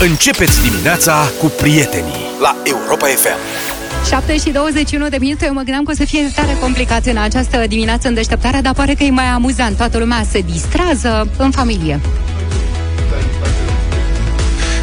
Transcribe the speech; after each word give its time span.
Începeți 0.00 0.70
dimineața 0.70 1.14
cu 1.38 1.46
prietenii 1.46 2.26
la 2.40 2.56
Europa 2.64 3.06
FM. 3.06 3.38
7 4.08 4.38
și 4.38 4.50
21 4.50 5.08
de 5.08 5.16
minute, 5.20 5.44
eu 5.46 5.52
mă 5.52 5.60
gândeam 5.60 5.84
că 5.84 5.90
o 5.90 5.94
să 5.94 6.04
fie 6.04 6.30
tare 6.34 6.56
complicat 6.60 7.06
în 7.06 7.16
această 7.16 7.64
dimineață 7.68 8.08
în 8.08 8.14
deșteptare, 8.14 8.60
dar 8.60 8.74
pare 8.74 8.94
că 8.94 9.02
e 9.04 9.10
mai 9.10 9.24
amuzant. 9.24 9.76
Toată 9.76 9.98
lumea 9.98 10.24
se 10.30 10.40
distrează 10.40 11.28
în 11.36 11.50
familie. 11.50 12.00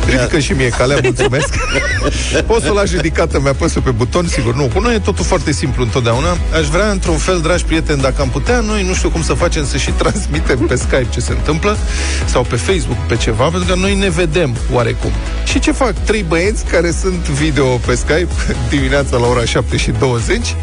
Ridică 0.09 0.39
și 0.39 0.51
mie 0.51 0.69
calea, 0.69 0.99
mulțumesc. 1.03 1.53
Poți 2.47 2.65
să 2.65 2.71
o 2.71 2.73
lași 2.73 2.95
ridicată, 2.95 3.39
mi 3.39 3.47
apăsă 3.47 3.79
pe 3.79 3.91
buton, 3.91 4.27
sigur. 4.27 4.55
Nu, 4.55 4.69
cu 4.73 4.79
noi 4.79 4.95
e 4.95 4.99
totul 4.99 5.25
foarte 5.25 5.51
simplu 5.51 5.83
întotdeauna. 5.83 6.37
Aș 6.53 6.67
vrea, 6.67 6.89
într-un 6.89 7.17
fel, 7.17 7.39
dragi 7.39 7.65
prieteni, 7.65 8.01
dacă 8.01 8.21
am 8.21 8.29
putea, 8.29 8.59
noi 8.59 8.83
nu 8.87 8.93
știu 8.93 9.09
cum 9.09 9.23
să 9.23 9.33
facem 9.33 9.65
să 9.65 9.77
și 9.77 9.91
transmitem 10.01 10.57
pe 10.57 10.75
Skype 10.75 11.07
ce 11.09 11.19
se 11.19 11.31
întâmplă 11.31 11.77
sau 12.25 12.43
pe 12.43 12.55
Facebook, 12.55 12.97
pe 12.97 13.15
ceva, 13.15 13.43
pentru 13.43 13.73
că 13.73 13.79
noi 13.79 13.95
ne 13.95 14.09
vedem 14.09 14.55
oarecum. 14.71 15.11
Și 15.43 15.59
ce 15.59 15.71
fac 15.71 15.93
trei 16.03 16.25
băieți 16.27 16.65
care 16.65 16.91
sunt 17.01 17.27
video 17.27 17.65
pe 17.65 17.95
Skype 17.95 18.27
dimineața 18.69 19.17
la 19.17 19.27
ora 19.27 19.45
7 19.45 19.77
și 19.77 19.91
20? 19.99 20.55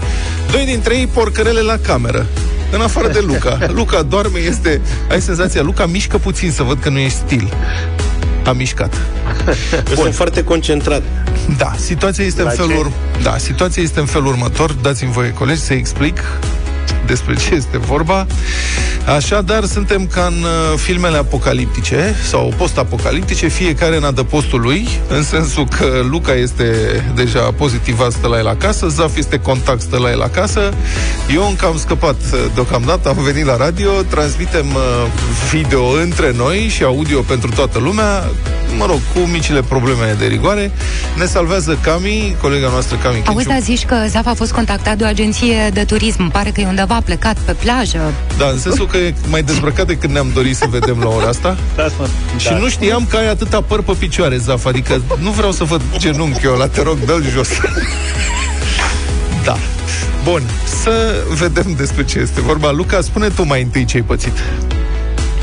Doi 0.51 0.65
dintre 0.65 0.97
ei 0.97 1.07
porcărele 1.07 1.61
la 1.61 1.77
cameră 1.77 2.27
în 2.73 2.81
afară 2.81 3.09
de 3.09 3.21
Luca. 3.21 3.59
Luca 3.73 4.03
doarme, 4.03 4.39
este... 4.39 4.81
Ai 5.11 5.21
senzația, 5.21 5.63
Luca 5.63 5.87
mișcă 5.87 6.19
puțin 6.19 6.51
să 6.51 6.63
văd 6.63 6.79
că 6.81 6.89
nu 6.89 6.99
e 6.99 7.09
stil. 7.09 7.53
A 8.45 8.53
mișcat. 8.53 9.01
Eu 9.89 9.95
sunt 10.03 10.15
foarte 10.15 10.45
concentrat. 10.45 11.03
Da, 11.57 11.73
situația 11.77 12.25
este 12.25 12.43
La 12.43 12.51
în 12.51 12.57
felul 12.57 12.71
ce? 12.73 12.79
ur- 12.79 12.93
Da, 13.23 13.39
situația 13.39 13.83
este 13.83 14.01
în 14.01 14.07
felul 14.07 14.27
următor. 14.27 14.73
Dați-mi 14.73 15.13
voie, 15.13 15.33
colegi, 15.33 15.61
să 15.61 15.73
explic 15.73 16.19
despre 17.07 17.35
ce 17.35 17.55
este 17.55 17.79
vorba. 17.79 18.27
Așadar, 19.17 19.65
suntem 19.65 20.07
ca 20.07 20.27
în 20.27 20.43
uh, 20.43 20.79
filmele 20.79 21.17
apocaliptice 21.17 22.15
sau 22.29 22.53
post-apocaliptice, 22.57 23.49
fiecare 23.49 23.97
în 23.97 24.05
adăpostul 24.05 24.61
lui, 24.61 24.89
în 25.09 25.23
sensul 25.23 25.67
că 25.79 25.87
Luca 26.11 26.33
este 26.33 26.67
deja 27.15 27.41
pozitivat, 27.41 28.13
stă 28.13 28.27
la 28.27 28.39
el 28.39 28.49
acasă, 28.49 28.89
Zaf 28.89 29.17
este 29.17 29.39
contact, 29.39 29.81
stă 29.81 29.99
la 29.99 30.11
el 30.11 30.23
acasă, 30.23 30.73
eu 31.35 31.49
încă 31.49 31.67
am 31.67 31.79
scăpat 31.79 32.17
uh, 32.33 32.39
deocamdată, 32.55 33.09
am 33.09 33.23
venit 33.23 33.45
la 33.45 33.57
radio, 33.57 33.91
transmitem 34.09 34.67
uh, 34.67 35.07
video 35.53 35.85
între 36.03 36.33
noi 36.37 36.69
și 36.69 36.83
audio 36.83 37.21
pentru 37.21 37.51
toată 37.51 37.79
lumea, 37.79 38.31
mă 38.77 38.87
rog, 38.87 39.01
cu 39.15 39.19
micile 39.19 39.61
probleme 39.61 40.17
de 40.19 40.27
rigoare. 40.27 40.73
Ne 41.19 41.25
salvează 41.25 41.79
Cami, 41.81 42.37
colega 42.41 42.69
noastră 42.69 42.97
Cami 43.03 43.15
Auzi, 43.15 43.29
Chinciu. 43.29 43.49
dar 43.49 43.61
zici 43.61 43.85
că 43.85 43.97
Zaf 44.09 44.27
a 44.27 44.35
fost 44.35 44.53
contactat 44.53 44.97
de 44.97 45.05
o 45.05 45.07
agenție 45.07 45.71
de 45.73 45.85
turism. 45.85 46.31
Pare 46.31 46.51
că 46.51 46.61
e 46.61 46.67
undeva 46.73 47.01
plecat 47.05 47.37
pe 47.39 47.53
plajă. 47.53 48.13
Da, 48.39 48.47
în 48.49 48.59
sensul 48.59 48.87
că 48.87 48.97
e 48.97 49.15
mai 49.29 49.43
dezbrăcat 49.43 49.87
decât 49.87 50.11
ne-am 50.11 50.31
dorit 50.35 50.57
să 50.57 50.67
vedem 50.71 50.99
la 51.01 51.09
ora 51.09 51.27
asta. 51.27 51.57
Da, 51.77 51.87
mă. 51.99 52.09
Și 52.37 52.53
nu 52.61 52.69
știam 52.69 53.07
că 53.11 53.17
ai 53.17 53.29
atâta 53.29 53.61
păr 53.61 53.83
pe 53.83 53.93
picioare, 53.99 54.37
Zaf. 54.37 54.67
Adică 54.67 55.03
nu 55.21 55.31
vreau 55.31 55.53
să 55.53 55.65
văd 55.65 55.83
genunchiul 55.97 56.55
ăla, 56.55 56.67
te 56.67 56.83
rog, 56.83 56.99
dă-l 57.05 57.25
jos. 57.33 57.49
Da. 59.45 59.57
Bun, 60.25 60.43
să 60.83 61.25
vedem 61.39 61.75
despre 61.77 62.05
ce 62.05 62.19
este 62.19 62.41
vorba. 62.41 62.71
Luca, 62.71 63.01
spune 63.01 63.29
tu 63.29 63.47
mai 63.47 63.63
întâi 63.63 63.85
ce 63.85 63.97
ai 63.97 64.03
pățit. 64.03 64.33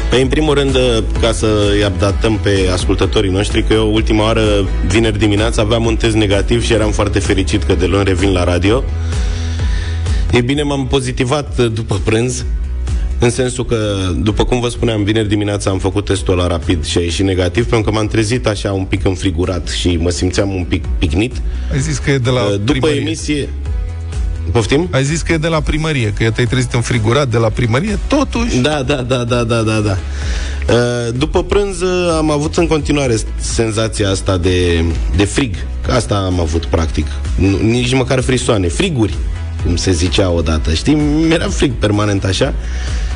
Păi, 0.09 0.21
în 0.21 0.27
primul 0.27 0.53
rând, 0.53 0.77
ca 1.21 1.31
să-i 1.31 1.85
updatăm 1.87 2.37
pe 2.37 2.69
ascultătorii 2.73 3.31
noștri, 3.31 3.63
că 3.63 3.73
eu 3.73 3.93
ultima 3.93 4.23
oară, 4.23 4.41
vineri 4.87 5.17
dimineața, 5.17 5.61
aveam 5.61 5.85
un 5.85 5.95
test 5.95 6.15
negativ 6.15 6.63
și 6.63 6.73
eram 6.73 6.91
foarte 6.91 7.19
fericit 7.19 7.63
că 7.63 7.73
de 7.73 7.85
luni 7.85 8.03
revin 8.03 8.31
la 8.31 8.43
radio. 8.43 8.83
E 10.31 10.41
bine, 10.41 10.61
m-am 10.63 10.87
pozitivat 10.87 11.57
uh, 11.59 11.71
după 11.73 11.99
prânz, 12.03 12.45
în 13.19 13.29
sensul 13.29 13.65
că, 13.65 13.77
după 14.17 14.43
cum 14.43 14.59
vă 14.59 14.69
spuneam, 14.69 15.03
vineri 15.03 15.27
dimineața 15.27 15.69
am 15.69 15.79
făcut 15.79 16.05
testul 16.05 16.35
la 16.35 16.47
rapid 16.47 16.85
și 16.85 16.97
a 16.97 17.01
ieșit 17.01 17.25
negativ, 17.25 17.65
pentru 17.65 17.91
că 17.91 17.97
m-am 17.97 18.07
trezit 18.07 18.47
așa 18.47 18.71
un 18.73 18.83
pic 18.83 19.05
înfrigurat 19.05 19.67
și 19.67 19.97
mă 20.01 20.09
simțeam 20.09 20.49
un 20.55 20.63
pic 20.63 20.83
picnit. 20.97 21.41
Ai 21.71 21.79
zis 21.79 21.97
că 21.97 22.11
e 22.11 22.17
de 22.17 22.29
la 22.29 22.41
Uh, 22.41 22.49
După 22.51 22.71
primărie. 22.71 22.99
emisie... 22.99 23.49
Poftim? 24.51 24.87
Ai 24.91 25.03
zis 25.03 25.21
că 25.21 25.33
e 25.33 25.37
de 25.37 25.47
la 25.47 25.61
primărie, 25.61 26.13
că 26.17 26.31
te-ai 26.31 26.47
trezit 26.47 26.73
înfrigurat 26.73 27.27
de 27.27 27.37
la 27.37 27.49
primărie, 27.49 27.99
totuși... 28.07 28.57
Da, 28.57 28.83
da, 28.83 28.95
da, 28.95 29.23
da, 29.23 29.43
da, 29.43 29.61
da, 29.61 29.79
da. 29.79 29.97
Uh, 30.73 31.13
După 31.17 31.43
prânz 31.43 31.81
uh, 31.81 32.15
am 32.17 32.31
avut 32.31 32.55
în 32.57 32.67
continuare 32.67 33.15
senzația 33.39 34.09
asta 34.09 34.37
de, 34.37 34.83
de 35.15 35.23
frig. 35.25 35.55
Că 35.85 35.91
Asta 35.91 36.15
am 36.15 36.39
avut, 36.39 36.65
practic. 36.65 37.05
Nu, 37.35 37.57
nici 37.57 37.93
măcar 37.93 38.19
frisoane. 38.21 38.67
Friguri, 38.67 39.13
cum 39.65 39.75
se 39.75 39.91
zicea 39.91 40.29
odată. 40.29 40.73
Știi? 40.73 40.93
Mi-era 40.93 41.47
frig 41.47 41.71
permanent 41.71 42.23
așa. 42.23 42.53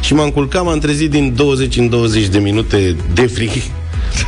Și 0.02 0.14
m-am 0.14 0.30
culcat, 0.30 0.64
m-am 0.64 0.80
trezit 0.80 1.10
din 1.10 1.34
20 1.36 1.78
în 1.78 1.90
20 1.90 2.28
de 2.28 2.40
minute 2.40 2.96
de 3.14 3.26
frig. 3.28 3.52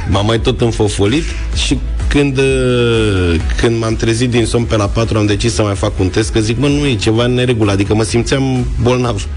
M-am 0.09 0.25
mai 0.25 0.39
tot 0.39 0.61
înfofolit 0.61 1.23
și 1.65 1.77
când, 2.07 2.37
uh, 2.37 3.35
când 3.57 3.79
m-am 3.79 3.95
trezit 3.95 4.29
din 4.29 4.45
somn 4.45 4.65
pe 4.65 4.75
la 4.75 4.85
4 4.85 5.17
am 5.17 5.25
decis 5.25 5.53
să 5.53 5.61
mai 5.61 5.75
fac 5.75 5.99
un 5.99 6.07
test, 6.07 6.31
că 6.31 6.39
zic, 6.39 6.57
mă, 6.57 6.67
nu 6.67 6.85
e 6.85 6.95
ceva 6.95 7.23
în 7.23 7.33
neregulă, 7.33 7.71
adică 7.71 7.95
mă 7.95 8.03
simțeam 8.03 8.65
bolnav. 8.81 9.27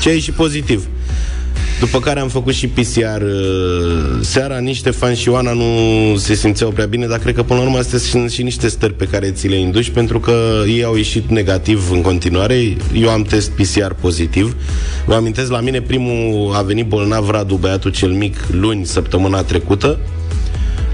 Ce 0.00 0.08
a 0.08 0.12
ieșit 0.12 0.34
pozitiv. 0.34 0.86
După 1.84 2.00
care 2.00 2.20
am 2.20 2.28
făcut 2.28 2.54
și 2.54 2.68
PCR 2.68 3.22
uh, 3.22 4.18
seara, 4.20 4.58
nici 4.58 4.76
Ștefan 4.76 5.14
și 5.14 5.28
Ioana 5.28 5.52
nu 5.52 5.64
se 6.16 6.34
simțeau 6.34 6.70
prea 6.70 6.86
bine, 6.86 7.06
dar 7.06 7.18
cred 7.18 7.34
că 7.34 7.42
până 7.42 7.58
la 7.58 7.64
urmă 7.64 7.78
astea 7.78 7.98
sunt 7.98 8.30
și 8.30 8.42
niște 8.42 8.68
stări 8.68 8.92
pe 8.92 9.06
care 9.06 9.30
ți 9.30 9.48
le 9.48 9.56
induci, 9.56 9.90
pentru 9.90 10.20
că 10.20 10.62
ei 10.66 10.84
au 10.84 10.96
ieșit 10.96 11.30
negativ 11.30 11.90
în 11.92 12.00
continuare. 12.00 12.76
Eu 12.94 13.08
am 13.08 13.22
test 13.22 13.50
PCR 13.50 13.92
pozitiv. 14.00 14.56
Vă 15.06 15.14
amintesc, 15.14 15.50
la 15.50 15.60
mine 15.60 15.80
primul 15.80 16.54
a 16.54 16.62
venit 16.62 16.86
bolnav 16.86 17.30
Radu, 17.30 17.54
băiatul 17.54 17.90
cel 17.90 18.10
mic, 18.10 18.36
luni, 18.50 18.86
săptămâna 18.86 19.42
trecută. 19.42 19.98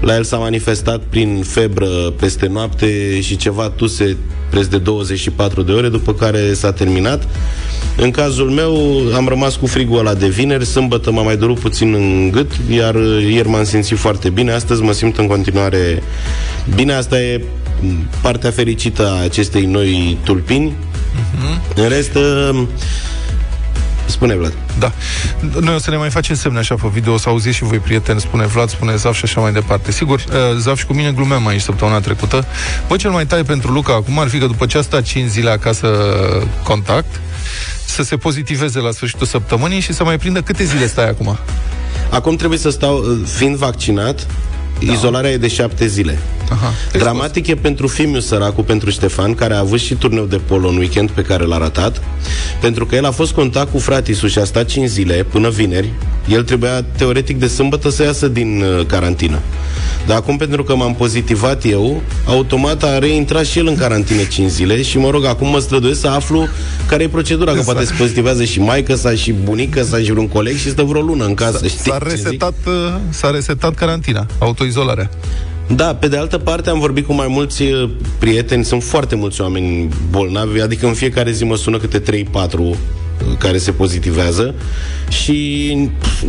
La 0.01 0.15
el 0.15 0.23
s-a 0.23 0.37
manifestat 0.37 1.01
prin 1.09 1.43
febră 1.47 1.87
peste 2.19 2.47
noapte 2.47 3.21
și 3.21 3.35
ceva 3.35 3.69
tuse 3.69 4.17
preț 4.49 4.65
de 4.65 4.77
24 4.77 5.61
de 5.61 5.71
ore, 5.71 5.89
după 5.89 6.13
care 6.13 6.53
s-a 6.53 6.71
terminat. 6.71 7.27
În 7.97 8.11
cazul 8.11 8.49
meu 8.49 8.75
am 9.15 9.27
rămas 9.27 9.55
cu 9.55 9.65
frigul 9.65 9.99
ăla 9.99 10.13
de 10.13 10.27
vineri, 10.27 10.65
sâmbătă 10.65 11.11
m-a 11.11 11.21
mai 11.21 11.37
durut 11.37 11.59
puțin 11.59 11.93
în 11.93 12.29
gât, 12.31 12.51
iar 12.69 12.95
uh, 12.95 13.27
ieri 13.31 13.47
m-am 13.47 13.63
simțit 13.63 13.97
foarte 13.97 14.29
bine, 14.29 14.51
astăzi 14.51 14.81
mă 14.81 14.91
simt 14.91 15.17
în 15.17 15.27
continuare 15.27 16.03
bine, 16.75 16.93
asta 16.93 17.21
e 17.21 17.43
m, 17.81 18.09
partea 18.21 18.51
fericită 18.51 19.07
a 19.07 19.23
acestei 19.23 19.65
noi 19.65 20.17
tulpini. 20.23 20.73
În 21.75 21.89
rest, 21.89 22.15
uh, 22.15 22.63
spune 24.11 24.35
Vlad. 24.35 24.53
Da. 24.79 24.91
Noi 25.59 25.75
o 25.75 25.77
să 25.77 25.89
ne 25.89 25.97
mai 25.97 26.09
facem 26.09 26.35
semne 26.35 26.59
așa 26.59 26.75
pe 26.75 26.87
video, 26.93 27.13
o 27.13 27.17
să 27.17 27.29
auziți 27.29 27.55
și 27.55 27.63
voi 27.63 27.77
prieteni, 27.77 28.19
spune 28.19 28.45
Vlad, 28.45 28.69
spune 28.69 28.95
Zaf 28.95 29.15
și 29.15 29.23
așa 29.23 29.41
mai 29.41 29.51
departe. 29.51 29.91
Sigur, 29.91 30.19
uh, 30.27 30.57
Zaf 30.57 30.77
și 30.77 30.85
cu 30.85 30.93
mine 30.93 31.11
glumeam 31.11 31.47
aici 31.47 31.61
săptămâna 31.61 31.99
trecută. 31.99 32.45
Bă, 32.87 32.95
cel 32.95 33.11
mai 33.11 33.25
tare 33.25 33.43
pentru 33.43 33.71
Luca 33.71 33.93
acum 33.93 34.19
ar 34.19 34.27
fi 34.27 34.39
că 34.39 34.45
după 34.45 34.65
ce 34.65 34.77
a 34.77 34.81
stat 34.81 35.01
5 35.01 35.29
zile 35.29 35.49
acasă 35.49 35.87
contact, 36.63 37.19
să 37.85 38.03
se 38.03 38.17
pozitiveze 38.17 38.79
la 38.79 38.91
sfârșitul 38.91 39.27
săptămânii 39.27 39.79
și 39.79 39.93
să 39.93 40.03
mai 40.03 40.17
prindă 40.17 40.41
câte 40.41 40.63
zile 40.63 40.87
stai 40.87 41.09
acum? 41.09 41.37
Acum 42.09 42.35
trebuie 42.35 42.59
să 42.59 42.69
stau, 42.69 42.97
uh, 42.97 43.19
fiind 43.37 43.55
vaccinat, 43.55 44.27
da. 44.85 44.93
izolarea 44.93 45.31
e 45.31 45.37
de 45.37 45.47
șapte 45.47 45.87
zile. 45.87 46.19
Aha. 46.49 46.73
Dramatic 46.91 47.47
e 47.47 47.55
pentru 47.55 47.87
Fimiu 47.87 48.19
săracul, 48.19 48.63
pentru 48.63 48.89
Ștefan, 48.89 49.33
care 49.33 49.53
a 49.53 49.59
avut 49.59 49.79
și 49.79 49.93
turneu 49.93 50.25
de 50.25 50.37
polo 50.37 50.67
în 50.67 50.77
weekend 50.77 51.09
pe 51.09 51.21
care 51.21 51.43
l-a 51.43 51.57
ratat, 51.57 52.01
pentru 52.61 52.85
că 52.85 52.95
el 52.95 53.05
a 53.05 53.11
fost 53.11 53.31
contact 53.31 53.71
cu 53.71 53.79
fratisul 53.79 54.29
și 54.29 54.39
a 54.39 54.43
stat 54.43 54.65
5 54.65 54.87
zile 54.87 55.25
până 55.29 55.49
vineri. 55.49 55.93
El 56.27 56.43
trebuia 56.43 56.81
teoretic 56.81 57.39
de 57.39 57.47
sâmbătă 57.47 57.89
să 57.89 58.03
iasă 58.03 58.27
din 58.27 58.61
uh, 58.61 58.85
carantină. 58.85 59.39
Dar 60.07 60.17
acum, 60.17 60.37
pentru 60.37 60.63
că 60.63 60.75
m-am 60.75 60.95
pozitivat 60.95 61.65
eu, 61.65 62.01
automat 62.25 62.83
a 62.83 62.97
reintrat 62.99 63.45
și 63.45 63.59
el 63.59 63.67
în 63.67 63.75
carantină 63.75 64.23
5 64.23 64.49
zile 64.49 64.81
și, 64.81 64.97
mă 64.97 65.09
rog, 65.09 65.25
acum 65.25 65.49
mă 65.49 65.59
străduiesc 65.59 65.99
să 65.99 66.07
aflu 66.07 66.47
care 66.87 67.03
e 67.03 67.07
procedura, 67.07 67.53
că 67.53 67.61
poate 67.61 67.85
se 67.85 67.93
pozitivează 67.97 68.43
și 68.43 68.59
maică 68.59 68.95
sa 68.95 69.13
și 69.13 69.31
bunica 69.31 69.83
sa 69.83 69.97
și 69.97 70.11
vreun 70.11 70.27
coleg 70.27 70.55
și 70.55 70.69
stă 70.69 70.83
vreo 70.83 71.01
lună 71.01 71.25
în 71.25 71.33
casă. 71.33 71.67
știi 71.67 71.91
S-a 71.91 71.97
ce 71.97 72.15
zic? 72.15 72.25
resetat, 72.25 72.53
uh, 72.67 72.73
s-a 73.09 73.29
resetat 73.29 73.75
carantina, 73.75 74.25
autoizolarea. 74.77 75.09
Da, 75.75 75.95
pe 75.95 76.07
de 76.07 76.17
altă 76.17 76.37
parte 76.37 76.69
am 76.69 76.79
vorbit 76.79 77.05
cu 77.05 77.13
mai 77.13 77.27
mulți 77.29 77.61
uh, 77.61 77.89
prieteni, 78.19 78.65
sunt 78.65 78.83
foarte 78.83 79.15
mulți 79.15 79.41
oameni 79.41 79.89
bolnavi, 80.09 80.61
adică 80.61 80.87
în 80.87 80.93
fiecare 80.93 81.31
zi 81.31 81.43
mă 81.43 81.55
sună 81.55 81.77
câte 81.77 82.23
3-4 82.23 82.57
uh, 82.57 82.75
care 83.39 83.57
se 83.57 83.71
pozitivează 83.71 84.53
și 85.09 85.89
pf, 85.99 86.23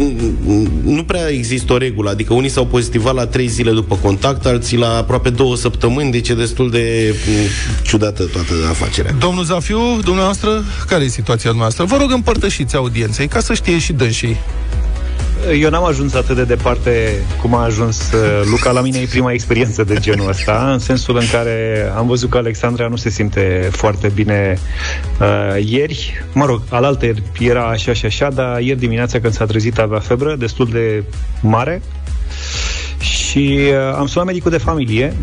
nu 0.84 1.04
prea 1.04 1.28
există 1.28 1.72
o 1.72 1.76
regulă, 1.76 2.10
adică 2.10 2.34
unii 2.34 2.48
s-au 2.48 2.66
pozitivat 2.66 3.14
la 3.14 3.26
3 3.26 3.46
zile 3.46 3.70
după 3.70 3.98
contact, 4.02 4.46
alții 4.46 4.76
la 4.76 4.96
aproape 4.96 5.30
2 5.30 5.56
săptămâni, 5.56 6.10
deci 6.10 6.28
e 6.28 6.34
destul 6.34 6.70
de 6.70 7.14
m, 7.14 7.82
ciudată 7.82 8.24
toată 8.24 8.52
afacerea. 8.68 9.12
Domnul 9.18 9.44
Zafiu, 9.44 10.00
dumneavoastră, 10.04 10.64
care 10.88 11.04
e 11.04 11.08
situația 11.08 11.52
noastră? 11.56 11.84
Vă 11.84 11.96
rog 11.96 12.12
împărtășiți 12.12 12.76
audienței 12.76 13.28
ca 13.28 13.40
să 13.40 13.54
știe 13.54 13.78
și 13.78 13.92
dânsii. 13.92 14.36
Eu 15.60 15.70
n-am 15.70 15.84
ajuns 15.84 16.14
atât 16.14 16.36
de 16.36 16.44
departe 16.44 17.22
cum 17.40 17.54
a 17.54 17.64
ajuns 17.64 18.12
uh, 18.12 18.42
Luca. 18.50 18.70
La 18.70 18.80
mine 18.80 18.98
e 18.98 19.06
prima 19.06 19.32
experiență 19.32 19.84
de 19.84 19.96
genul 20.00 20.28
ăsta, 20.28 20.70
în 20.72 20.78
sensul 20.78 21.16
în 21.16 21.26
care 21.32 21.88
am 21.96 22.06
văzut 22.06 22.30
că 22.30 22.36
Alexandra 22.36 22.88
nu 22.88 22.96
se 22.96 23.10
simte 23.10 23.68
foarte 23.72 24.08
bine 24.08 24.58
uh, 25.20 25.64
ieri. 25.64 26.24
Mă 26.32 26.44
rog, 26.44 26.62
alaltă 26.68 27.06
era 27.38 27.64
așa 27.64 27.92
și 27.92 28.06
așa, 28.06 28.30
dar 28.30 28.60
ieri 28.60 28.78
dimineața 28.78 29.20
când 29.20 29.32
s-a 29.32 29.44
trezit 29.44 29.78
avea 29.78 29.98
febră 29.98 30.36
destul 30.36 30.68
de 30.72 31.04
mare 31.40 31.82
Și 32.98 33.58
uh, 33.60 33.94
am 33.96 34.06
sunat 34.06 34.26
medicul 34.26 34.50
de 34.50 34.58
familie, 34.58 35.14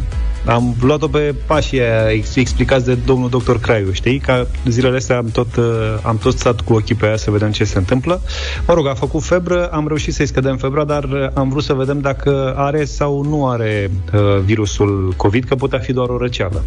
am 0.46 0.76
luat-o 0.82 1.08
pe 1.08 1.36
pașii 1.46 1.82
ex- 2.10 2.36
explicați 2.36 2.86
de 2.86 2.94
domnul 3.06 3.30
doctor 3.30 3.60
Craiu, 3.60 3.92
știi? 3.92 4.20
Ca 4.20 4.48
zilele 4.66 4.96
astea 4.96 5.18
am 5.18 5.30
tot, 5.32 5.56
uh, 5.56 5.66
am 6.02 6.18
tot 6.18 6.38
stat 6.38 6.62
cu 6.62 6.74
ochii 6.74 6.96
pe 6.96 7.06
ea 7.06 7.18
să 7.18 7.32
vedem 7.32 7.52
ce 7.52 7.64
se 7.64 7.78
întâmplă. 7.78 8.22
Mă 8.68 8.74
rog, 8.74 8.88
a 8.88 8.94
făcut 8.94 9.24
febră, 9.24 9.68
am 9.68 9.88
reușit 9.88 10.14
să-i 10.14 10.26
scădem 10.26 10.58
febra, 10.58 10.84
dar 10.84 11.04
uh, 11.04 11.28
am 11.34 11.50
vrut 11.50 11.64
să 11.64 11.74
vedem 11.74 12.00
dacă 12.00 12.54
are 12.58 12.86
sau 12.86 13.24
nu 13.24 13.48
are 13.48 13.92
uh, 14.14 14.20
virusul 14.44 15.14
COVID, 15.18 15.44
că 15.44 15.56
putea 15.56 15.80
fi 15.80 15.94
doar 15.94 16.10
o 16.10 16.18
răceală. 16.18 16.64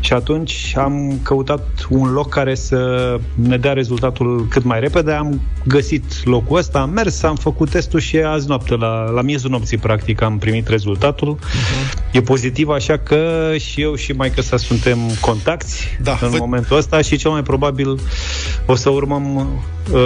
Și 0.00 0.12
atunci 0.12 0.74
am 0.76 1.18
căutat 1.22 1.86
un 1.88 2.12
loc 2.12 2.28
care 2.28 2.54
să 2.54 3.16
ne 3.34 3.56
dea 3.56 3.72
rezultatul 3.72 4.46
cât 4.50 4.64
mai 4.64 4.80
repede. 4.80 5.12
Am 5.12 5.40
găsit 5.66 6.04
locul 6.24 6.56
ăsta, 6.56 6.78
am 6.78 6.90
mers, 6.90 7.22
am 7.22 7.36
făcut 7.36 7.70
testul 7.70 8.00
și 8.00 8.16
azi 8.16 8.48
noapte, 8.48 8.76
la, 8.76 9.10
la 9.10 9.22
miezul 9.22 9.50
nopții, 9.50 9.78
practic, 9.78 10.22
am 10.22 10.38
primit 10.38 10.68
rezultatul. 10.68 11.36
Uh-huh. 11.36 12.12
E 12.12 12.20
pozitiv, 12.20 12.68
așa 12.68 12.99
că 13.02 13.52
și 13.58 13.80
eu 13.80 13.94
și 13.94 14.12
mai 14.12 14.32
sa 14.42 14.56
suntem 14.56 14.98
contacti 15.20 15.72
Da, 16.02 16.18
în 16.20 16.30
vă- 16.30 16.36
momentul 16.38 16.76
ăsta 16.76 17.00
și 17.00 17.16
cel 17.16 17.30
mai 17.30 17.42
probabil 17.42 18.00
o 18.66 18.74
să 18.74 18.88
urmăm 18.90 19.36
uh, 19.92 20.00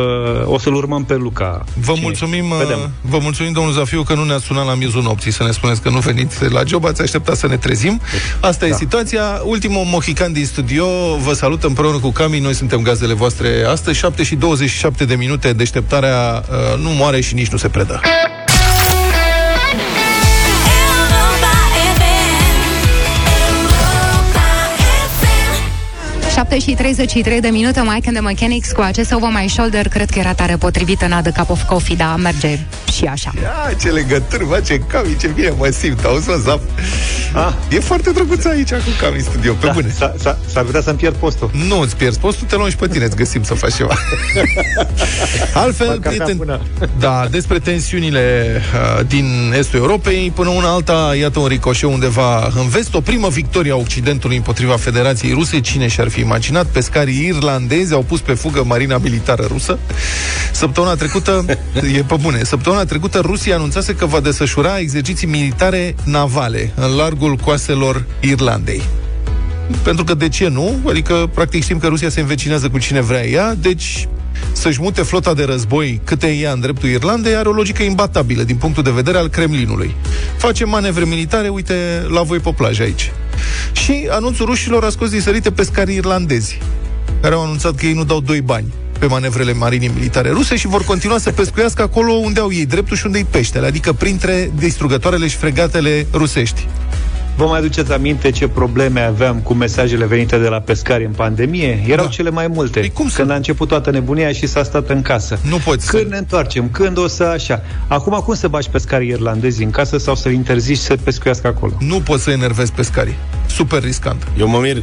o 0.44 0.58
să-l 0.58 0.74
urmăm 0.74 1.04
pe 1.04 1.14
Luca. 1.14 1.64
Vă 1.80 1.94
Și 1.94 2.00
mulțumim, 2.02 2.44
Vedem. 2.58 2.78
uh, 2.78 2.86
vă 3.00 3.18
mulțumim, 3.22 3.52
domnul 3.52 3.72
Zafiu, 3.72 4.02
că 4.02 4.14
nu 4.14 4.24
ne-ați 4.24 4.44
sunat 4.44 4.66
la 4.66 4.74
miezul 4.74 5.02
nopții 5.02 5.30
să 5.32 5.42
ne 5.42 5.50
spuneți 5.50 5.80
că 5.82 5.88
nu 5.88 5.98
veniți 5.98 6.50
la 6.50 6.62
job, 6.66 6.84
ați 6.84 7.02
așteptat 7.02 7.36
să 7.36 7.46
ne 7.46 7.56
trezim. 7.56 8.00
Asta 8.40 8.66
da. 8.66 8.72
e 8.74 8.76
situația. 8.76 9.40
Ultimul 9.44 9.84
mohican 9.84 10.32
din 10.32 10.46
studio 10.46 10.86
vă 11.16 11.32
salut 11.32 11.62
împreună 11.64 11.98
cu 11.98 12.10
Cami. 12.10 12.38
Noi 12.38 12.54
suntem 12.54 12.82
gazdele 12.82 13.12
voastre 13.14 13.64
astăzi. 13.68 13.98
7 13.98 14.22
și 14.22 14.34
27 14.34 15.04
de 15.04 15.14
minute. 15.14 15.52
Deșteptarea 15.52 16.44
uh, 16.50 16.82
nu 16.82 16.90
moare 16.90 17.20
și 17.20 17.34
nici 17.34 17.48
nu 17.48 17.56
se 17.58 17.68
predă. 17.68 18.00
7 26.34 26.58
și 26.58 26.74
33 26.74 27.40
de 27.40 27.48
minute, 27.48 27.80
Mike 27.80 28.08
and 28.08 28.16
the 28.16 28.20
Mechanics 28.20 28.72
cu 28.72 28.80
acest 28.80 29.12
Over 29.12 29.30
My 29.40 29.48
Shoulder, 29.48 29.88
cred 29.88 30.10
că 30.10 30.18
era 30.18 30.34
tare 30.34 30.56
potrivit 30.56 31.02
în 31.02 31.22
The 31.22 31.32
Cup 31.32 31.50
of 31.50 31.62
Coffee, 31.62 31.96
dar 31.96 32.16
merge 32.16 32.58
și 32.92 33.04
așa. 33.04 33.32
Ia, 33.42 33.74
ce 33.80 33.90
legături, 33.90 34.44
mă, 34.44 34.60
ce 34.66 34.78
Cami, 34.78 35.16
ce 35.16 35.26
bine 35.26 35.50
mă 35.58 35.68
simt. 35.68 36.04
Auzi, 36.04 36.28
mă, 36.28 36.34
Zaf. 36.34 36.60
Ah. 37.36 37.52
E 37.70 37.80
foarte 37.80 38.10
drăguț 38.10 38.44
aici 38.44 38.68
cu 38.70 38.78
Cami 39.00 39.16
în 39.16 39.22
studio, 39.22 39.52
pe 39.52 39.66
Da, 39.66 39.72
bune. 39.72 39.94
s-a- 39.98 40.14
s-a- 40.18 40.38
s-ar 40.52 40.62
putea 40.64 40.80
să-mi 40.82 40.96
pierd 40.98 41.14
postul. 41.14 41.50
Nu 41.68 41.80
îți 41.80 41.96
pierzi 41.96 42.18
postul, 42.18 42.46
te 42.46 42.56
luăm 42.56 42.70
și 42.70 42.76
pe 42.76 42.88
tine, 42.88 43.04
îți 43.04 43.16
găsim 43.16 43.42
să 43.42 43.54
faci 43.54 43.74
ceva. 43.74 43.94
Altfel, 45.54 45.86
Fac 45.86 46.00
cafea 46.00 46.10
prieten, 46.24 46.36
până. 46.36 46.60
da, 46.98 47.26
despre 47.30 47.58
tensiunile 47.58 48.60
uh, 48.98 49.06
din 49.06 49.54
estul 49.58 49.78
Europei, 49.78 50.32
până 50.34 50.48
una 50.48 50.68
alta, 50.72 51.12
iată 51.18 51.38
un 51.38 51.46
ricoșeu 51.46 51.92
undeva 51.92 52.50
în 52.60 52.68
vest, 52.68 52.94
o 52.94 53.00
primă 53.00 53.28
victorie 53.28 53.72
a 53.72 53.76
Occidentului 53.76 54.36
împotriva 54.36 54.76
Federației 54.76 55.32
Ruse, 55.32 55.60
cine 55.60 55.88
și-ar 55.88 56.08
fi 56.08 56.20
imaginat, 56.20 56.66
pescarii 56.66 57.26
irlandezi 57.26 57.92
au 57.92 58.02
pus 58.02 58.20
pe 58.20 58.32
fugă 58.34 58.64
marina 58.66 58.98
militară 58.98 59.44
rusă. 59.48 59.78
Săptămâna 60.52 60.94
trecută, 60.94 61.44
e 61.98 62.02
pe 62.06 62.16
bune, 62.20 62.44
săptămâna 62.44 62.84
trecută 62.84 63.18
Rusia 63.18 63.54
anunțase 63.54 63.94
că 63.94 64.06
va 64.06 64.20
desfășura 64.20 64.78
exerciții 64.78 65.26
militare 65.26 65.94
navale 66.04 66.70
în 66.74 66.96
largul 66.96 67.23
coaselor 67.32 68.04
Irlandei. 68.20 68.82
Pentru 69.82 70.04
că 70.04 70.14
de 70.14 70.28
ce 70.28 70.48
nu? 70.48 70.80
Adică, 70.88 71.30
practic, 71.34 71.62
știm 71.62 71.78
că 71.78 71.86
Rusia 71.86 72.08
se 72.08 72.20
învecinează 72.20 72.68
cu 72.68 72.78
cine 72.78 73.00
vrea 73.00 73.26
ea, 73.26 73.54
deci 73.54 74.08
să-și 74.52 74.80
mute 74.80 75.02
flota 75.02 75.34
de 75.34 75.44
război 75.44 76.00
câte 76.04 76.26
ea 76.26 76.52
în 76.52 76.60
dreptul 76.60 76.88
Irlandei 76.88 77.34
are 77.34 77.48
o 77.48 77.52
logică 77.52 77.82
imbatabilă 77.82 78.42
din 78.42 78.56
punctul 78.56 78.82
de 78.82 78.90
vedere 78.90 79.18
al 79.18 79.28
Kremlinului. 79.28 79.94
Face 80.36 80.64
manevre 80.64 81.04
militare, 81.04 81.48
uite, 81.48 82.06
la 82.08 82.22
voi 82.22 82.38
pe 82.38 82.52
plajă 82.56 82.82
aici. 82.82 83.12
Și 83.72 84.06
anunțul 84.10 84.46
rușilor 84.46 84.84
a 84.84 84.90
scos 84.90 85.10
din 85.10 85.20
sărite 85.20 85.50
pescarii 85.50 85.96
irlandezi, 85.96 86.58
care 87.20 87.34
au 87.34 87.42
anunțat 87.42 87.74
că 87.74 87.86
ei 87.86 87.92
nu 87.92 88.04
dau 88.04 88.20
doi 88.20 88.40
bani 88.40 88.72
pe 88.98 89.06
manevrele 89.06 89.52
marinii 89.52 89.90
militare 89.94 90.30
ruse 90.30 90.56
și 90.56 90.66
vor 90.66 90.84
continua 90.84 91.18
să 91.18 91.30
pescuiască 91.30 91.82
acolo 91.82 92.12
unde 92.12 92.40
au 92.40 92.52
ei 92.52 92.66
dreptul 92.66 92.96
și 92.96 93.06
unde 93.06 93.18
îi 93.18 93.26
peștele, 93.30 93.66
adică 93.66 93.92
printre 93.92 94.50
distrugătoarele 94.56 95.28
și 95.28 95.36
fregatele 95.36 96.06
rusești. 96.12 96.66
Vă 97.36 97.44
mai 97.44 97.58
aduceți 97.58 97.92
aminte 97.92 98.30
ce 98.30 98.48
probleme 98.48 99.00
aveam 99.00 99.36
cu 99.40 99.54
mesajele 99.54 100.06
venite 100.06 100.38
de 100.38 100.48
la 100.48 100.60
pescari 100.60 101.04
în 101.04 101.10
pandemie? 101.10 101.84
Erau 101.88 102.04
Da. 102.04 102.10
cele 102.10 102.30
mai 102.30 102.46
multe. 102.46 102.80
Păi 102.80 102.90
cum 102.90 103.08
să- 103.08 103.16
Când 103.16 103.30
a 103.30 103.34
început 103.34 103.68
toată 103.68 103.90
nebunia 103.90 104.32
și 104.32 104.46
s-a 104.46 104.62
stat 104.62 104.88
în 104.90 105.02
casă. 105.02 105.38
Nu 105.48 105.56
poți 105.56 105.86
Când 105.86 106.02
să- 106.02 106.08
ne 106.10 106.16
întoarcem? 106.16 106.68
Când 106.70 106.98
o 106.98 107.06
să 107.06 107.22
așa? 107.24 107.62
Acum 107.88 108.12
cum 108.24 108.34
să 108.34 108.48
bagi 108.48 108.68
pescarii 108.68 109.08
irlandezi 109.08 109.62
în 109.62 109.70
casă 109.70 109.98
sau 109.98 110.14
să 110.14 110.28
interzici 110.28 110.76
să 110.78 110.96
pescuiască 111.04 111.46
acolo? 111.46 111.72
Nu 111.80 112.00
poți 112.00 112.22
să 112.22 112.30
enervezi 112.30 112.72
pescarii. 112.72 113.14
Super 113.46 113.82
riscant. 113.82 114.26
Eu 114.38 114.48
mă 114.48 114.58
mir 114.58 114.82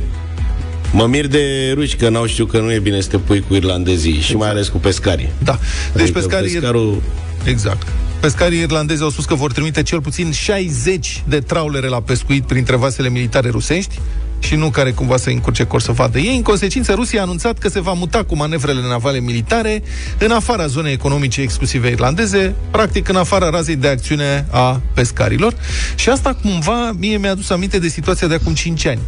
Mă 0.93 1.05
mir 1.07 1.27
de 1.27 1.71
ruși 1.73 1.95
că 1.95 2.09
n-au 2.09 2.25
știut 2.25 2.49
că 2.51 2.59
nu 2.59 2.71
e 2.71 2.79
bine 2.79 3.01
să 3.01 3.07
te 3.09 3.17
pui 3.17 3.43
cu 3.47 3.53
irlandezii 3.55 4.19
și 4.19 4.35
mai 4.35 4.49
ales 4.49 4.67
cu 4.67 4.77
pescarii. 4.77 5.29
Da. 5.43 5.59
Deci 5.93 6.01
Adică 6.01 6.19
pescarii... 6.19 6.51
pescarul 6.51 7.01
Exact. 7.43 7.87
Pescarii 8.19 8.59
irlandezi 8.59 9.01
au 9.01 9.09
spus 9.09 9.25
că 9.25 9.35
vor 9.35 9.51
trimite 9.51 9.83
cel 9.83 10.01
puțin 10.01 10.31
60 10.31 11.23
de 11.27 11.39
traulere 11.39 11.87
la 11.87 12.01
pescuit 12.01 12.43
printre 12.43 12.75
vasele 12.75 13.09
militare 13.09 13.49
rusești 13.49 13.99
și 14.39 14.55
nu 14.55 14.69
care 14.69 14.91
cumva 14.91 15.17
să 15.17 15.29
încurce 15.29 15.63
cor 15.63 15.81
să 15.81 15.91
vadă 15.91 16.19
ei. 16.19 16.35
În 16.35 16.41
consecință, 16.41 16.93
Rusia 16.93 17.19
a 17.19 17.23
anunțat 17.23 17.57
că 17.57 17.69
se 17.69 17.81
va 17.81 17.93
muta 17.93 18.23
cu 18.23 18.35
manevrele 18.35 18.81
navale 18.81 19.19
militare 19.19 19.83
în 20.17 20.31
afara 20.31 20.67
zonei 20.67 20.93
economice 20.93 21.41
exclusive 21.41 21.89
irlandeze, 21.89 22.55
practic 22.71 23.07
în 23.07 23.15
afara 23.15 23.49
razei 23.49 23.75
de 23.75 23.87
acțiune 23.87 24.45
a 24.51 24.81
pescarilor. 24.93 25.53
Și 25.95 26.09
asta 26.09 26.37
cumva 26.41 26.91
mie 26.97 27.17
mi-a 27.17 27.31
adus 27.31 27.49
aminte 27.49 27.79
de 27.79 27.87
situația 27.87 28.27
de 28.27 28.33
acum 28.33 28.53
5 28.53 28.85
ani, 28.85 28.99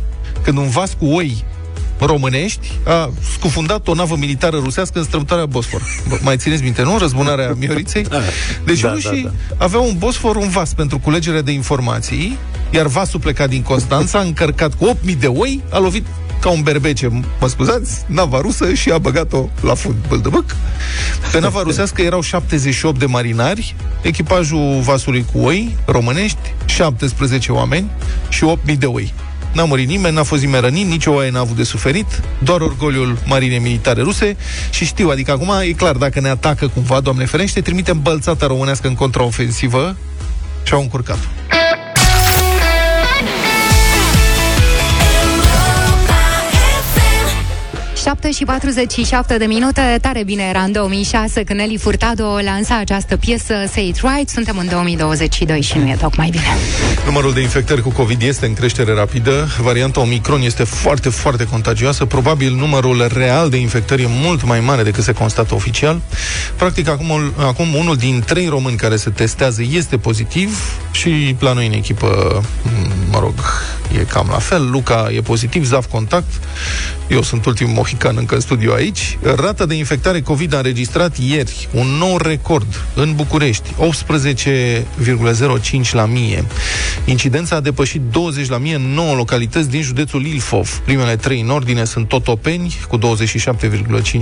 când 0.44 0.58
un 0.58 0.70
vas 0.70 0.96
cu 1.00 1.06
oi 1.06 1.44
românești 2.06 2.72
a 2.86 3.12
scufundat 3.34 3.88
o 3.88 3.94
navă 3.94 4.16
militară 4.16 4.58
rusească 4.58 5.00
în 5.00 5.06
strămutarea 5.06 5.46
Bosfor. 5.46 5.82
Bă, 6.08 6.18
mai 6.22 6.38
țineți 6.38 6.64
minte, 6.64 6.82
nu? 6.82 6.98
Răzbunarea 6.98 7.54
Mioriței? 7.60 8.06
Deci 8.66 8.80
Da, 8.80 8.92
rușii 8.92 9.24
da, 9.24 9.66
aveau 9.66 9.88
un 9.88 9.96
Bosfor, 9.98 10.36
un 10.36 10.50
vas 10.50 10.74
pentru 10.74 11.00
culegerea 11.00 11.42
de 11.42 11.52
informații, 11.52 12.38
iar 12.70 12.86
vasul 12.86 13.20
plecat 13.20 13.50
din 13.50 13.62
Constanța, 13.62 14.20
încărcat 14.20 14.74
cu 14.74 14.98
8.000 15.06 15.18
de 15.20 15.28
oi, 15.28 15.62
a 15.70 15.80
lovit 15.80 16.06
ca 16.44 16.50
un 16.50 16.62
berbece, 16.62 17.24
mă 17.40 17.48
scuzați, 17.48 18.04
nava 18.06 18.42
rusă 18.42 18.74
și 18.74 18.90
a 18.90 18.98
băgat-o 18.98 19.50
la 19.62 19.74
fund, 19.74 19.96
băldăbăc. 20.08 20.56
Pe 21.32 21.40
nava 21.40 21.62
rusească 21.68 22.02
erau 22.02 22.22
78 22.22 23.00
de 23.00 23.06
marinari, 23.06 23.76
echipajul 24.02 24.80
vasului 24.82 25.26
cu 25.34 25.40
oi 25.40 25.78
românești, 25.86 26.54
17 26.66 27.52
oameni 27.52 27.90
și 28.30 28.46
8.000 28.68 28.78
de 28.78 28.86
oi. 28.86 29.14
N-a 29.54 29.64
murit 29.64 29.88
nimeni, 29.88 30.16
n-a 30.16 30.24
fost 30.24 30.42
nimeni 30.42 30.64
rănit, 30.64 30.88
nici 30.88 31.06
o 31.06 31.12
oaie 31.12 31.32
n-a 31.32 31.40
avut 31.40 31.56
de 31.56 31.64
suferit, 31.64 32.22
doar 32.40 32.62
orgoliul 32.62 33.18
marinei 33.26 33.60
militare 33.60 34.02
ruse 34.02 34.38
și 34.70 34.86
știu, 34.86 35.10
adică 35.10 35.32
acum 35.32 35.52
e 35.62 35.72
clar, 35.72 35.96
dacă 35.96 36.20
ne 36.20 36.30
atacă 36.30 36.68
cumva, 36.68 37.00
Doamne 37.00 37.26
ferește, 37.26 37.62
trimitem 37.62 38.02
bălțata 38.02 38.48
românească 38.48 38.88
în 38.88 38.96
contraofensivă 38.96 39.96
și 40.64 40.74
au 40.74 40.82
încurcat. 40.82 41.18
7 48.04 48.32
și 48.32 48.44
47 48.44 49.38
de 49.38 49.46
minute, 49.46 49.98
tare 50.02 50.24
bine 50.24 50.44
era 50.44 50.60
în 50.60 50.72
2006 50.72 51.44
când 51.44 51.60
Nelly 51.60 51.78
Furtado 51.78 52.40
lansa 52.44 52.78
această 52.78 53.18
piesă 53.18 53.54
Say 53.72 53.88
It 53.88 53.96
Right. 53.96 54.30
Suntem 54.30 54.58
în 54.58 54.68
2022 54.70 55.62
și 55.62 55.78
nu 55.78 55.90
e 55.90 55.96
tocmai 56.02 56.30
bine. 56.30 56.44
Numărul 57.06 57.34
de 57.34 57.42
infectări 57.42 57.82
cu 57.82 57.90
COVID 57.90 58.22
este 58.22 58.46
în 58.46 58.54
creștere 58.54 58.94
rapidă. 58.94 59.48
Varianta 59.62 60.00
Omicron 60.00 60.42
este 60.42 60.64
foarte, 60.64 61.10
foarte 61.10 61.46
contagioasă. 61.46 62.06
Probabil 62.06 62.54
numărul 62.54 63.08
real 63.14 63.50
de 63.50 63.58
infectări 63.58 64.02
e 64.02 64.08
mult 64.10 64.44
mai 64.44 64.60
mare 64.60 64.84
decât 64.84 65.04
se 65.04 65.14
constată 65.14 65.56
oficial. 65.56 66.02
Practic, 66.56 66.88
acum, 66.88 67.34
acum 67.38 67.76
unul 67.76 67.96
din 67.96 68.24
trei 68.26 68.48
români 68.48 68.76
care 68.76 68.96
se 68.96 69.10
testează 69.10 69.62
este 69.72 69.98
pozitiv 69.98 70.80
și 70.92 71.36
la 71.40 71.54
noi 71.54 71.68
în 71.68 71.74
echipă, 71.74 72.42
m, 72.64 72.70
mă 73.12 73.20
rog, 73.20 73.34
e 74.00 74.04
cam 74.04 74.28
la 74.32 74.40
fel. 74.40 74.70
Luca 74.70 75.10
e 75.12 75.22
pozitiv, 75.22 75.66
Zaf 75.66 75.86
contact. 75.86 76.32
Eu 77.08 77.22
sunt 77.22 77.46
ultimul 77.46 77.74
mohican 77.94 78.18
încă 78.18 78.36
în 78.36 78.42
studio 78.42 78.74
aici. 78.74 79.18
Rata 79.36 79.66
de 79.66 79.76
infectare 79.76 80.22
COVID 80.22 80.54
a 80.54 80.58
înregistrat 80.58 81.18
ieri 81.18 81.68
un 81.72 81.88
nou 81.88 82.18
record 82.18 82.86
în 82.96 83.14
București, 83.16 83.74
18,05 83.80 85.92
la 85.92 86.06
mie. 86.06 86.46
Incidența 87.06 87.56
a 87.56 87.60
depășit 87.60 88.02
20 88.12 88.50
la 88.50 88.58
mie 88.58 88.76
în 88.76 88.94
9 88.94 89.16
localități 89.16 89.70
din 89.70 89.82
județul 89.82 90.26
Ilfov. 90.26 90.82
Primele 90.86 91.16
trei 91.16 91.42
în 91.42 91.50
ordine 91.50 91.84
sunt 91.84 92.08
Totopeni, 92.08 92.76
cu 92.88 92.98
27,5 92.98 93.02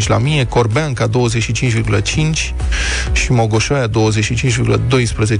la 0.08 0.18
mie, 0.18 0.46
Corbeanca, 0.46 1.10
25,5 1.10 2.54
și 3.13 3.32
Mogoșoaia, 3.32 3.88
25,12 3.88 3.92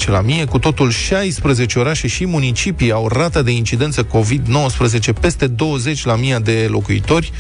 la 0.06 0.22
mie. 0.22 0.46
Cu 0.46 0.60
totul 0.60 0.92
16 0.92 1.80
orașe 1.80 2.08
și 2.08 2.26
municipii 2.26 2.92
au 2.92 3.08
rata 3.08 3.42
de 3.42 3.52
incidență 3.52 4.04
COVID 4.04 4.42
COVID-19, 4.42 5.20
peste 5.22 5.48
20 5.48 6.06
la 6.06 6.16
mii 6.16 6.38
de 6.44 6.68
locuitori. 6.70 7.32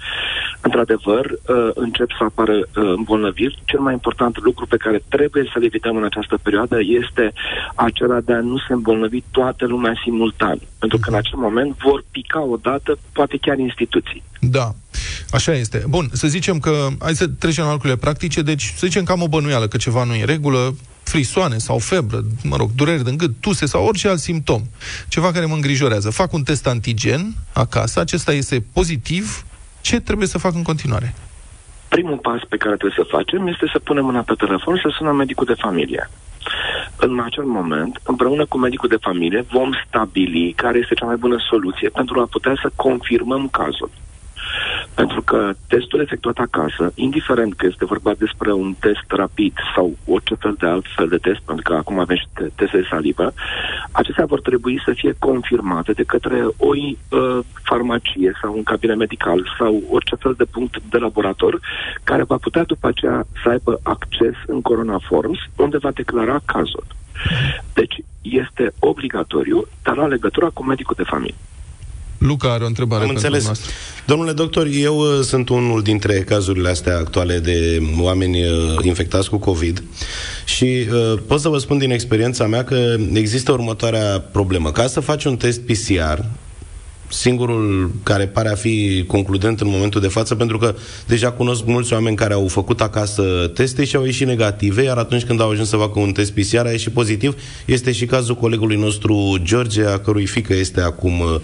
Într-adevăr, 0.62 1.26
uh, 1.26 1.70
încep 1.74 2.10
să 2.18 2.24
apară 2.24 2.54
uh, 2.54 2.66
îmbolnăviri. 2.74 3.62
Cel 3.66 3.80
mai 3.80 3.94
important 3.94 4.40
lucru 4.40 4.66
pe 4.66 4.78
care 4.78 5.02
trebuie 5.10 5.50
să-l 5.54 5.64
evităm 5.64 5.96
în 5.96 6.04
această 6.04 6.40
perioadă 6.44 6.78
este 6.82 7.34
acela 7.76 8.20
de 8.20 8.34
a 8.34 8.40
nu 8.40 8.58
se 8.58 8.74
îmbolnăvi 8.74 9.22
toată 9.32 9.66
lumea 9.66 9.94
simultan. 10.04 10.60
Pentru 10.80 10.98
că 10.98 11.10
în 11.10 11.16
acel 11.16 11.38
moment 11.38 11.78
vor 11.78 12.04
pica 12.12 12.42
odată, 12.42 12.98
poate 13.12 13.38
chiar 13.42 13.58
instituții. 13.58 14.24
Da. 14.40 14.74
Așa 15.32 15.54
este. 15.54 15.84
Bun, 15.90 16.10
să 16.12 16.28
zicem 16.28 16.60
că, 16.60 16.88
hai 17.00 17.16
să 17.16 17.28
trecem 17.28 17.64
la 17.64 17.72
lucrurile 17.72 18.00
practice, 18.00 18.42
deci 18.42 18.64
să 18.64 18.88
zicem 18.88 19.04
că 19.04 19.12
am 19.12 19.22
o 19.22 19.28
bănuială 19.28 19.68
că 19.68 19.78
ceva 19.78 20.04
nu 20.04 20.14
e 20.14 20.20
în 20.20 20.26
regulă, 20.26 20.76
frisoane 21.04 21.58
sau 21.58 21.78
febră, 21.78 22.24
mă 22.44 22.56
rog, 22.56 22.70
dureri 22.76 23.04
de 23.04 23.12
gât, 23.12 23.32
tuse 23.40 23.66
sau 23.66 23.86
orice 23.86 24.08
alt 24.08 24.20
simptom, 24.20 24.62
ceva 25.08 25.32
care 25.32 25.46
mă 25.46 25.54
îngrijorează. 25.54 26.10
Fac 26.10 26.34
un 26.34 26.44
test 26.44 26.68
antigen 26.68 27.34
acasă, 27.54 28.00
acesta 28.00 28.32
este 28.34 28.66
pozitiv, 28.74 29.46
ce 29.82 30.00
trebuie 30.00 30.28
să 30.28 30.38
fac 30.38 30.54
în 30.54 30.64
continuare? 30.64 31.14
Primul 31.88 32.18
pas 32.18 32.42
pe 32.50 32.58
care 32.58 32.76
trebuie 32.76 33.04
să 33.06 33.16
facem 33.18 33.48
este 33.48 33.70
să 33.72 33.80
punem 33.80 34.06
mâna 34.06 34.22
pe 34.22 34.34
telefon 34.34 34.76
și 34.76 34.82
să 34.82 34.94
sunăm 34.98 35.16
medicul 35.16 35.46
de 35.46 35.54
familie. 35.58 36.10
În 36.98 37.20
acel 37.20 37.44
moment, 37.44 38.00
împreună 38.04 38.46
cu 38.46 38.58
medicul 38.58 38.90
de 38.90 38.98
familie, 39.02 39.46
vom 39.52 39.72
stabili 39.88 40.54
care 40.54 40.78
este 40.78 40.94
cea 40.94 41.06
mai 41.06 41.16
bună 41.16 41.38
soluție 41.50 41.90
pentru 41.90 42.20
a 42.20 42.26
putea 42.26 42.54
să 42.62 42.72
confirmăm 42.76 43.48
cazul. 43.48 43.90
Pentru 44.96 45.22
că 45.22 45.52
testul 45.68 46.00
efectuat 46.00 46.38
acasă, 46.38 46.92
indiferent 46.96 47.54
că 47.54 47.66
este 47.66 47.86
vorba 47.86 48.14
despre 48.18 48.52
un 48.52 48.74
test 48.80 49.06
rapid 49.08 49.54
sau 49.76 49.98
orice 50.06 50.36
fel 50.36 50.56
de 50.60 50.66
alt 50.66 50.86
fel 50.96 51.08
de 51.08 51.18
test, 51.18 51.42
pentru 51.42 51.64
că 51.70 51.78
acum 51.78 52.00
avem 52.00 52.16
și 52.16 52.28
te- 52.34 52.50
teste 52.56 52.78
de 52.78 52.88
salivă, 52.90 53.34
acestea 53.92 54.26
vor 54.26 54.42
trebui 54.42 54.82
să 54.86 54.92
fie 54.96 55.16
confirmate 55.20 55.92
de 55.92 56.04
către 56.04 56.44
o 56.58 56.68
uh, 56.76 57.40
farmacie 57.64 58.32
sau 58.42 58.54
un 58.56 58.64
cabinet 58.64 58.98
medical 58.98 59.56
sau 59.58 59.84
orice 59.90 60.16
fel 60.16 60.34
de 60.38 60.46
punct 60.46 60.82
de 60.90 60.98
laborator 60.98 61.60
care 62.04 62.24
va 62.24 62.38
putea 62.38 62.64
după 62.64 62.88
aceea 62.88 63.26
să 63.44 63.50
aibă 63.50 63.80
acces 63.84 64.36
în 64.48 64.62
Corona 64.62 65.00
Forms 65.08 65.40
unde 65.56 65.78
va 65.78 65.92
declara 65.92 66.40
cazul. 66.46 66.86
Deci 67.74 67.96
este 68.22 68.74
obligatoriu, 68.80 69.66
dar 69.84 69.96
la 69.98 70.08
legătura 70.08 70.50
cu 70.54 70.64
medicul 70.64 70.96
de 70.98 71.04
familie. 71.04 71.36
Luca 72.22 72.52
are 72.52 72.64
o 72.64 72.68
întrebare 72.68 73.02
Am 73.02 73.08
pentru 73.08 73.26
înțeles. 73.26 73.46
noastră. 73.46 73.72
Domnule 74.06 74.32
doctor, 74.32 74.68
eu 74.72 74.98
uh, 74.98 75.24
sunt 75.24 75.50
unul 75.50 75.82
dintre 75.82 76.20
cazurile 76.20 76.70
astea 76.70 76.98
actuale 76.98 77.40
de 77.40 77.82
oameni 78.00 78.44
uh, 78.44 78.50
infectați 78.84 79.30
cu 79.30 79.38
COVID 79.38 79.84
și 80.46 80.88
uh, 80.92 81.20
pot 81.28 81.40
să 81.40 81.50
vă 81.50 81.58
spun 81.58 81.78
din 81.78 81.92
experiența 81.92 82.48
mea 82.48 82.64
că 82.64 82.96
există 83.14 83.52
următoarea 83.52 84.20
problemă. 84.32 84.72
Ca 84.72 84.88
să 84.88 85.00
faci 85.00 85.24
un 85.24 85.38
test 85.38 85.62
PCR, 85.62 86.20
singurul 87.08 87.92
care 88.04 88.28
pare 88.28 88.50
a 88.50 88.56
fi 88.56 89.04
concludent 89.08 89.62
în 89.62 89.68
momentul 89.70 90.02
de 90.02 90.08
față, 90.08 90.36
pentru 90.36 90.58
că 90.58 90.76
deja 91.08 91.32
cunosc 91.32 91.66
mulți 91.66 91.94
oameni 91.94 92.16
care 92.16 92.34
au 92.34 92.48
făcut 92.48 92.82
acasă 92.82 93.52
teste 93.54 93.84
și 93.84 93.96
au 93.96 94.06
ieșit 94.06 94.28
negative, 94.28 94.84
iar 94.84 94.98
atunci 94.98 95.24
când 95.24 95.42
au 95.42 95.50
ajuns 95.50 95.70
să 95.70 95.76
facă 95.76 96.00
un 96.00 96.12
test 96.12 96.32
PCR 96.32 96.66
a 96.66 96.72
ieșit 96.72 96.92
pozitiv. 96.92 97.36
Este 97.66 97.92
și 97.92 98.06
cazul 98.06 98.36
colegului 98.36 98.78
nostru 98.78 99.38
George, 99.44 99.86
a 99.86 100.00
cărui 100.00 100.26
fică 100.26 100.54
este 100.54 100.82
acum 100.82 101.20
uh, 101.20 101.36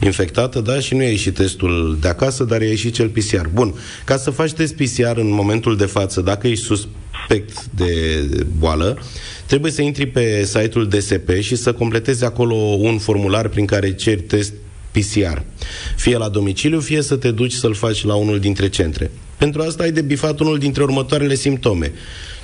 infectată, 0.00 0.60
da, 0.60 0.80
și 0.80 0.94
nu 0.94 1.02
i-a 1.02 1.08
ieșit 1.08 1.34
testul 1.34 1.98
de 2.00 2.08
acasă, 2.08 2.44
dar 2.44 2.60
i-a 2.60 2.68
ieșit 2.68 2.94
cel 2.94 3.08
PCR. 3.08 3.46
Bun, 3.52 3.74
ca 4.04 4.16
să 4.16 4.30
faci 4.30 4.52
test 4.52 4.74
PCR 4.74 5.16
în 5.16 5.30
momentul 5.30 5.76
de 5.76 5.86
față, 5.86 6.20
dacă 6.20 6.46
ești 6.46 6.64
suspect 6.64 7.64
de 7.64 8.20
boală, 8.58 8.98
trebuie 9.46 9.72
să 9.72 9.82
intri 9.82 10.06
pe 10.06 10.44
site-ul 10.44 10.88
DSP 10.88 11.30
și 11.40 11.56
să 11.56 11.72
completezi 11.72 12.24
acolo 12.24 12.54
un 12.54 12.98
formular 12.98 13.48
prin 13.48 13.66
care 13.66 13.94
ceri 13.94 14.20
test 14.20 14.52
PCR. 14.90 15.38
Fie 15.96 16.16
la 16.16 16.28
domiciliu, 16.28 16.80
fie 16.80 17.02
să 17.02 17.16
te 17.16 17.30
duci 17.30 17.52
să-l 17.52 17.74
faci 17.74 18.04
la 18.04 18.14
unul 18.14 18.38
dintre 18.38 18.68
centre. 18.68 19.10
Pentru 19.36 19.62
asta 19.62 19.82
ai 19.82 19.92
de 19.92 20.00
bifat 20.00 20.40
unul 20.40 20.58
dintre 20.58 20.82
următoarele 20.82 21.34
simptome. 21.34 21.92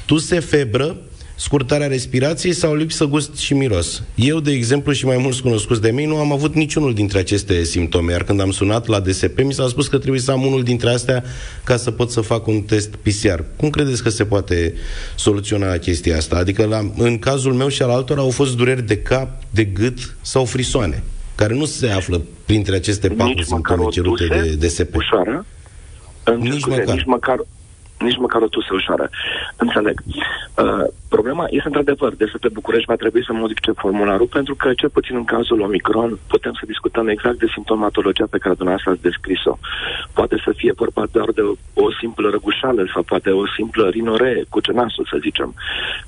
Tuse, 0.05 0.39
febră, 0.39 0.97
scurtarea 1.43 1.87
respirației 1.87 2.53
sau 2.53 2.75
lipsă 2.75 3.05
gust 3.05 3.37
și 3.37 3.55
miros. 3.55 4.03
Eu, 4.15 4.41
de 4.41 4.51
exemplu, 4.51 4.93
și 4.93 5.07
mai 5.07 5.17
mulți 5.17 5.43
cunoscuți 5.43 5.81
de 5.81 5.91
mei, 5.91 6.07
nu 6.07 6.17
am 6.17 6.33
avut 6.33 6.55
niciunul 6.55 6.95
dintre 6.95 7.19
aceste 7.19 7.63
simptome, 7.63 8.13
iar 8.13 8.23
când 8.23 8.41
am 8.41 8.51
sunat 8.51 8.87
la 8.87 9.01
DSP, 9.01 9.41
mi 9.41 9.53
s-a 9.53 9.69
spus 9.69 9.89
că 9.89 9.99
trebuie 9.99 10.21
să 10.21 10.31
am 10.31 10.45
unul 10.45 10.63
dintre 10.63 10.91
astea 10.91 11.23
ca 11.65 11.77
să 11.77 11.91
pot 11.91 12.11
să 12.11 12.21
fac 12.21 12.47
un 12.47 12.61
test 12.61 12.97
PCR. 12.97 13.41
Cum 13.57 13.71
credeți 13.71 14.03
că 14.03 14.09
se 14.09 14.25
poate 14.25 14.75
soluționa 15.15 15.77
chestia 15.77 16.17
asta? 16.17 16.37
Adică, 16.37 16.67
la, 16.67 16.79
în 16.97 17.19
cazul 17.19 17.53
meu 17.53 17.69
și 17.69 17.83
al 17.83 17.91
altora, 17.91 18.21
au 18.21 18.31
fost 18.31 18.57
dureri 18.57 18.83
de 18.83 18.99
cap, 18.99 19.29
de 19.51 19.65
gât 19.65 20.17
sau 20.21 20.45
frisoane, 20.45 21.03
care 21.35 21.55
nu 21.55 21.65
se 21.65 21.89
află 21.89 22.21
printre 22.45 22.77
aceste 22.77 23.09
patru 23.09 23.25
nici 23.27 23.49
măcar 23.49 23.77
simptome 23.77 23.83
o 23.83 23.91
cerute 23.91 24.27
tuse 24.27 24.55
de 24.55 24.67
DSP. 24.67 24.95
ușoară. 24.95 25.47
Îmi 26.25 26.43
cer 26.43 26.53
Nici 26.53 26.61
scuze, 26.61 26.77
măcar. 26.77 26.95
Nici 26.95 27.05
măcar 27.05 27.39
nici 28.03 28.19
măcar 28.19 28.43
o 28.43 28.47
tuse 28.47 28.69
ușoară. 28.73 29.11
Înțeleg. 29.57 30.03
Uh, 30.07 30.87
problema 31.17 31.45
este 31.57 31.69
într-adevăr, 31.71 32.13
deci 32.15 32.35
pe 32.41 32.49
București 32.59 32.91
va 32.93 32.97
trebui 33.03 33.25
să 33.25 33.33
modifice 33.33 33.73
formularul, 33.85 34.27
pentru 34.39 34.55
că, 34.55 34.69
cel 34.81 34.91
puțin 34.97 35.17
în 35.17 35.25
cazul 35.25 35.61
Omicron, 35.61 36.11
putem 36.27 36.53
să 36.61 36.65
discutăm 36.67 37.09
exact 37.09 37.39
de 37.39 37.53
simptomatologia 37.55 38.27
pe 38.31 38.39
care 38.43 38.55
dumneavoastră 38.55 38.91
ați 38.93 39.07
descris-o. 39.09 39.59
Poate 40.13 40.37
să 40.45 40.51
fie 40.61 40.73
vorba 40.83 41.05
doar 41.13 41.31
de 41.39 41.41
o, 41.41 41.55
o 41.85 41.93
simplă 42.01 42.27
răgușală 42.31 42.83
sau 42.93 43.03
poate 43.03 43.31
o 43.31 43.45
simplă 43.57 43.85
rinoree 43.89 44.41
cu 44.49 44.61
cenasul, 44.61 45.07
să 45.11 45.17
zicem, 45.21 45.55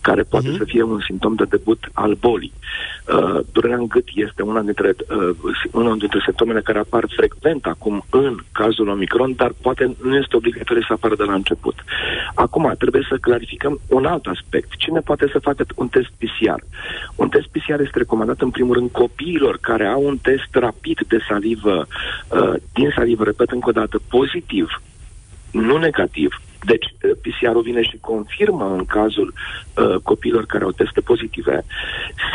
care 0.01 0.23
poate 0.23 0.47
Mhm. 0.49 0.55
uh-huh. 0.55 0.59
să 0.59 0.65
fie 0.73 0.83
un 0.83 1.01
simptom 1.09 1.35
de 1.35 1.45
debut 1.55 1.81
al 1.93 2.13
bolii. 2.27 2.53
Uh, 3.15 3.41
durerea 3.53 3.77
în 3.77 3.87
gât 3.87 4.09
este 4.15 4.43
una 4.43 4.61
dintre, 4.61 4.91
uh, 4.99 5.31
una 5.73 5.95
dintre 6.05 6.21
simptomele 6.25 6.61
care 6.61 6.79
apar 6.79 7.05
frecvent 7.17 7.67
acum 7.67 8.05
în 8.11 8.37
cazul 8.53 8.89
Omicron, 8.89 9.33
dar 9.37 9.53
poate 9.63 9.97
nu 10.03 10.17
este 10.17 10.37
obligatoriu 10.37 10.83
să 10.83 10.93
apară 10.93 11.15
de 11.17 11.23
la 11.31 11.35
început. 11.35 11.75
Acum, 12.35 12.75
trebuie 12.79 13.07
să 13.09 13.17
clarificăm 13.21 13.81
un 13.89 14.05
alt 14.05 14.27
aspect. 14.27 14.69
Cine 14.77 14.94
poate 15.01 15.29
să 15.33 15.39
facă 15.39 15.65
un 15.75 15.89
test 15.89 16.11
PCR? 16.19 16.61
Un 17.15 17.29
test 17.29 17.47
PCR 17.47 17.81
este 17.81 17.99
recomandat 17.99 18.41
în 18.41 18.51
primul 18.51 18.75
rând 18.75 18.91
copiilor 18.91 19.59
care 19.61 19.87
au 19.87 20.05
un 20.05 20.17
test 20.17 20.49
rapid 20.51 20.99
de 21.09 21.19
salivă, 21.29 21.87
uh, 22.29 22.55
din 22.73 22.93
salivă, 22.97 23.25
repet 23.25 23.51
încă 23.51 23.69
o 23.69 23.73
dată, 23.73 24.01
pozitiv, 24.09 24.83
nu 25.51 25.77
negativ. 25.77 26.41
Deci 26.65 26.85
uh, 26.85 27.11
PCR-ul 27.23 27.63
vine 27.63 27.83
și 27.83 27.99
confirmă 28.01 28.75
în 28.77 28.85
cazul 28.85 29.33
uh, 29.33 29.95
copiilor 30.03 30.45
care 30.47 30.65
au 30.65 30.71
teste 30.71 31.01
pozitive 31.01 31.65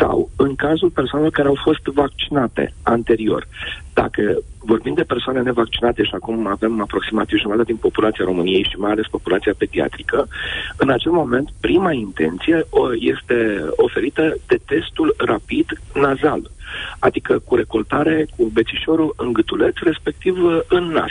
sau 0.00 0.30
în 0.36 0.54
cazul 0.54 0.90
persoanelor 0.90 1.34
care 1.34 1.48
au 1.48 1.58
fost 1.62 1.84
vaccinate 1.84 2.74
anterior. 2.82 3.46
Dacă 3.92 4.22
vorbim 4.58 4.94
de 4.94 5.02
persoane 5.02 5.40
nevaccinate 5.40 6.02
și 6.02 6.14
acum 6.14 6.46
avem 6.46 6.80
aproximativ 6.80 7.38
jumătate 7.38 7.64
din 7.72 7.76
populația 7.76 8.24
României 8.24 8.68
și 8.70 8.76
mai 8.78 8.90
ales 8.90 9.06
populația 9.06 9.54
pediatrică, 9.58 10.28
în 10.76 10.90
acel 10.90 11.12
moment 11.12 11.48
prima 11.60 11.92
intenție 11.92 12.64
o, 12.70 12.88
este 12.94 13.64
oferită 13.76 14.36
de 14.46 14.58
testul 14.66 15.14
rapid 15.18 15.66
nazal, 15.94 16.50
adică 16.98 17.38
cu 17.38 17.54
recoltare 17.54 18.26
cu 18.36 18.50
bețișorul 18.52 19.14
în 19.16 19.32
gâtuleț, 19.32 19.74
respectiv 19.82 20.44
uh, 20.44 20.60
în 20.68 20.84
nas. 20.84 21.10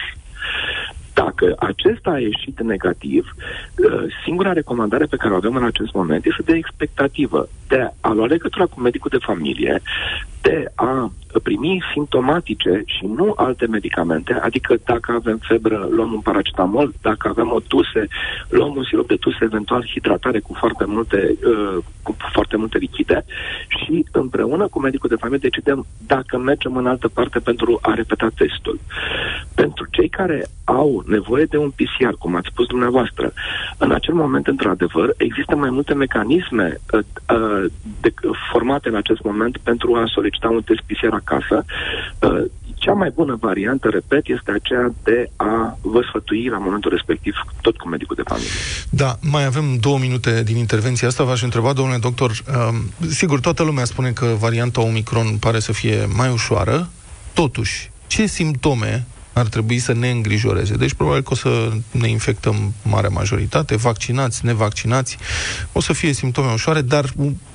Dacă 1.23 1.55
acesta 1.59 2.09
a 2.09 2.19
ieșit 2.19 2.61
negativ, 2.61 3.35
uh, 3.35 4.03
singura 4.23 4.53
recomandare 4.53 5.05
pe 5.05 5.15
care 5.15 5.33
o 5.33 5.35
avem 5.35 5.55
în 5.55 5.65
acest 5.65 5.93
moment 5.93 6.25
este 6.25 6.41
de 6.45 6.55
expectativă, 6.55 7.49
de 7.67 7.91
a 7.99 8.11
lua 8.11 8.25
legătura 8.25 8.65
cu 8.65 8.79
medicul 8.79 9.09
de 9.13 9.25
familie, 9.25 9.81
de 10.41 10.71
a 10.75 11.11
primi 11.43 11.83
simptomatice 11.93 12.83
și 12.85 13.05
nu 13.05 13.33
alte 13.35 13.67
medicamente, 13.67 14.33
adică 14.33 14.77
dacă 14.83 15.11
avem 15.11 15.37
febră, 15.37 15.87
luăm 15.91 16.13
un 16.13 16.19
paracetamol, 16.19 16.93
dacă 17.01 17.27
avem 17.27 17.51
o 17.51 17.59
tuse, 17.59 18.07
luăm 18.49 18.75
un 18.75 18.83
sirop 18.83 19.07
de 19.07 19.15
tuse, 19.15 19.37
eventual 19.41 19.85
hidratare 19.85 20.39
cu 20.39 20.53
foarte 20.53 20.85
multe, 20.87 21.35
uh, 21.43 21.83
cu 22.03 22.15
foarte 22.33 22.57
multe 22.57 22.77
lichide 22.77 23.25
și 23.67 24.05
împreună 24.11 24.67
cu 24.67 24.79
medicul 24.79 25.09
de 25.09 25.15
familie 25.15 25.49
decidem 25.49 25.85
dacă 26.07 26.37
mergem 26.37 26.75
în 26.75 26.87
altă 26.87 27.07
parte 27.07 27.39
pentru 27.39 27.79
a 27.81 27.93
repeta 27.93 28.29
testul. 28.35 28.79
Pentru 29.55 29.87
cei 29.91 30.09
care 30.09 30.45
au 30.63 31.03
nevoie 31.07 31.45
de 31.45 31.57
un 31.57 31.69
PCR, 31.69 32.13
cum 32.19 32.35
ați 32.35 32.47
spus 32.51 32.65
dumneavoastră, 32.65 33.33
în 33.77 33.91
acel 33.91 34.13
moment, 34.13 34.47
într-adevăr, 34.47 35.13
există 35.17 35.55
mai 35.55 35.69
multe 35.69 35.93
mecanisme 35.93 36.79
uh, 36.93 36.99
uh, 36.99 37.71
de, 38.01 38.13
formate 38.51 38.89
în 38.89 38.95
acest 38.95 39.21
moment 39.23 39.57
pentru 39.57 39.95
a 39.95 40.03
solicita 40.05 40.28
un 40.49 40.61
test 40.61 40.81
PCR 40.81 41.13
acasă. 41.13 41.65
Uh, 42.19 42.43
cea 42.75 42.93
mai 42.93 43.11
bună 43.15 43.37
variantă, 43.41 43.89
repet, 43.89 44.27
este 44.27 44.51
aceea 44.51 44.93
de 45.03 45.29
a 45.35 45.77
vă 45.81 46.01
sfătui 46.07 46.47
la 46.47 46.57
momentul 46.57 46.91
respectiv 46.91 47.33
tot 47.61 47.77
cu 47.77 47.87
medicul 47.87 48.15
de 48.15 48.21
familie. 48.25 48.49
Da, 48.89 49.17
mai 49.21 49.45
avem 49.45 49.77
două 49.79 49.97
minute 49.97 50.43
din 50.43 50.57
intervenția 50.57 51.07
asta. 51.07 51.23
V-aș 51.23 51.41
întreba, 51.41 51.73
domnule 51.73 51.97
doctor, 51.97 52.31
um, 52.31 53.07
sigur, 53.09 53.39
toată 53.39 53.63
lumea 53.63 53.85
spune 53.85 54.11
că 54.11 54.25
varianta 54.39 54.81
Omicron 54.81 55.37
pare 55.39 55.59
să 55.59 55.71
fie 55.71 56.07
mai 56.15 56.31
ușoară, 56.31 56.89
totuși, 57.33 57.91
ce 58.07 58.25
simptome 58.25 59.05
ar 59.39 59.47
trebui 59.47 59.77
să 59.77 59.93
ne 59.93 60.09
îngrijoreze. 60.09 60.75
Deci 60.75 60.93
probabil 60.93 61.21
că 61.21 61.29
o 61.31 61.35
să 61.35 61.69
ne 61.91 62.07
infectăm 62.07 62.73
mare 62.83 63.07
majoritate, 63.07 63.75
vaccinați, 63.75 64.45
nevaccinați, 64.45 65.17
o 65.71 65.81
să 65.81 65.93
fie 65.93 66.13
simptome 66.13 66.51
ușoare, 66.51 66.81
dar 66.81 67.05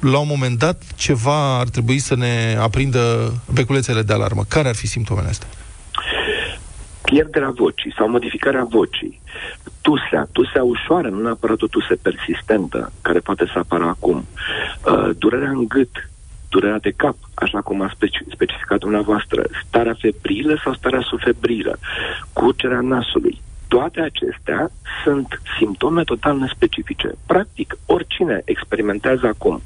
la 0.01 0.19
un 0.19 0.27
moment 0.29 0.59
dat 0.59 0.83
ceva 0.95 1.59
ar 1.59 1.69
trebui 1.69 1.99
să 1.99 2.15
ne 2.17 2.57
aprindă 2.61 3.33
beculețele 3.53 4.03
de 4.03 4.13
alarmă. 4.13 4.45
Care 4.49 4.69
ar 4.69 4.75
fi 4.75 4.87
simptomele 4.87 5.29
astea? 5.29 5.49
pierderea 7.05 7.51
vocii 7.51 7.95
sau 7.97 8.09
modificarea 8.09 8.67
vocii, 8.71 9.21
tusea, 9.81 10.29
tusea 10.33 10.63
ușoară, 10.63 11.09
nu 11.09 11.21
neapărat 11.21 11.63
o 11.63 11.67
tuse 11.67 11.95
persistentă, 11.95 12.93
care 13.03 13.19
poate 13.19 13.45
să 13.53 13.59
apară 13.59 13.85
acum, 13.85 14.27
uh, 14.27 15.11
durerea 15.19 15.51
în 15.51 15.65
gât, 15.67 16.09
durerea 16.55 16.87
de 16.89 16.99
cap, 17.03 17.17
așa 17.35 17.61
cum 17.61 17.81
a 17.81 17.91
speci- 17.95 18.27
specificat 18.37 18.79
dumneavoastră, 18.79 19.41
starea 19.67 19.97
febrilă 20.01 20.61
sau 20.65 20.73
starea 20.75 21.07
subfebrilă, 21.11 21.79
curgerea 22.33 22.81
nasului. 22.81 23.41
Toate 23.69 24.01
acestea 24.01 24.71
sunt 25.05 25.29
simptome 25.59 26.03
total 26.05 26.37
nespecifice. 26.39 27.09
Practic, 27.27 27.69
oricine 27.87 28.43
experimentează 28.45 29.27
acum 29.27 29.63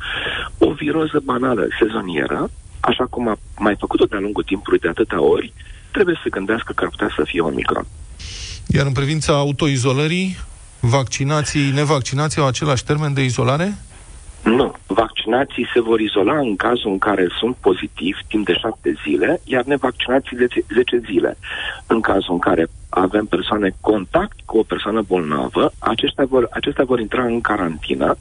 o 0.58 0.70
viroză 0.72 1.18
banală 1.24 1.66
sezonieră, 1.80 2.50
așa 2.80 3.04
cum 3.10 3.28
a 3.28 3.36
mai 3.58 3.76
făcut-o 3.78 4.04
de-a 4.04 4.24
lungul 4.26 4.42
timpului 4.42 4.78
de 4.78 4.88
atâtea 4.88 5.22
ori, 5.22 5.52
trebuie 5.90 6.20
să 6.22 6.28
gândească 6.28 6.72
că 6.72 6.84
ar 6.84 6.90
putea 6.90 7.10
să 7.16 7.22
fie 7.24 7.40
Omicron. 7.40 7.86
Iar 8.66 8.86
în 8.86 8.92
privința 8.92 9.32
autoizolării, 9.32 10.36
vaccinații, 10.80 11.70
nevaccinații 11.70 12.40
au 12.40 12.46
același 12.46 12.84
termen 12.84 13.12
de 13.14 13.24
izolare? 13.24 13.78
Nu. 14.56 14.74
Vaccinații 14.86 15.70
se 15.74 15.80
vor 15.80 16.00
izola 16.00 16.38
în 16.38 16.56
cazul 16.56 16.90
în 16.90 16.98
care 16.98 17.26
sunt 17.38 17.56
pozitivi 17.56 18.20
timp 18.28 18.46
de 18.46 18.52
șapte 18.52 18.94
zile, 19.04 19.40
iar 19.44 19.64
nevaccinații 19.64 20.36
de 20.36 20.46
10 20.74 21.00
zile. 21.10 21.36
În 21.86 22.00
cazul 22.00 22.32
în 22.32 22.38
care 22.38 22.66
avem 22.88 23.24
persoane 23.24 23.74
contact 23.80 24.38
cu 24.44 24.58
o 24.58 24.62
persoană 24.62 25.02
bolnavă, 25.06 25.72
aceștia 25.78 26.24
vor, 26.24 26.48
acestea 26.50 26.84
vor 26.84 27.00
intra 27.00 27.24
în 27.24 27.40
carantină 27.40 28.16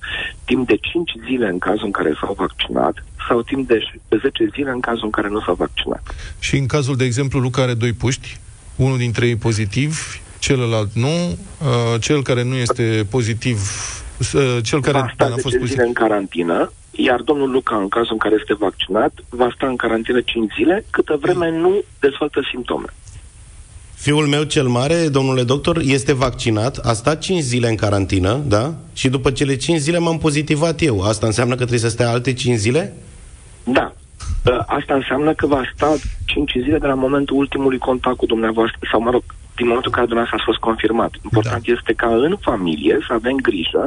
timp 0.46 0.68
de 0.68 0.76
5 0.76 1.12
zile 1.28 1.48
în 1.48 1.58
cazul 1.58 1.86
în 1.86 1.92
care 1.92 2.14
s-au 2.20 2.34
vaccinat 2.38 3.04
sau 3.28 3.42
timp 3.42 3.68
de 3.68 3.80
10 4.22 4.50
zile 4.54 4.70
în 4.70 4.80
cazul 4.80 5.06
în 5.06 5.12
care 5.12 5.30
nu 5.30 5.42
s-au 5.42 5.56
vaccinat. 5.56 6.16
Și 6.40 6.58
în 6.58 6.66
cazul, 6.66 6.96
de 6.96 7.04
exemplu, 7.04 7.40
Luca 7.40 7.62
are 7.62 7.74
doi 7.74 7.94
puști, 7.94 8.40
unul 8.76 8.98
dintre 8.98 9.28
ei 9.28 9.36
pozitiv, 9.36 10.20
celălalt 10.40 10.94
nu, 10.94 11.08
uh, 11.08 12.02
cel 12.02 12.24
care 12.24 12.44
nu 12.44 12.56
este 12.56 13.08
pozitiv, 13.10 13.58
uh, 13.58 14.06
cel 14.62 14.82
care 14.82 14.98
va 14.98 15.12
sta 15.14 15.26
a 15.26 15.28
fost 15.28 15.42
10 15.44 15.58
pozitiv. 15.58 15.68
zile 15.68 15.84
în 15.84 15.94
carantină, 15.94 16.72
iar 16.92 17.22
domnul 17.22 17.50
Luca, 17.52 17.76
în 17.76 17.88
cazul 17.88 18.12
în 18.12 18.18
care 18.18 18.36
este 18.40 18.54
vaccinat, 18.54 19.14
va 19.30 19.52
sta 19.56 19.68
în 19.68 19.76
carantină 19.76 20.22
5 20.22 20.52
zile, 20.58 20.86
câtă 20.90 21.18
vreme 21.22 21.50
nu 21.52 21.84
dezvoltă 22.00 22.42
simptome. 22.52 22.86
Fiul 23.94 24.28
meu 24.28 24.44
cel 24.44 24.68
mare, 24.68 25.08
domnule 25.08 25.44
doctor, 25.44 25.78
este 25.82 26.14
vaccinat, 26.14 26.78
a 26.78 26.94
stat 26.94 27.20
5 27.20 27.42
zile 27.42 27.70
în 27.70 27.76
carantină, 27.76 28.42
da? 28.48 28.74
Și 28.94 29.10
după 29.10 29.32
cele 29.32 29.56
5 29.56 29.80
zile 29.80 29.98
m-am 29.98 30.18
pozitivat 30.18 30.82
eu. 30.82 31.02
Asta 31.02 31.26
înseamnă 31.26 31.54
că 31.54 31.60
trebuie 31.60 31.80
să 31.80 31.90
stea 31.90 32.10
alte 32.10 32.34
5 32.34 32.58
zile? 32.58 32.96
Da. 33.64 33.94
Uh, 34.46 34.64
Asta 34.66 34.94
înseamnă 34.94 35.34
că 35.34 35.48
va 35.48 35.62
sta 35.76 35.96
5 36.26 36.52
zile 36.52 36.78
de 36.78 36.88
la 36.88 36.94
momentul 36.94 37.38
ultimului 37.38 37.78
contact 37.78 38.18
cu 38.18 38.26
dumneavoastră, 38.26 38.80
sau 38.92 39.02
mă 39.02 39.12
rog, 39.12 39.24
din 39.60 39.68
momentul 39.68 39.92
în 39.92 39.98
care 39.98 40.12
dumneavoastră 40.12 40.42
a 40.42 40.50
fost 40.50 40.66
confirmat. 40.70 41.12
Important 41.30 41.64
da. 41.66 41.72
este 41.76 41.94
ca 41.94 42.10
în 42.26 42.36
familie 42.50 42.98
să 43.08 43.14
avem 43.14 43.36
grijă 43.50 43.84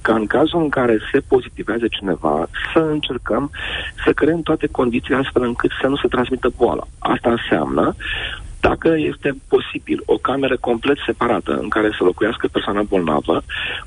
ca 0.00 0.12
în 0.14 0.26
cazul 0.26 0.60
în 0.60 0.68
care 0.68 0.98
se 1.12 1.18
pozitivează 1.32 1.86
cineva 1.96 2.48
să 2.72 2.78
încercăm 2.78 3.50
să 4.04 4.10
creăm 4.12 4.42
toate 4.42 4.66
condițiile 4.66 5.20
astfel 5.22 5.42
încât 5.42 5.70
să 5.80 5.86
nu 5.86 5.96
se 5.96 6.08
transmită 6.08 6.48
boala. 6.56 6.86
Asta 6.98 7.30
înseamnă 7.30 7.94
dacă 8.60 8.94
este 8.96 9.34
posibil 9.48 10.02
o 10.04 10.16
cameră 10.16 10.56
complet 10.60 10.96
separată 11.06 11.58
în 11.62 11.68
care 11.68 11.88
să 11.98 12.04
locuiască 12.04 12.48
persoana 12.52 12.82
bolnavă, 12.82 13.42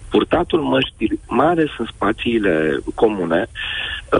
purtatul 0.10 0.62
măștii, 0.62 1.20
mai 1.28 1.48
ales 1.48 1.70
în 1.78 1.88
spațiile 1.96 2.80
comune, 2.96 3.48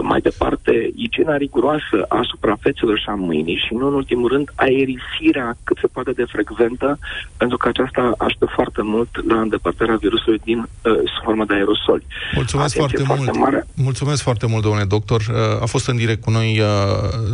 mai 0.02 0.20
departe, 0.20 0.90
igiena 0.94 1.36
riguroasă 1.36 1.96
a 2.08 2.20
suprafețelor 2.22 2.98
și 2.98 3.04
a 3.08 3.14
mâinii 3.14 3.62
și, 3.66 3.74
nu 3.74 3.86
în 3.86 3.94
ultimul 3.94 4.28
rând, 4.28 4.48
aerisirea 4.54 5.56
cât 5.64 5.76
se 5.80 5.86
poate 5.86 6.10
de 6.10 6.24
frecventă, 6.28 6.98
pentru 7.36 7.56
că 7.56 7.68
aceasta 7.68 8.14
ajută 8.18 8.46
foarte 8.54 8.82
mult 8.82 9.08
la 9.28 9.40
îndepărtarea 9.40 9.96
virusului 9.96 10.40
din 10.44 10.58
uh, 10.58 10.92
sub 11.14 11.24
formă 11.24 11.44
de 11.44 11.54
aerosoli. 11.54 12.06
Mulțumesc 12.34 12.76
Atenție 12.76 13.04
foarte 13.04 13.24
mult. 13.24 13.38
mare. 13.38 13.66
Mulțumesc 13.74 14.22
foarte 14.22 14.46
mult, 14.46 14.62
domnule 14.62 14.84
doctor. 14.84 15.20
Uh, 15.20 15.62
A 15.62 15.66
fost 15.66 15.88
în 15.88 15.96
direct 15.96 16.22
cu 16.22 16.30
noi 16.30 16.60
uh, 16.60 16.66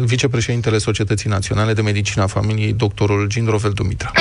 vicepreședintele 0.05 0.79
Societății 0.79 1.31
Naționale 1.31 1.73
de 1.73 1.83
Medicină 1.83 2.25
a 2.25 2.27
Familiei, 2.27 2.73
doctorul 3.09 3.29
Gindrovel 3.29 3.73
Dumitra. 3.73 4.13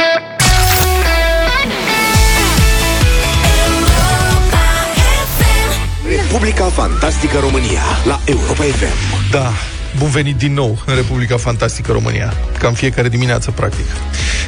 Republica 6.21 6.63
Fantastică 6.63 7.37
România 7.39 7.81
la 8.05 8.19
Europa 8.25 8.63
FM. 8.63 9.31
Da, 9.31 9.51
bun 9.97 10.09
venit 10.09 10.35
din 10.35 10.53
nou 10.53 10.79
în 10.85 10.95
Republica 10.95 11.37
Fantastică 11.37 11.91
România. 11.91 12.33
Cam 12.59 12.73
fiecare 12.73 13.09
dimineață, 13.09 13.51
practic. 13.51 13.85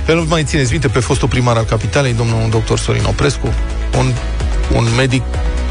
El 0.08 0.19
mai 0.19 0.43
țineți 0.43 0.71
minte 0.71 0.88
pe 0.88 0.99
fostul 0.99 1.28
primar 1.28 1.58
al 1.58 1.65
capitalei, 1.65 2.13
domnul 2.13 2.49
doctor 2.49 2.80
Sorin 2.80 3.04
Oprescu, 3.04 3.54
un, 3.97 4.13
un 4.75 4.88
medic 4.95 5.23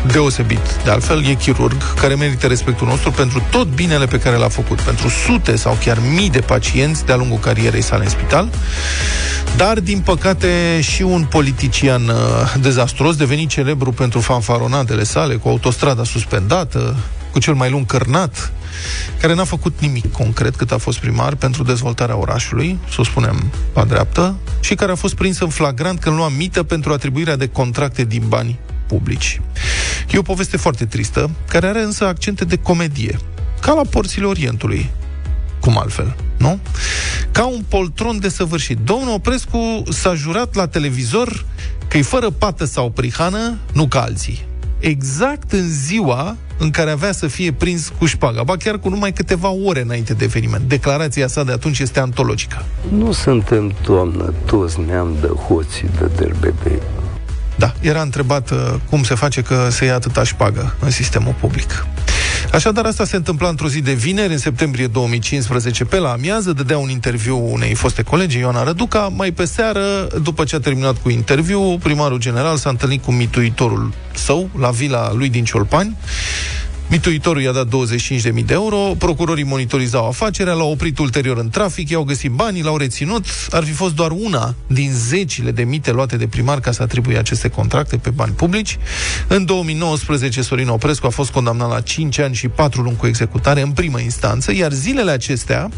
deosebit, 0.07 0.83
de 0.85 0.91
altfel, 0.91 1.25
e 1.27 1.35
chirurg 1.35 1.95
care 1.95 2.15
merită 2.15 2.47
respectul 2.47 2.87
nostru 2.87 3.11
pentru 3.11 3.43
tot 3.51 3.67
binele 3.67 4.07
pe 4.07 4.19
care 4.19 4.37
l-a 4.37 4.49
făcut, 4.49 4.81
pentru 4.81 5.09
sute 5.09 5.57
sau 5.57 5.79
chiar 5.85 5.99
mii 6.15 6.31
de 6.31 6.41
pacienți 6.41 7.05
de-a 7.05 7.17
lungul 7.17 7.39
carierei 7.39 7.83
sale 7.83 8.05
în 8.05 8.11
spital, 8.11 8.49
dar, 9.57 9.81
din 9.81 10.01
păcate, 10.01 10.81
și 10.81 11.03
un 11.03 11.25
politician 11.25 12.09
uh, 12.09 12.15
dezastruos, 12.61 13.17
devenit 13.17 13.49
celebru 13.49 13.93
pentru 13.93 14.21
fanfaronadele 14.21 15.05
sale, 15.05 15.35
cu 15.35 15.49
autostrada 15.49 16.05
suspendată, 16.05 16.97
cu 17.33 17.39
cel 17.39 17.55
mai 17.55 17.71
lung 17.71 17.87
cărnat, 17.87 18.53
care 19.21 19.35
n-a 19.35 19.45
făcut 19.45 19.75
nimic 19.81 20.13
concret 20.13 20.57
cât 20.57 20.73
a 20.73 20.79
fost 20.79 20.99
primar 20.99 21.35
pentru 21.35 21.63
dezvoltarea 21.63 22.17
orașului, 22.17 22.79
să 22.91 22.97
o 22.99 23.05
spunem 23.05 23.53
la 23.75 23.85
dreaptă, 23.85 24.35
și 24.61 24.75
care 24.75 24.93
a 24.93 24.95
fost 24.95 25.15
prins 25.15 25.41
în 25.41 25.49
flagrant 25.49 26.01
când 26.01 26.17
lua 26.17 26.29
mită 26.29 26.63
pentru 26.63 26.93
atribuirea 26.93 27.37
de 27.37 27.47
contracte 27.47 28.05
din 28.05 28.23
bani 28.29 28.59
publici. 28.87 29.41
E 30.11 30.19
o 30.19 30.23
poveste 30.23 30.57
foarte 30.57 30.85
tristă, 30.85 31.31
care 31.49 31.67
are 31.67 31.83
însă 31.83 32.07
accente 32.07 32.45
de 32.45 32.57
comedie, 32.57 33.19
ca 33.61 33.73
la 33.73 33.83
porțile 33.91 34.27
Orientului, 34.27 34.91
cum 35.61 35.79
altfel, 35.79 36.17
nu? 36.37 36.59
Ca 37.33 37.47
un 37.47 37.65
poltron 37.69 38.21
de 38.21 38.29
săvârșit. 38.29 38.79
Domnul 38.79 39.15
Oprescu 39.15 39.83
s-a 39.89 40.15
jurat 40.15 40.55
la 40.55 40.67
televizor 40.67 41.45
că 41.89 41.99
e 41.99 42.03
fără 42.03 42.31
pată 42.31 42.65
sau 42.65 42.91
prihană, 42.91 43.59
nu 43.73 43.87
ca 43.87 44.01
alții. 44.01 44.47
Exact 44.79 45.53
în 45.53 45.69
ziua 45.69 46.37
în 46.59 46.71
care 46.71 46.91
avea 46.91 47.13
să 47.13 47.27
fie 47.27 47.53
prins 47.53 47.93
cu 47.99 48.07
șpaga, 48.07 48.43
ba 48.43 48.57
chiar 48.57 48.79
cu 48.79 48.89
numai 48.89 49.13
câteva 49.13 49.49
ore 49.49 49.81
înainte 49.81 50.15
de 50.15 50.25
eveniment. 50.25 50.69
Declarația 50.69 51.27
sa 51.27 51.45
de 51.45 51.53
atunci 51.53 51.79
este 51.79 52.01
antologică. 52.01 52.65
Nu 52.93 53.13
suntem, 53.13 53.75
doamnă, 53.85 54.35
toți 54.45 54.81
neam 54.81 55.17
de 55.21 55.27
hoții 55.27 55.89
de 55.99 56.11
derbebei. 56.17 56.79
Da, 57.59 57.73
era 57.81 58.01
întrebat 58.01 58.51
uh, 58.51 58.75
cum 58.91 59.03
se 59.05 59.15
face 59.15 59.43
că 59.43 59.69
se 59.71 59.85
ia 59.85 59.95
atâta 59.95 60.25
șpagă 60.25 60.75
în 60.81 60.91
sistemul 60.91 61.35
public. 61.41 61.87
Așadar, 62.53 62.85
asta 62.85 63.05
se 63.05 63.17
întâmpla 63.17 63.49
într-o 63.49 63.69
zi 63.69 63.81
de 63.81 63.93
vineri, 63.93 64.33
în 64.33 64.39
septembrie 64.39 64.87
2015, 64.87 65.85
pe 65.85 65.99
la 65.99 66.11
amiază, 66.11 66.53
dădea 66.53 66.79
un 66.79 66.89
interviu 66.89 67.53
unei 67.53 67.75
foste 67.75 68.03
colegi, 68.03 68.39
Ioana 68.39 68.63
Răduca. 68.63 69.13
Mai 69.17 69.31
pe 69.31 69.45
seară, 69.45 70.07
după 70.23 70.45
ce 70.45 70.57
a 70.57 70.61
terminat 70.61 70.97
cu 71.03 71.11
interviu, 71.11 71.79
primarul 71.79 72.19
general 72.19 72.57
s-a 72.57 72.71
întâlnit 72.71 73.05
cu 73.05 73.13
mituitorul 73.13 73.93
său 74.15 74.51
la 74.59 74.71
vila 74.71 75.13
lui 75.13 75.29
din 75.29 75.45
Ciolpani. 75.45 75.97
Mituitorul 76.91 77.43
i-a 77.43 77.53
dat 77.53 77.67
25.000 77.67 78.45
de 78.45 78.53
euro, 78.53 78.77
procurorii 78.99 79.45
monitorizau 79.45 80.07
afacerea, 80.09 80.53
l-au 80.53 80.71
oprit 80.71 80.99
ulterior 80.99 81.39
în 81.39 81.49
trafic, 81.49 81.89
i-au 81.89 82.03
găsit 82.03 82.31
banii, 82.31 82.63
l-au 82.63 82.77
reținut. 82.77 83.25
Ar 83.51 83.65
fi 83.65 83.73
fost 83.73 83.95
doar 83.95 84.11
una 84.11 84.55
din 84.67 84.91
zecile 84.93 85.51
de 85.51 85.63
mite 85.63 85.93
luate 85.93 86.17
de 86.17 86.27
primar 86.27 86.61
ca 86.61 86.73
să 86.73 86.83
atribuie 86.83 87.19
aceste 87.19 87.49
contracte 87.49 87.97
pe 87.97 88.11
bani 88.11 88.33
publici. 88.33 88.79
În 89.27 89.45
2019, 89.45 90.43
Sorin 90.43 90.69
Oprescu 90.69 91.07
a 91.07 91.11
fost 91.11 91.31
condamnat 91.31 91.69
la 91.69 91.81
5 91.81 92.19
ani 92.19 92.35
și 92.35 92.49
4 92.49 92.83
luni 92.83 92.97
cu 92.97 93.07
executare 93.07 93.61
în 93.61 93.71
primă 93.71 94.01
instanță, 94.01 94.55
iar 94.55 94.73
zilele 94.73 95.11
acestea, 95.11 95.69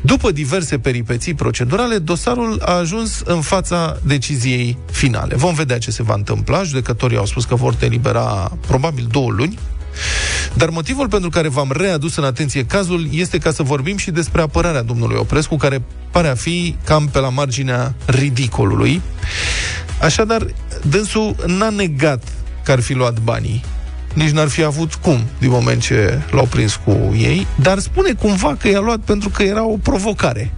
după 0.00 0.30
diverse 0.30 0.78
peripeții 0.78 1.34
procedurale, 1.34 1.98
dosarul 1.98 2.62
a 2.64 2.72
ajuns 2.72 3.22
în 3.24 3.40
fața 3.40 3.98
deciziei 4.06 4.78
finale. 4.90 5.34
Vom 5.34 5.54
vedea 5.54 5.78
ce 5.78 5.90
se 5.90 6.02
va 6.02 6.14
întâmpla. 6.14 6.62
Judecătorii 6.62 7.16
au 7.16 7.26
spus 7.26 7.44
că 7.44 7.54
vor 7.54 7.74
delibera 7.74 8.52
probabil 8.66 9.06
două 9.10 9.30
luni. 9.30 9.58
Dar 10.54 10.68
motivul 10.68 11.08
pentru 11.08 11.30
care 11.30 11.48
v-am 11.48 11.72
readus 11.72 12.16
în 12.16 12.24
atenție 12.24 12.66
cazul 12.66 13.08
este 13.10 13.38
ca 13.38 13.50
să 13.50 13.62
vorbim 13.62 13.96
și 13.96 14.10
despre 14.10 14.40
apărarea 14.40 14.82
domnului 14.82 15.16
Oprescu, 15.16 15.56
care 15.56 15.82
pare 16.10 16.28
a 16.28 16.34
fi 16.34 16.76
cam 16.84 17.08
pe 17.08 17.18
la 17.18 17.28
marginea 17.28 17.94
ridicolului. 18.06 19.02
Așadar, 20.00 20.46
dânsul 20.82 21.34
n-a 21.46 21.70
negat 21.70 22.22
că 22.64 22.72
ar 22.72 22.80
fi 22.80 22.92
luat 22.92 23.18
banii. 23.18 23.64
Nici 24.14 24.30
n-ar 24.30 24.48
fi 24.48 24.64
avut 24.64 24.94
cum, 24.94 25.20
din 25.38 25.50
moment 25.50 25.82
ce 25.82 26.22
l-au 26.30 26.46
prins 26.46 26.80
cu 26.84 27.14
ei, 27.16 27.46
dar 27.60 27.78
spune 27.78 28.12
cumva 28.12 28.56
că 28.60 28.68
i-a 28.68 28.80
luat 28.80 28.98
pentru 28.98 29.28
că 29.28 29.42
era 29.42 29.64
o 29.64 29.76
provocare 29.76 30.52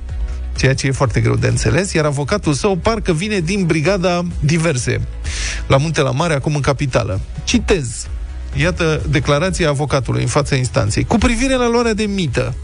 ceea 0.56 0.74
ce 0.74 0.86
e 0.86 0.90
foarte 0.90 1.20
greu 1.20 1.36
de 1.36 1.46
înțeles, 1.46 1.92
iar 1.92 2.04
avocatul 2.04 2.52
său 2.52 2.76
parcă 2.76 3.12
vine 3.12 3.40
din 3.40 3.66
brigada 3.66 4.24
diverse, 4.40 5.00
la 5.66 5.76
Munte 5.76 6.00
la 6.00 6.10
Mare, 6.10 6.34
acum 6.34 6.54
în 6.54 6.60
capitală. 6.60 7.20
Citez 7.44 8.06
Iată 8.56 9.02
declarația 9.10 9.68
avocatului 9.68 10.22
în 10.22 10.28
fața 10.28 10.56
instanței. 10.56 11.04
Cu 11.04 11.18
privire 11.18 11.54
la 11.54 11.68
luarea 11.68 11.94
de 11.94 12.04
mită, 12.04 12.54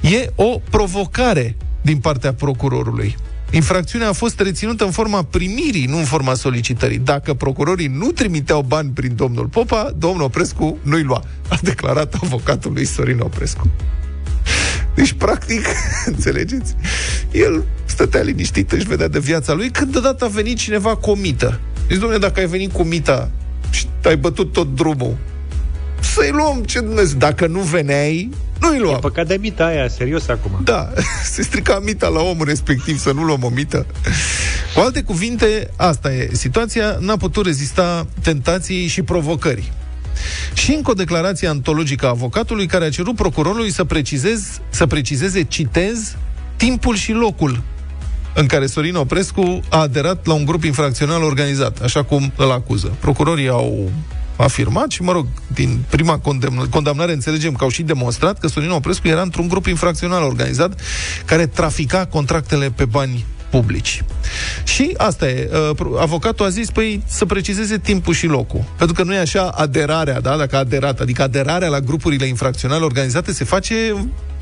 e 0.00 0.30
o 0.34 0.60
provocare 0.70 1.56
din 1.82 1.98
partea 1.98 2.32
procurorului. 2.32 3.16
Infracțiunea 3.50 4.08
a 4.08 4.12
fost 4.12 4.40
reținută 4.40 4.84
în 4.84 4.90
forma 4.90 5.22
primirii, 5.22 5.86
nu 5.86 5.96
în 5.96 6.04
forma 6.04 6.34
solicitării. 6.34 6.98
Dacă 6.98 7.34
procurorii 7.34 7.86
nu 7.86 8.10
trimiteau 8.10 8.62
bani 8.62 8.90
prin 8.90 9.14
domnul 9.14 9.46
Popa, 9.46 9.92
domnul 9.98 10.22
Oprescu 10.22 10.78
nu-i 10.82 11.02
lua. 11.02 11.24
A 11.48 11.58
declarat 11.62 12.14
avocatul 12.22 12.72
lui 12.72 12.84
Sorin 12.84 13.18
Oprescu. 13.18 13.70
Deci, 14.94 15.12
practic, 15.12 15.66
înțelegeți? 16.12 16.74
El 17.32 17.64
stătea 17.84 18.20
liniștit, 18.20 18.72
își 18.72 18.86
vedea 18.86 19.08
de 19.08 19.18
viața 19.18 19.52
lui, 19.52 19.70
când 19.70 19.92
deodată 19.92 20.24
a 20.24 20.28
venit 20.28 20.56
cineva 20.56 20.96
cu 20.96 21.10
o 21.10 21.14
mită. 21.14 21.60
Deci, 21.86 21.98
domnule, 21.98 22.18
dacă 22.18 22.40
ai 22.40 22.46
venit 22.46 22.72
cu 22.72 22.82
mita 22.82 23.30
și 23.76 23.86
ai 24.04 24.16
bătut 24.16 24.52
tot 24.52 24.74
drumul, 24.74 25.16
să-i 26.00 26.30
luăm 26.30 26.62
ce 26.64 26.80
Dumnezeu. 26.80 27.18
Dacă 27.18 27.46
nu 27.46 27.60
veneai, 27.60 28.30
nu-i 28.60 28.76
E 28.76 28.80
luam. 28.80 29.00
păcat 29.00 29.26
de 29.26 29.36
mita 29.40 29.64
aia, 29.64 29.88
serios 29.88 30.28
acum. 30.28 30.60
Da, 30.64 30.92
se 31.32 31.42
strica 31.42 31.78
mita 31.84 32.08
la 32.08 32.20
omul 32.20 32.46
respectiv 32.46 32.98
să 32.98 33.12
nu 33.12 33.22
luăm 33.22 33.42
o 33.42 33.48
mită. 33.48 33.86
Cu 34.74 34.80
alte 34.80 35.02
cuvinte, 35.02 35.70
asta 35.76 36.12
e 36.12 36.28
situația, 36.32 36.96
n-a 37.00 37.16
putut 37.16 37.44
rezista 37.44 38.06
tentației 38.22 38.86
și 38.86 39.02
provocării. 39.02 39.72
Și 40.54 40.72
încă 40.72 40.90
o 40.90 40.94
declarație 40.94 41.48
antologică 41.48 42.06
a 42.06 42.08
avocatului 42.08 42.66
care 42.66 42.84
a 42.84 42.90
cerut 42.90 43.16
procurorului 43.16 43.70
să, 43.70 43.84
precizez, 43.84 44.60
să 44.68 44.86
precizeze, 44.86 45.42
citez, 45.42 46.16
timpul 46.56 46.96
și 46.96 47.12
locul 47.12 47.62
în 48.36 48.46
care 48.46 48.66
Sorin 48.66 48.94
Oprescu 48.94 49.60
a 49.68 49.78
aderat 49.80 50.26
la 50.26 50.34
un 50.34 50.44
grup 50.44 50.64
infracțional 50.64 51.22
organizat, 51.22 51.80
așa 51.82 52.02
cum 52.02 52.32
îl 52.36 52.50
acuză. 52.50 52.92
Procurorii 53.00 53.48
au 53.48 53.90
afirmat 54.36 54.90
și, 54.90 55.02
mă 55.02 55.12
rog, 55.12 55.26
din 55.46 55.84
prima 55.88 56.20
condemn- 56.20 56.70
condamnare 56.70 57.12
înțelegem 57.12 57.52
că 57.52 57.64
au 57.64 57.70
și 57.70 57.82
demonstrat 57.82 58.38
că 58.38 58.48
Sorin 58.48 58.70
Oprescu 58.70 59.08
era 59.08 59.22
într-un 59.22 59.48
grup 59.48 59.66
infracțional 59.66 60.22
organizat 60.22 60.80
care 61.24 61.46
trafica 61.46 62.06
contractele 62.06 62.70
pe 62.70 62.84
bani 62.84 63.24
publici. 63.50 64.04
Și 64.64 64.94
asta 64.96 65.28
e, 65.28 65.50
uh, 65.52 65.70
pro- 65.76 66.00
avocatul 66.00 66.46
a 66.46 66.48
zis, 66.48 66.70
păi 66.70 67.02
să 67.06 67.24
precizeze 67.24 67.78
timpul 67.78 68.14
și 68.14 68.26
locul. 68.26 68.64
Pentru 68.78 68.94
că 68.94 69.02
nu 69.02 69.14
e 69.14 69.18
așa 69.18 69.46
aderarea, 69.46 70.20
da, 70.20 70.36
dacă 70.36 70.56
a 70.56 70.58
aderat, 70.58 71.00
adică 71.00 71.22
aderarea 71.22 71.68
la 71.68 71.80
grupurile 71.80 72.26
infracționale 72.26 72.84
organizate 72.84 73.32
se 73.32 73.44
face 73.44 73.74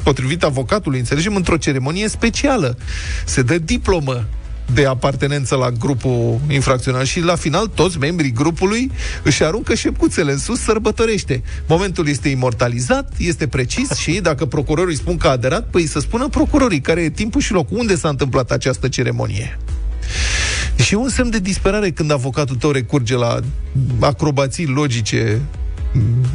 potrivit 0.05 0.43
avocatului, 0.43 0.99
înțelegem, 0.99 1.35
într-o 1.35 1.57
ceremonie 1.57 2.09
specială. 2.09 2.79
Se 3.25 3.43
dă 3.43 3.59
diplomă 3.59 4.25
de 4.73 4.87
apartenență 4.87 5.57
la 5.57 5.71
grupul 5.71 6.40
infracțional 6.49 7.05
și 7.05 7.21
la 7.21 7.35
final 7.35 7.67
toți 7.67 7.99
membrii 7.99 8.33
grupului 8.33 8.90
își 9.23 9.45
aruncă 9.45 9.75
șepcuțele 9.75 10.33
în 10.33 10.38
sus, 10.38 10.61
sărbătorește. 10.61 11.43
Momentul 11.69 12.09
este 12.09 12.29
imortalizat, 12.29 13.12
este 13.19 13.47
precis 13.47 13.90
și 13.90 14.21
dacă 14.23 14.45
procurorii 14.45 14.97
spun 14.97 15.17
că 15.17 15.27
a 15.27 15.31
aderat, 15.31 15.67
păi 15.71 15.87
să 15.87 16.01
spună 16.01 16.29
procurorii 16.29 16.81
care 16.81 17.01
e 17.01 17.11
timpul 17.11 17.40
și 17.40 17.53
locul 17.53 17.79
unde 17.79 17.97
s-a 17.97 18.09
întâmplat 18.09 18.51
această 18.51 18.88
ceremonie. 18.88 19.59
Și 20.77 20.95
e 20.95 20.97
un 20.97 21.09
semn 21.09 21.31
de 21.31 21.38
disperare 21.38 21.90
când 21.90 22.11
avocatul 22.11 22.57
tău 22.57 22.71
recurge 22.71 23.17
la 23.17 23.38
acrobații 24.01 24.67
logice 24.67 25.40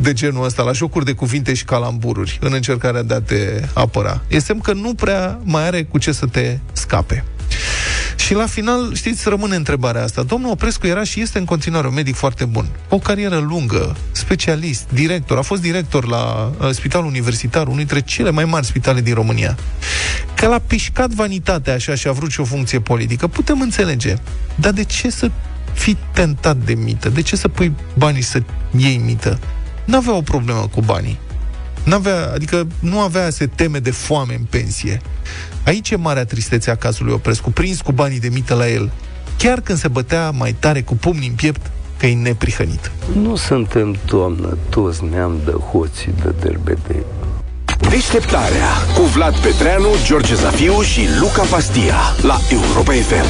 de 0.02 0.14
genul 0.14 0.46
ăsta, 0.46 0.64
la 0.64 0.72
jocuri 0.72 1.06
de 1.06 1.14
cuvinte 1.14 1.54
și 1.54 1.66
calambururi 1.66 2.38
în 2.42 2.54
încercarea 2.54 3.04
de 3.04 3.14
a 3.14 3.22
te 3.22 3.62
apăra. 3.74 4.22
E 4.28 4.40
semn 4.40 4.60
că 4.60 4.74
nu 4.74 4.94
prea 4.94 5.40
mai 5.44 5.66
are 5.66 5.84
cu 5.84 5.98
ce 5.98 6.12
să 6.12 6.26
te 6.26 6.58
scape. 6.72 7.24
Și 8.16 8.34
la 8.34 8.46
final, 8.46 8.94
știți, 8.96 9.30
rămâne 9.30 9.56
întrebarea 9.56 10.04
asta. 10.04 10.24
Domnul 10.24 10.52
Oprescu 10.52 10.88
era 10.88 11.04
și 11.04 11.22
este 11.22 11.38
în 11.38 11.46
continuare 11.46 11.88
un 11.88 11.94
medic 11.94 12.16
foarte 12.16 12.46
bun. 12.46 12.70
O 12.90 12.98
carieră 12.98 13.38
lungă, 13.38 13.96
specialist, 14.12 14.88
director. 14.94 15.38
A 15.38 15.42
fost 15.42 15.62
director 15.62 16.08
la 16.08 16.52
uh, 16.60 16.70
Spitalul 16.72 17.08
Universitar, 17.08 17.64
unul 17.64 17.78
dintre 17.78 18.02
cele 18.02 18.30
mai 18.30 18.46
mari 18.46 18.66
spitale 18.66 19.02
din 19.02 19.14
România. 19.14 19.58
Că 20.36 20.48
l-a 20.48 20.62
pișcat 20.68 21.10
vanitatea 21.10 21.74
așa 21.74 21.96
și 21.96 22.08
a 22.08 22.12
vrut 22.12 22.32
și 22.32 22.40
o 22.40 22.44
funcție 22.44 22.80
politică, 22.80 23.28
putem 23.28 23.62
înțelege. 23.62 24.16
Dar 24.56 24.72
de 24.72 24.84
ce 24.84 25.10
să 25.10 25.32
fii 25.74 25.98
tentat 26.14 26.58
de 26.58 26.74
mită? 26.74 27.10
De 27.10 27.22
ce 27.22 27.36
să 27.36 27.48
pui 27.48 27.74
banii 27.98 28.22
să 28.22 28.42
iei 28.78 28.98
mită? 28.98 29.40
N-avea 29.86 30.16
o 30.16 30.22
problemă 30.22 30.70
cu 30.74 30.82
banii. 30.82 31.20
N-avea, 31.84 32.32
adică 32.34 32.68
nu 32.80 33.00
avea 33.00 33.30
se 33.30 33.48
teme 33.48 33.80
de 33.80 33.92
foame 33.92 34.36
în 34.36 34.46
pensie. 34.50 35.02
Aici 35.66 35.90
e 35.90 35.96
marea 35.96 36.26
tristețe 36.26 36.72
a 36.72 36.76
cazului 36.76 37.14
Oprescu, 37.14 37.52
prins 37.52 37.82
cu 37.82 37.92
banii 37.92 38.20
de 38.20 38.30
mită 38.30 38.54
la 38.54 38.70
el, 38.70 38.92
chiar 39.38 39.62
când 39.62 39.78
se 39.78 39.88
bătea 39.88 40.32
mai 40.32 40.56
tare 40.60 40.82
cu 40.82 40.96
pumnii 40.96 41.28
în 41.28 41.34
piept 41.34 41.72
că 41.98 42.06
e 42.06 42.16
neprihănit. 42.16 42.92
Nu 43.22 43.36
suntem, 43.36 43.96
doamnă, 44.06 44.58
toți 44.70 45.04
neam 45.12 45.40
de 45.46 45.52
hoții 45.52 46.14
de 46.24 46.34
derbedei. 46.40 47.04
Deșteptarea 47.90 48.68
cu 48.96 49.02
Vlad 49.02 49.36
Petreanu, 49.36 49.88
George 50.06 50.36
Zafiu 50.36 50.82
și 50.82 51.08
Luca 51.20 51.42
Pastia 51.42 51.96
la 52.22 52.38
Europa 52.52 52.92
FM. 52.92 53.26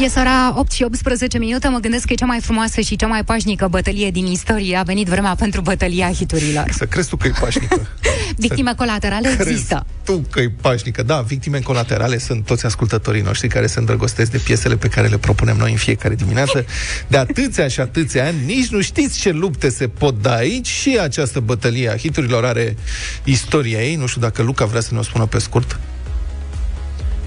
E 0.00 0.20
ora 0.20 0.54
8 0.58 0.72
și 0.72 0.82
18 0.82 1.38
minute, 1.38 1.68
mă 1.68 1.78
gândesc 1.78 2.06
că 2.06 2.12
e 2.12 2.16
cea 2.16 2.26
mai 2.26 2.40
frumoasă 2.40 2.80
și 2.80 2.96
cea 2.96 3.06
mai 3.06 3.24
pașnică 3.24 3.68
bătălie 3.68 4.10
din 4.10 4.26
istorie. 4.26 4.76
A 4.76 4.82
venit 4.82 5.06
vremea 5.06 5.34
pentru 5.34 5.60
bătălia 5.60 6.12
hiturilor. 6.12 6.64
Să 6.70 6.84
crezi 6.84 7.08
tu 7.08 7.16
că 7.16 7.26
e 7.26 7.32
pașnică. 7.40 7.86
Victime 8.36 8.74
colaterale 8.76 9.34
Crezi 9.34 9.50
există. 9.50 9.86
tu 10.04 10.24
că 10.30 10.40
e 10.40 10.50
pașnică. 10.60 11.02
Da, 11.02 11.20
victime 11.20 11.58
colaterale 11.58 12.18
sunt 12.18 12.44
toți 12.44 12.66
ascultătorii 12.66 13.22
noștri 13.22 13.48
care 13.48 13.66
se 13.66 13.78
îndrăgostesc 13.78 14.30
de 14.30 14.38
piesele 14.38 14.76
pe 14.76 14.88
care 14.88 15.08
le 15.08 15.18
propunem 15.18 15.56
noi 15.56 15.70
în 15.70 15.76
fiecare 15.76 16.14
dimineață. 16.14 16.64
De 17.06 17.16
atâția 17.16 17.68
și 17.68 17.80
atâția 17.80 18.26
ani, 18.26 18.44
nici 18.44 18.68
nu 18.68 18.80
știți 18.80 19.20
ce 19.20 19.30
lupte 19.30 19.68
se 19.68 19.88
pot 19.88 20.22
da 20.22 20.34
aici 20.34 20.66
și 20.66 20.98
această 21.02 21.40
bătălie 21.40 21.90
a 21.90 21.96
hiturilor 21.96 22.44
are 22.44 22.76
istoria 23.24 23.82
ei. 23.82 23.94
Nu 23.94 24.06
știu 24.06 24.20
dacă 24.20 24.42
Luca 24.42 24.64
vrea 24.64 24.80
să 24.80 24.88
ne 24.92 24.98
o 24.98 25.02
spună 25.02 25.26
pe 25.26 25.38
scurt. 25.38 25.78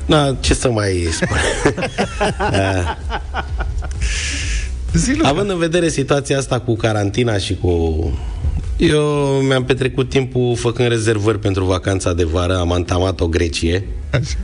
Da, 0.06 0.36
ce 0.40 0.54
să 0.54 0.72
mai 0.72 1.08
spun? 1.12 1.38
Zi, 4.94 5.14
Luca. 5.14 5.28
Având 5.28 5.50
în 5.50 5.58
vedere 5.58 5.90
situația 5.90 6.38
asta 6.38 6.60
cu 6.60 6.76
carantina 6.76 7.38
și 7.38 7.56
cu... 7.56 7.70
Eu 8.78 9.02
mi-am 9.48 9.64
petrecut 9.64 10.10
timpul 10.10 10.56
făcând 10.56 10.90
rezervări 10.90 11.40
pentru 11.40 11.66
vacanța 11.66 12.14
de 12.14 12.24
vară, 12.24 12.58
am 12.58 12.72
antamat 12.72 13.20
o 13.20 13.28
Grecie, 13.28 13.86
Așa. 14.12 14.36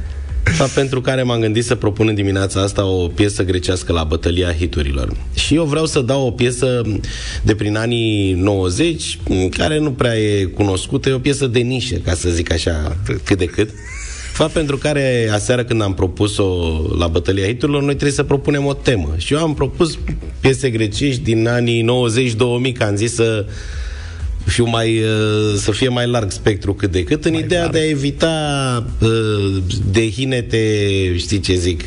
fapt 0.44 0.72
pentru 0.72 1.02
care 1.02 1.24
m-am 1.24 1.40
gândit 1.40 1.66
să 1.66 1.76
propun 1.76 2.08
în 2.08 2.16
dimineața 2.16 2.62
asta 2.62 2.86
o 2.86 3.08
piesă 3.08 3.44
grecească 3.44 3.94
la 3.94 4.04
bătălia 4.04 4.54
hiturilor. 4.54 5.16
Și 5.34 5.56
eu 5.56 5.64
vreau 5.64 5.86
să 5.86 6.02
dau 6.02 6.26
o 6.26 6.32
piesă 6.32 6.82
de 7.44 7.56
prin 7.56 7.76
anii 7.76 8.34
90, 8.34 9.20
care 9.58 9.80
nu 9.80 9.92
prea 9.92 10.18
e 10.18 10.44
cunoscută, 10.44 11.10
e 11.10 11.14
o 11.14 11.20
piesă 11.20 11.48
de 11.48 11.60
nișă, 11.60 11.96
ca 11.96 12.14
să 12.14 12.30
zic 12.30 12.52
așa, 12.52 12.98
cât 13.24 13.38
de 13.38 13.46
cât. 13.46 13.70
Fapt 14.38 14.52
pentru 14.52 14.78
care 14.78 15.30
aseară 15.34 15.64
când 15.64 15.82
am 15.82 15.94
propus-o 15.94 16.46
la 16.98 17.08
bătălia 17.08 17.46
hiturilor, 17.46 17.82
noi 17.82 17.94
trebuie 17.94 18.12
să 18.12 18.24
propunem 18.24 18.66
o 18.66 18.74
temă. 18.74 19.14
Și 19.18 19.34
eu 19.34 19.40
am 19.40 19.54
propus 19.54 19.98
piese 20.40 20.70
grecești 20.70 21.22
din 21.22 21.48
anii 21.48 21.86
90-2000, 22.72 22.78
că 22.78 22.84
am 22.84 22.96
zis 22.96 23.14
să 23.14 23.46
fiu 24.48 24.66
mai, 24.66 25.00
uh, 25.00 25.56
să 25.56 25.72
fie 25.72 25.88
mai 25.88 26.08
larg 26.08 26.32
spectru 26.32 26.74
cât 26.74 26.92
de 26.92 27.04
cât, 27.04 27.26
în 27.26 27.32
mai 27.32 27.42
ideea 27.42 27.62
larg. 27.62 27.74
de 27.74 27.80
a 27.80 27.90
evita 27.90 28.86
uh, 29.00 29.58
de 29.92 30.10
hinete, 30.10 30.58
știi 31.18 31.40
ce 31.40 31.56
zic, 31.56 31.84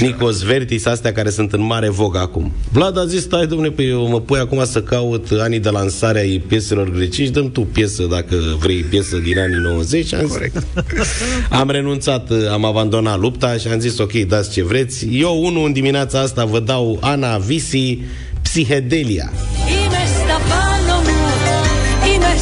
Nicos 0.00 0.42
Vertis, 0.42 0.86
astea 0.86 1.12
care 1.12 1.30
sunt 1.30 1.52
în 1.52 1.62
mare 1.62 1.88
vogă 1.88 2.18
acum. 2.18 2.52
Vlad 2.72 2.98
a 2.98 3.06
zis, 3.06 3.22
stai 3.22 3.46
domnule, 3.46 3.70
păi 3.70 3.88
eu 3.88 4.08
mă 4.08 4.20
pui 4.20 4.38
acum 4.38 4.64
să 4.64 4.82
caut 4.82 5.26
anii 5.38 5.60
de 5.60 5.68
lansare 5.68 6.18
ai 6.18 6.42
pieselor 6.46 6.90
grecești, 6.90 7.32
dăm 7.32 7.50
tu 7.50 7.60
piesă 7.60 8.06
dacă 8.10 8.36
vrei 8.60 8.82
piesă 8.82 9.16
din 9.16 9.38
anii 9.38 9.60
90. 9.62 10.14
Am, 10.14 10.26
Corect. 10.26 10.66
am 11.60 11.70
renunțat, 11.70 12.30
am 12.50 12.64
abandonat 12.64 13.18
lupta 13.18 13.56
și 13.56 13.68
am 13.68 13.78
zis, 13.78 13.98
ok, 13.98 14.12
dați 14.12 14.50
ce 14.50 14.62
vreți. 14.62 15.06
Eu, 15.10 15.44
unul, 15.44 15.66
în 15.66 15.72
dimineața 15.72 16.20
asta 16.20 16.44
vă 16.44 16.60
dau 16.60 16.98
Ana 17.00 17.36
Visi, 17.36 17.98
Psihedelia 18.42 19.32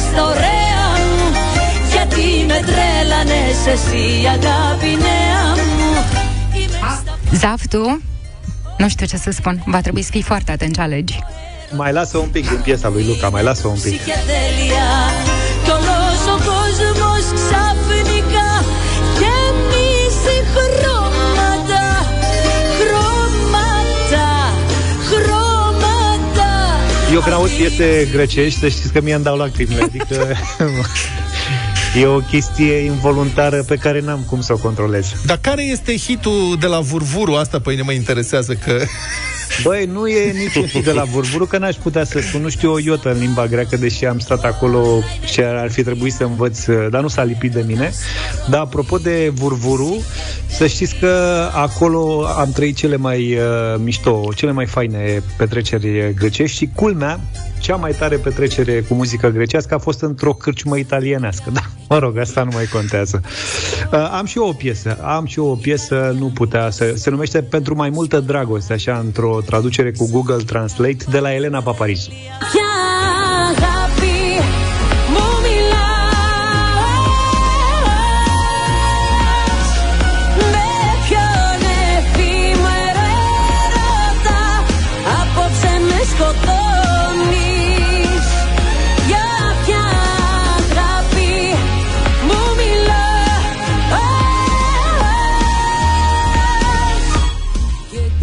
στο 0.10 0.22
ωραία 0.22 0.86
μου 1.06 1.24
Γιατί 1.92 2.44
με 2.46 2.58
τρέλανες 2.70 3.66
εσύ 3.66 4.26
αγάπη 4.26 4.86
νέα 4.86 5.44
μου 5.54 5.90
Είμαι 6.54 6.78
στα 7.02 7.14
Zaf, 7.40 7.60
tu? 7.70 8.02
Nu 8.78 8.88
știu 8.88 9.06
ce 9.06 9.16
să 9.16 9.30
spun. 9.30 9.62
Va 9.66 9.80
trebui 9.80 10.02
să 10.02 10.10
fii 10.10 10.22
foarte 10.22 10.52
atent 10.52 10.74
ce 10.74 10.80
alegi. 10.80 11.18
Mai 11.70 11.92
lasă 11.92 12.18
un 12.18 12.28
pic 12.28 12.48
din 12.48 12.60
piesa 12.60 12.88
lui 12.88 13.04
Luca, 13.04 13.28
mai 13.28 13.42
lasă 13.42 13.68
un 13.68 13.74
pic. 13.74 13.82
ψυχεδέλεια 13.82 14.88
Eu 27.13 27.19
când 27.19 27.33
aud 27.33 27.49
piese 27.49 28.09
grecești, 28.11 28.59
să 28.59 28.67
știți 28.67 28.91
că 28.91 29.01
mie 29.01 29.13
îmi 29.13 29.23
dau 29.23 29.37
lacrimile. 29.37 29.81
Adică 29.81 30.27
e 32.01 32.05
o 32.05 32.19
chestie 32.19 32.73
involuntară 32.73 33.63
pe 33.63 33.75
care 33.75 33.99
n-am 33.99 34.25
cum 34.29 34.41
să 34.41 34.53
o 34.53 34.57
controlez. 34.57 35.15
Dar 35.25 35.37
care 35.41 35.63
este 35.63 35.97
hitul 35.97 36.57
de 36.59 36.67
la 36.67 36.79
Vurvuru? 36.79 37.33
Asta 37.35 37.59
pe 37.59 37.69
mine 37.69 37.81
mă 37.81 37.91
interesează 37.91 38.53
că... 38.53 38.81
Băi, 39.63 39.85
nu 39.85 40.07
e 40.07 40.31
niciun 40.31 40.65
hit 40.65 40.83
de 40.83 40.91
la 40.91 41.03
Vurvuru, 41.03 41.45
că 41.45 41.57
n-aș 41.57 41.75
putea 41.75 42.03
să 42.03 42.19
spun, 42.19 42.41
nu 42.41 42.49
știu 42.49 42.71
o 42.71 42.79
iotă 42.79 43.11
în 43.11 43.19
limba 43.19 43.47
greacă, 43.47 43.77
deși 43.77 44.05
am 44.05 44.19
stat 44.19 44.43
acolo 44.43 44.99
și 45.25 45.41
ar 45.41 45.71
fi 45.71 45.83
trebuit 45.83 46.13
să 46.13 46.23
învăț, 46.23 46.65
dar 46.89 47.01
nu 47.01 47.07
s-a 47.07 47.23
lipit 47.23 47.51
de 47.51 47.63
mine. 47.67 47.91
Dar 48.49 48.61
apropo 48.61 48.97
de 48.97 49.31
Vurvuru, 49.33 50.03
să 50.47 50.67
știți 50.67 50.95
că 50.95 51.47
acolo 51.53 52.25
am 52.37 52.51
trăit 52.51 52.75
cele 52.75 52.95
mai 52.95 53.33
uh, 53.33 53.79
mișto, 53.83 54.29
cele 54.35 54.51
mai 54.51 54.65
faine 54.65 55.23
petreceri 55.37 56.13
grecești 56.13 56.57
și 56.57 56.69
culmea, 56.75 57.19
cea 57.61 57.75
mai 57.75 57.91
tare 57.91 58.15
petrecere 58.15 58.81
cu 58.81 58.93
muzică 58.93 59.29
grecească 59.29 59.73
a 59.73 59.77
fost 59.77 60.01
într-o 60.01 60.33
cârciumă 60.33 60.77
italienească. 60.77 61.49
Da, 61.53 61.61
mă 61.89 61.97
rog, 61.97 62.17
asta 62.17 62.43
nu 62.43 62.49
mai 62.53 62.65
contează. 62.65 63.21
Uh, 63.91 64.09
am 64.11 64.25
și 64.25 64.37
eu 64.37 64.47
o 64.47 64.53
piesă. 64.53 64.97
Am 65.01 65.25
și 65.25 65.39
eu 65.39 65.45
o 65.45 65.55
piesă, 65.55 66.15
nu 66.19 66.31
putea 66.33 66.69
să... 66.69 66.93
Se 66.95 67.09
numește 67.09 67.41
Pentru 67.41 67.75
mai 67.75 67.89
multă 67.89 68.19
dragoste, 68.19 68.73
așa, 68.73 68.97
într-o 69.03 69.41
traducere 69.45 69.91
cu 69.91 70.09
Google 70.11 70.43
Translate, 70.43 71.05
de 71.09 71.19
la 71.19 71.33
Elena 71.33 71.61
Paparizu. 71.61 72.09
Yeah! 72.11 72.60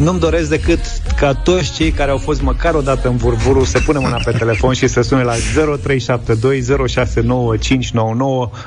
nu-mi 0.09 0.21
doresc 0.21 0.49
decât 0.49 0.81
ca 1.17 1.35
toți 1.35 1.73
cei 1.73 1.91
care 1.91 2.11
au 2.11 2.19
fost 2.19 2.43
măcar 2.43 2.75
o 2.75 2.81
dată 2.81 3.09
în 3.09 3.17
vurvuru 3.17 3.65
să 3.65 3.81
punem 3.81 4.03
mâna 4.03 4.21
pe 4.25 4.31
telefon 4.31 4.75
și 4.75 4.87
să 4.87 5.01
sune 5.01 5.23
la 5.23 5.35
0372069599 5.35 5.39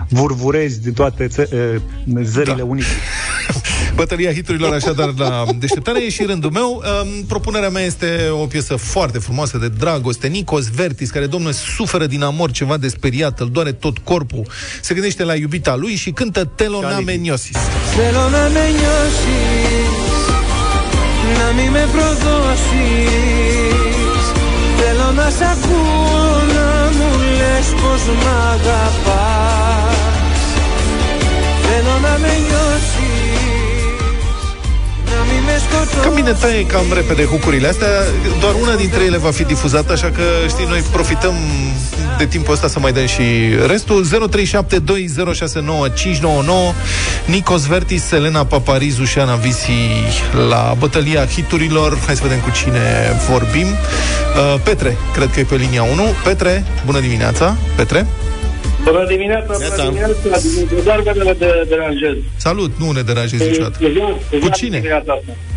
vurvurezi 0.09 0.81
din 0.81 0.93
toate 0.93 1.27
ță- 1.27 1.49
ă, 1.53 1.57
zările 2.23 2.55
da. 2.57 2.63
unii. 2.63 2.83
Bătălia 3.95 4.33
hiturilor 4.33 4.73
așadar 4.73 5.13
la 5.17 5.45
deșteptare 5.59 6.03
e 6.03 6.09
și 6.09 6.23
rândul 6.23 6.51
meu. 6.51 6.83
Propunerea 7.27 7.69
mea 7.69 7.83
este 7.83 8.29
o 8.31 8.45
piesă 8.45 8.75
foarte 8.75 9.19
frumoasă 9.19 9.57
de 9.57 9.67
dragoste. 9.67 10.27
Nicos 10.27 10.69
Vertis, 10.69 11.09
care 11.09 11.25
domnul 11.25 11.51
suferă 11.51 12.05
din 12.05 12.23
amor 12.23 12.51
ceva 12.51 12.77
de 12.77 12.87
speriat, 12.87 13.39
îl 13.39 13.49
doare 13.49 13.71
tot 13.71 13.97
corpul. 13.97 14.47
Se 14.81 14.93
gândește 14.93 15.23
la 15.23 15.35
iubita 15.35 15.75
lui 15.75 15.95
și 15.95 16.11
cântă 16.11 16.45
Telona 16.45 16.99
Meniosis. 16.99 17.57
Μη 21.55 21.69
με 21.69 21.87
προδώσεις. 21.91 23.41
Θέλω 24.79 25.11
να 25.11 25.29
σ' 25.37 25.45
ακούω 25.53 26.43
να 26.55 26.69
μου 26.97 27.09
λες 27.37 27.67
πως 27.81 28.03
μ' 28.21 28.29
αγαπάς. 28.53 29.99
Θέλω 31.61 31.95
να 32.05 32.13
με 32.21 32.33
νιώσεις 32.47 33.00
Cam 36.01 36.13
bine 36.13 36.31
taie 36.31 36.65
cam 36.65 36.85
repede 36.93 37.23
hucurile 37.25 37.67
astea 37.67 37.87
Doar 38.39 38.53
una 38.61 38.75
dintre 38.75 39.03
ele 39.03 39.17
va 39.17 39.31
fi 39.31 39.43
difuzată 39.43 39.91
Așa 39.91 40.11
că, 40.15 40.23
știi, 40.47 40.65
noi 40.65 40.83
profităm 40.91 41.33
de 42.21 42.27
timpul 42.27 42.53
ăsta 42.53 42.67
să 42.67 42.79
mai 42.79 42.91
dăm 42.93 43.05
și 43.05 43.21
restul. 43.67 44.05
0372069599 44.05 44.09
Nicos 47.25 47.65
Vertis, 47.65 48.03
Selena 48.03 48.45
Paparizu 48.45 49.03
și 49.03 49.19
Ana 49.19 49.35
Visi 49.35 49.71
la 50.49 50.75
bătălia 50.77 51.25
hiturilor. 51.25 51.97
Hai 52.05 52.15
să 52.15 52.21
vedem 52.23 52.39
cu 52.39 52.51
cine 52.51 53.15
vorbim. 53.29 53.65
Uh, 53.65 54.55
Petre, 54.63 54.97
cred 55.13 55.29
că 55.33 55.39
e 55.39 55.43
pe 55.43 55.55
linia 55.55 55.83
1 55.83 56.03
Petre, 56.23 56.63
bună 56.85 56.99
dimineața. 56.99 57.55
Petre? 57.75 58.07
Bună 58.83 59.05
dimineața, 59.07 59.57
Neața. 59.57 59.83
bună 59.83 59.89
dimineața, 59.89 60.83
doar 60.83 61.01
că 61.01 61.11
de, 61.13 61.35
de, 61.39 61.65
deranjez. 61.69 62.15
Salut, 62.35 62.71
nu 62.79 62.91
ne 62.91 63.01
deranjezi 63.01 63.43
niciodată. 63.47 63.77
Cu 64.39 64.49
cine? 64.49 65.03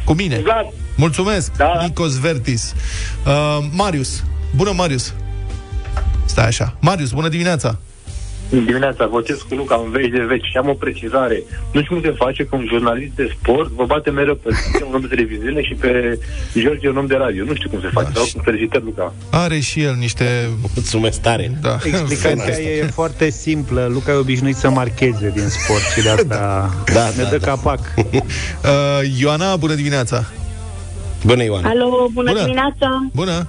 Cu 0.05 0.13
mine. 0.13 0.41
Vlad, 0.43 0.67
Mulțumesc, 0.97 1.53
Da. 1.57 1.79
Nikos 1.83 2.19
Vertis. 2.21 2.75
Uh, 3.27 3.59
Marius, 3.71 4.25
bună 4.57 4.73
Marius. 4.77 5.15
Stai 6.25 6.47
așa, 6.47 6.77
Marius, 6.81 7.11
bună 7.11 7.29
dimineața 7.29 7.79
dimineața 8.65 9.07
votez 9.07 9.39
cu 9.49 9.55
Luca 9.55 9.83
în 9.85 9.91
veci 9.91 10.11
de 10.11 10.21
veci 10.29 10.45
și 10.51 10.57
am 10.57 10.69
o 10.69 10.73
precizare. 10.73 11.43
Nu 11.73 11.83
știu 11.83 11.95
cum 11.95 12.05
se 12.05 12.11
face 12.17 12.45
că 12.45 12.57
un 12.57 12.67
jurnalist 12.69 13.13
de 13.15 13.35
sport 13.39 13.71
vă 13.71 13.85
bate 13.85 14.11
mereu 14.11 14.35
pe 14.35 14.51
tine, 14.73 14.85
un 14.89 14.95
om 14.95 15.01
de 15.01 15.07
televiziune 15.07 15.63
și 15.63 15.75
pe 15.75 16.19
George 16.59 16.89
un 16.89 16.97
om 16.97 17.07
de 17.07 17.15
radio. 17.15 17.45
Nu 17.45 17.55
știu 17.55 17.69
cum 17.69 17.81
se 17.81 17.89
face. 17.93 18.11
Da, 18.13 18.21
Da, 18.21 18.25
și- 18.27 18.39
felicitări, 18.43 18.85
Luca. 18.85 19.15
Are 19.31 19.59
și 19.59 19.81
el 19.83 19.95
niște... 19.99 20.49
Mulțumesc 20.75 21.21
tare. 21.21 21.59
Da, 21.63 21.77
Explicația 21.85 22.55
e 22.59 22.85
foarte 22.93 23.31
simplă. 23.31 23.89
Luca 23.93 24.13
e 24.13 24.15
obișnuit 24.15 24.57
să 24.57 24.71
marcheze 24.71 25.31
din 25.35 25.49
sport 25.49 25.83
și 25.97 26.03
de 26.03 26.09
asta 26.09 26.71
Da, 26.95 27.09
ne 27.17 27.23
da, 27.23 27.29
dă 27.29 27.37
da. 27.37 27.47
capac. 27.47 27.81
Uh, 28.65 28.71
Ioana, 29.21 29.57
bună 29.57 29.75
dimineața 29.75 30.25
Bună, 31.25 31.43
Ioana. 31.45 31.69
Alo, 31.69 32.09
bună, 32.13 32.31
Bună. 32.33 32.43
dimineața! 32.43 33.07
Bună 33.15 33.47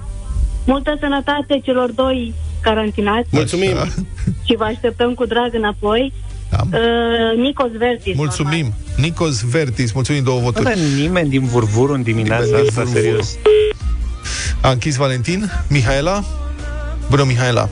Multă 0.66 0.96
sănătate 1.00 1.60
celor 1.62 1.90
doi 1.90 2.34
carantinați 2.68 3.28
Mulțumim. 3.30 3.76
Așa. 3.76 3.92
și 4.46 4.54
vă 4.56 4.64
așteptăm 4.64 5.14
cu 5.14 5.24
drag 5.26 5.50
înapoi. 5.54 6.12
Da. 6.50 6.58
Uh, 6.72 7.38
Nicos 7.38 7.70
Vertis. 7.78 8.16
Mulțumim 8.16 8.74
Nikos 8.96 9.40
Vertis, 9.42 9.92
mulțumim 9.92 10.22
două 10.22 10.38
Nu 10.38 10.44
voturi 10.44 10.66
are 10.66 10.78
nimeni 10.96 11.28
din 11.28 11.44
Vurvuru 11.44 11.92
în 11.92 12.02
dimineața 12.02 12.44
Nimeni 12.44 12.62
din 12.62 12.68
asta, 12.68 12.82
Vurvuru. 12.82 13.02
serios. 13.04 13.36
A 14.60 14.70
închis 14.70 14.96
Valentin 14.96 15.50
Mihaela 15.68 16.24
Bună, 17.10 17.24
Mihaela 17.24 17.68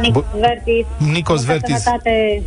Nicos 0.00 0.24
Vertis. 0.40 0.84
Nikos 1.12 1.44
Multă 1.44 1.52
Vertis 1.52 1.82
sănătate 1.82 2.42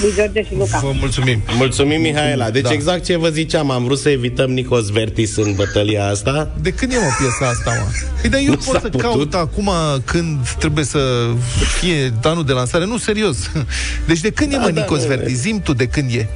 lui 0.00 0.12
George 0.14 0.42
și 0.42 0.54
Luca. 0.58 0.78
Vă 0.78 0.92
mulțumim 0.98 1.42
Mulțumim, 1.56 2.00
Mihaela. 2.00 2.50
Deci 2.50 2.62
Da. 2.62 2.72
exact 2.72 3.04
ce 3.04 3.16
vă 3.16 3.28
ziceam, 3.28 3.70
am 3.70 3.84
vrut 3.84 3.98
să 3.98 4.08
evităm 4.08 4.50
Nicos 4.50 4.88
Vertis 4.90 5.36
în 5.36 5.54
bătălia 5.54 6.06
asta. 6.06 6.50
De 6.60 6.70
când 6.70 6.92
e 6.92 6.94
mă 6.96 7.10
piesa 7.18 7.50
asta, 7.52 7.70
mă? 7.70 7.86
Păi, 8.20 8.30
dar 8.30 8.40
eu 8.40 8.46
Nu 8.46 8.54
pot 8.54 8.64
s-a 8.64 8.72
să 8.72 8.78
putut. 8.88 9.00
caut 9.00 9.34
acum 9.34 9.70
când 10.04 10.48
trebuie 10.58 10.84
să 10.84 11.28
fie 11.80 12.12
anul 12.22 12.44
de 12.44 12.52
lansare? 12.52 12.84
Nu, 12.86 12.96
serios. 12.98 13.50
Deci 14.06 14.20
de 14.20 14.30
când 14.30 14.52
e, 14.52 14.56
Da, 14.56 14.62
mă, 14.62 14.70
da, 14.70 14.80
Nikos 14.80 15.00
nu, 15.02 15.06
Vertis? 15.06 15.36
Zim 15.40 15.60
tu 15.60 15.74
de 15.74 15.86
când 15.86 16.10
e. 16.14 16.28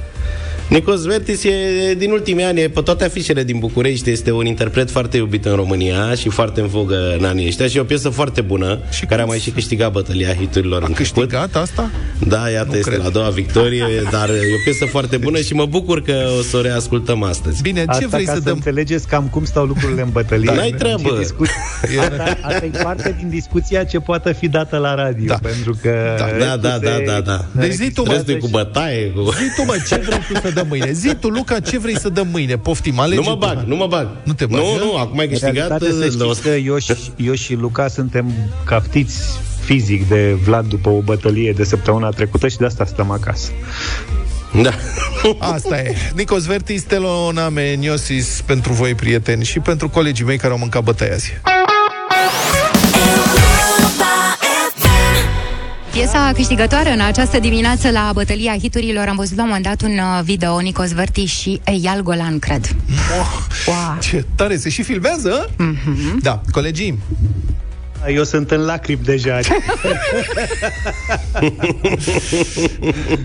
Nicos 0.69 1.03
Vertis 1.05 1.43
e 1.43 1.93
din 1.97 2.11
ultimii 2.11 2.43
ani, 2.43 2.59
e 2.61 2.69
pe 2.69 2.81
toate 2.81 3.03
afișele 3.03 3.43
din 3.43 3.59
București, 3.59 4.09
este 4.09 4.31
un 4.31 4.45
interpret 4.45 4.89
foarte 4.91 5.17
iubit 5.17 5.45
în 5.45 5.55
România 5.55 6.13
și 6.15 6.29
foarte 6.29 6.61
în 6.61 6.67
vogă 6.67 7.15
în 7.19 7.25
anii 7.25 7.47
ăștia 7.47 7.67
și 7.67 7.77
e 7.77 7.79
o 7.79 7.83
piesă 7.83 8.09
foarte 8.09 8.41
bună, 8.41 8.79
și 8.91 9.05
care 9.05 9.21
a 9.21 9.25
mai 9.25 9.39
și 9.39 9.49
câștigat 9.49 9.91
bătălia 9.91 10.33
hiturilor 10.35 10.81
A 10.81 10.85
în 10.87 10.93
trecut. 10.93 11.13
câștigat 11.13 11.55
asta? 11.55 11.89
Da, 12.27 12.49
iată, 12.49 12.67
Nu 12.71 12.77
este 12.77 12.89
cred. 12.89 13.01
la 13.01 13.07
a 13.07 13.09
doua 13.09 13.29
victorie, 13.29 13.85
dar 14.11 14.29
e 14.29 14.31
o 14.33 14.61
piesă 14.63 14.85
foarte 14.85 15.17
bună 15.17 15.39
și 15.39 15.53
mă 15.53 15.65
bucur 15.65 16.01
că 16.01 16.13
o 16.39 16.41
să 16.41 16.57
o 16.57 16.61
reascultăm 16.61 17.23
astăzi. 17.23 17.61
Bine, 17.61 17.79
ce 17.79 17.85
Asta 17.87 18.07
vrei 18.09 18.25
ca 18.25 18.31
să 18.31 18.37
să 18.37 18.43
dăm? 18.43 18.53
înțelegeți 18.53 19.07
cam 19.07 19.27
cum 19.27 19.45
stau 19.45 19.65
lucrurile 19.65 20.01
în 20.01 20.09
bătălie. 20.11 20.51
N-ai 20.55 20.71
treabă. 20.77 21.09
Și 21.09 21.15
discu- 21.17 21.43
Asta, 21.99 22.37
asta 22.41 22.65
e 22.65 22.79
parte 22.83 23.15
din 23.19 23.29
discuția 23.29 23.83
ce 23.83 23.99
poate 23.99 24.33
fi 24.33 24.47
dată 24.47 24.77
la 24.77 24.95
radio, 24.95 25.25
Da. 25.27 25.37
pentru 25.41 25.77
că... 25.81 25.91
Da, 26.39 26.55
da, 26.57 26.77
da, 26.77 26.97
da, 27.05 27.21
da. 27.21 27.45
Deci 27.51 27.71
zi 27.71 27.91
tu, 27.91 28.05
mă, 28.05 28.11
Restul 28.13 28.33
e 28.33 28.37
cu 28.37 28.47
bătaie, 28.47 29.07
cu... 29.09 29.21
Zi 29.31 29.55
tu, 29.55 29.65
mă, 29.65 29.75
ce 29.87 29.95
vrei 29.95 30.19
tu 30.27 30.33
să 30.47 30.51
dăm 30.57 30.67
mâine? 30.67 30.91
Zi 30.91 31.15
tu, 31.15 31.27
Luca, 31.27 31.59
ce 31.59 31.79
vrei 31.79 31.99
să 31.99 32.09
dăm 32.09 32.27
mâine? 32.31 32.57
Poftim, 32.57 32.99
alege 32.99 33.21
Nu 33.21 33.27
mă 33.27 33.31
tu. 33.31 33.37
bag, 33.37 33.63
nu 33.65 33.75
mă 33.75 33.87
bag. 33.87 34.07
Nu 34.23 34.33
te 34.33 34.45
bagi, 34.45 34.63
Nu, 34.63 34.77
da? 34.77 34.83
nu, 34.83 34.95
acum 34.97 35.19
ai 35.19 35.25
În 35.25 35.31
câștigat. 35.31 35.53
realitate, 35.53 35.91
să 35.91 35.97
uh, 36.05 36.11
știți 36.11 36.41
că 36.41 36.49
eu 36.49 36.77
și, 36.77 36.93
eu 37.15 37.33
și 37.33 37.53
Luca 37.53 37.87
suntem 37.87 38.31
captiți 38.63 39.21
fizic 39.63 40.07
de 40.07 40.37
Vlad 40.43 40.65
după 40.65 40.89
o 40.89 40.99
bătălie 41.01 41.51
de 41.51 41.63
săptămâna 41.63 42.09
trecută 42.09 42.47
și 42.47 42.57
de 42.57 42.65
asta 42.65 42.85
stăm 42.85 43.11
acasă. 43.11 43.49
Da. 44.63 44.71
Asta 45.37 45.77
e. 45.79 45.95
Nicos 46.15 46.45
Vertis, 46.45 46.83
Teloname, 46.83 47.73
Niosis 47.73 48.41
pentru 48.45 48.73
voi, 48.73 48.93
prieteni, 48.95 49.43
și 49.43 49.59
pentru 49.59 49.89
colegii 49.89 50.25
mei 50.25 50.37
care 50.37 50.51
au 50.53 50.59
mâncat 50.59 50.83
bătaia 50.83 51.13
azi. 51.13 51.31
Piesa 55.97 56.31
câștigătoare 56.35 56.93
în 56.93 56.99
această 56.99 57.39
dimineață 57.39 57.89
la 57.89 58.11
bătălia 58.13 58.57
hiturilor 58.57 59.07
am 59.07 59.15
văzut 59.15 59.37
la 59.37 59.41
un 59.41 59.47
moment 59.47 59.65
dat 59.65 59.81
un 59.81 59.97
uh, 59.97 60.23
video 60.23 60.59
Nicos 60.59 60.91
Verti 60.91 61.25
și 61.25 61.61
Eyal 61.63 62.01
Golan, 62.01 62.39
cred. 62.39 62.75
Wow. 63.67 63.97
Ce 63.99 64.25
tare, 64.35 64.57
se 64.57 64.69
și 64.69 64.83
filmează? 64.83 65.49
Mm-hmm. 65.49 66.21
Da, 66.21 66.41
colegii, 66.51 66.99
Eu 68.13 68.23
sunt 68.23 68.51
în 68.51 68.65
lacrimi 68.65 69.01
deja. 69.03 69.39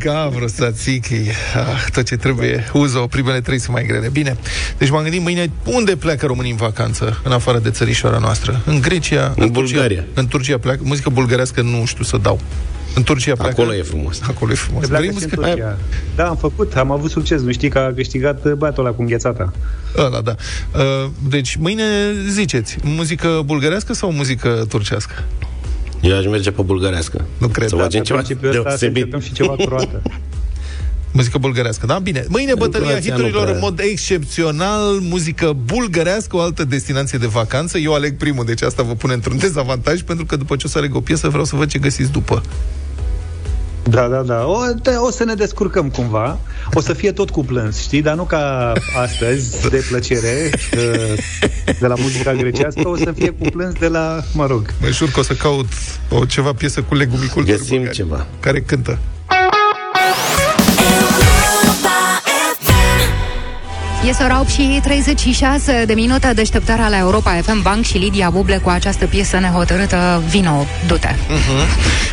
Gavro, 0.05 0.47
Sațichi, 0.47 1.15
ah, 1.55 1.85
tot 1.93 2.07
ce 2.07 2.17
trebuie, 2.17 2.71
uză, 2.73 2.99
primele 2.99 3.41
trei 3.41 3.59
sunt 3.59 3.73
mai 3.75 3.87
grele. 3.87 4.09
Bine, 4.09 4.37
deci 4.79 4.91
m-am 4.91 5.03
gândit 5.03 5.21
mâine, 5.21 5.51
unde 5.65 5.97
pleacă 5.97 6.27
românii 6.27 6.51
în 6.51 6.57
vacanță, 6.57 7.21
în 7.25 7.33
afară 7.33 7.59
de 7.59 7.71
țărișoara 7.71 8.19
noastră? 8.19 8.63
În 8.67 8.81
Grecia? 8.81 9.35
În 9.37 9.53
Turcia? 9.53 9.75
Bulgaria. 9.79 10.05
În 10.15 10.27
Turcia 10.27 10.59
pleacă, 10.59 10.81
muzică 10.85 11.11
bulgărească 11.11 11.63
nu 11.63 11.85
știu 11.85 12.05
să 12.05 12.17
dau. 12.17 12.41
În 12.95 13.03
Turcia 13.03 13.35
pleacă... 13.35 13.51
Acolo 13.61 13.75
e 13.75 13.83
frumos. 13.83 14.21
Acolo 14.29 14.53
e 14.53 14.55
frumos. 14.55 14.83
Se 14.83 14.89
pleacă 14.89 15.05
Vrei 15.07 15.17
și 15.19 15.25
în 15.25 15.29
muzică? 15.35 15.51
Turcia. 15.51 15.79
Da, 16.17 16.29
am 16.29 16.37
făcut, 16.37 16.77
am 16.77 16.91
avut 16.91 17.11
succes. 17.11 17.41
Nu 17.41 17.53
știi 17.53 17.69
că 17.69 17.79
a 17.79 17.93
câștigat 17.95 18.53
băiatul 18.55 18.85
ăla 18.85 18.95
cu 18.95 19.01
înghețata. 19.03 19.53
Ăla, 19.99 20.21
da. 20.21 20.35
Uh, 20.75 21.11
Deci, 21.29 21.57
mâine 21.57 21.85
ziceți, 22.29 22.77
muzică 22.83 23.43
bulgărească 23.45 23.93
sau 23.95 24.13
muzică 24.13 24.65
turcească? 24.69 25.25
Eu 26.01 26.17
aș 26.19 26.25
merge 26.27 26.51
pe 26.51 26.63
bulgărească. 26.63 27.25
Nu 27.39 27.49
cred. 27.49 27.69
Să 27.69 27.77
Da, 27.77 27.83
facem 27.83 28.01
Pe 28.01 28.07
ceva 28.07 28.19
principiul 28.19 28.51
ăsta 28.57 28.71
să 28.71 28.77
deosebit. 28.79 29.03
încercăm 29.03 29.21
și 29.21 29.33
ceva 29.33 29.55
croată. 29.57 30.03
Muzică 31.15 31.39
bulgărească, 31.39 31.87
da? 31.87 31.99
Bine. 31.99 32.25
Mâine 32.29 32.55
bătălia 32.55 32.87
Croația 32.89 33.11
nu 33.11 33.17
hiturilor 33.17 33.43
prea. 33.45 33.55
în 33.55 33.61
mod 33.63 33.79
excepțional, 33.91 34.93
muzică 35.01 35.57
bulgărească, 35.65 36.37
o 36.37 36.41
altă 36.41 36.65
destinație 36.65 37.19
de 37.19 37.27
vacanță. 37.27 37.79
Eu 37.79 37.95
aleg 37.95 38.17
primul, 38.17 38.45
deci 38.45 38.63
asta 38.63 38.83
vă 38.83 38.93
pune 38.95 39.13
într-un 39.13 39.39
dezavantaj, 39.45 40.01
pentru 40.03 40.27
că 40.27 40.37
după 40.37 40.57
ce 40.57 40.67
o 40.67 40.69
să 40.69 40.79
aleg 40.79 40.95
o 40.95 41.01
piesă, 41.01 41.29
vreau 41.29 41.45
să 41.45 41.57
văd 41.57 41.69
ce 41.69 41.79
găsiți 41.79 42.11
după. 42.11 42.43
Da, 43.83 44.09
da, 44.09 44.23
da. 44.23 44.47
O, 44.47 44.59
te, 44.83 44.91
o 44.91 45.11
să 45.11 45.25
ne 45.25 45.35
descurcăm 45.35 45.91
cumva. 45.91 46.39
O 46.75 46.81
să 46.81 46.93
fie 46.93 47.13
tot 47.13 47.31
cu 47.31 47.45
plâns, 47.45 47.81
știi? 47.81 48.03
Dar 48.03 48.15
nu 48.15 48.23
ca 48.23 48.73
astăzi, 49.03 49.69
de 49.71 49.85
plăcere, 49.89 50.51
uh, 50.77 51.19
de 51.81 51.87
la 51.87 51.95
muzica 51.99 52.33
grecească, 52.33 52.89
o 52.89 52.97
să 52.97 53.13
fie 53.13 53.31
cu 53.31 53.49
plâns 53.51 53.79
de 53.79 53.89
la, 53.89 54.21
mă 54.35 54.47
rog, 54.47 54.75
Mă 54.81 54.89
jur 54.89 55.11
că 55.11 55.21
o 55.21 55.23
să 55.23 55.33
caut 55.33 55.67
o 56.11 56.25
ceva 56.25 56.53
piesă 56.53 56.83
cu 56.83 56.95
legumiculturi 56.95 57.57
Găsim 57.57 57.77
bulgare, 57.77 57.95
ceva. 57.97 58.27
Care 58.41 58.61
cântă. 58.61 58.99
Este 64.09 64.23
ora 64.23 64.41
8 64.41 64.49
și 64.49 64.81
36 64.83 65.85
de 65.87 65.95
minute 65.95 66.33
deșteptarea 66.35 66.89
la 66.89 66.99
Europa 66.99 67.31
FM 67.43 67.63
Bank 67.63 67.85
și 67.85 67.97
Lidia 67.97 68.31
Buble 68.31 68.57
cu 68.57 68.69
această 68.69 69.07
piesă 69.07 69.39
nehotărâtă 69.39 70.23
Vino, 70.31 70.67
du-te. 70.87 71.09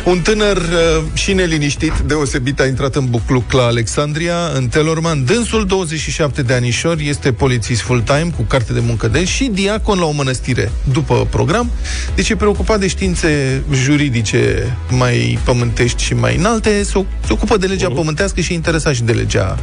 Un 0.04 0.20
tânăr 0.20 0.56
uh, 0.56 1.02
și 1.12 1.32
neliniștit, 1.32 1.92
deosebit, 2.06 2.60
a 2.60 2.66
intrat 2.66 2.94
în 2.94 3.06
bucluc 3.10 3.52
la 3.52 3.62
Alexandria, 3.62 4.34
în 4.54 4.68
Telorman. 4.68 5.24
Dânsul, 5.24 5.66
27 5.66 6.42
de 6.42 6.52
anișor, 6.54 6.96
este 6.98 7.32
polițist 7.32 7.80
full-time, 7.80 8.32
cu 8.36 8.42
carte 8.42 8.72
de 8.72 8.80
muncă 8.86 9.08
de 9.08 9.24
și 9.24 9.50
diacon 9.52 9.98
la 9.98 10.04
o 10.04 10.10
mănăstire, 10.10 10.70
după 10.92 11.26
program. 11.30 11.70
Deci 12.14 12.28
e 12.28 12.36
preocupat 12.36 12.80
de 12.80 12.86
științe 12.86 13.62
juridice 13.72 14.76
mai 14.90 15.38
pământești 15.44 16.02
și 16.02 16.14
mai 16.14 16.36
înalte, 16.36 16.82
se, 16.82 16.98
o- 16.98 17.04
se 17.26 17.32
ocupă 17.32 17.56
de 17.56 17.66
legea 17.66 17.88
pământească 17.88 18.40
și 18.40 18.52
e 18.52 18.54
interesat 18.54 18.94
și 18.94 19.02
de 19.02 19.12
legea 19.12 19.58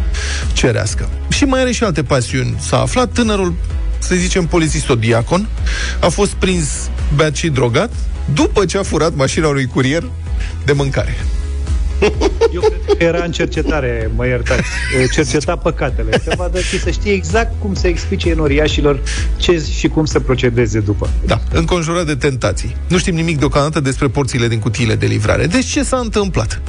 cerească. 0.54 1.10
Și 1.30 1.44
mai 1.44 1.60
are 1.62 1.72
și 1.72 1.84
alte 1.84 2.04
pasiuni. 2.18 2.56
S-a 2.60 2.82
aflat 2.82 3.12
tânărul, 3.12 3.54
să 4.00 4.16
zicem, 4.16 4.46
polițist-diacon, 4.46 5.48
a 6.00 6.08
fost 6.08 6.32
prins 6.32 6.90
beat 7.16 7.36
și 7.36 7.50
drogat, 7.50 7.92
după 8.34 8.66
ce 8.66 8.78
a 8.78 8.84
furat 8.84 9.16
mașina 9.16 9.48
unui 9.48 9.66
curier 9.66 10.04
de 10.66 10.72
mâncare. 10.72 11.16
Eu 12.54 12.62
cred 12.62 12.98
că 12.98 13.04
era 13.04 13.24
în 13.24 13.32
cercetare, 13.32 14.12
mă 14.16 14.28
iertați. 14.28 14.62
Cerceta 15.12 15.56
păcatele. 15.56 16.22
Să 16.24 16.34
vadă 16.38 16.60
și 16.60 16.80
să 16.80 16.90
știe 16.90 17.12
exact 17.12 17.54
cum 17.60 17.74
să 17.74 17.88
explice 17.88 18.30
enoriașilor 18.30 19.00
ce 19.38 19.64
și 19.78 19.88
cum 19.88 20.06
să 20.06 20.20
procedeze 20.20 20.80
după. 20.80 21.10
Da, 21.26 21.42
înconjurat 21.52 22.06
de 22.06 22.16
tentații. 22.16 22.76
Nu 22.88 22.98
știm 22.98 23.16
nimic 23.16 23.40
deocamdată 23.40 23.80
despre 23.80 24.08
porțiile 24.08 24.48
din 24.48 24.60
cutiile 24.60 24.96
de 24.96 25.06
livrare. 25.06 25.46
Deci 25.46 25.66
ce 25.66 25.84
s-a 25.84 25.98
întâmplat? 25.98 26.62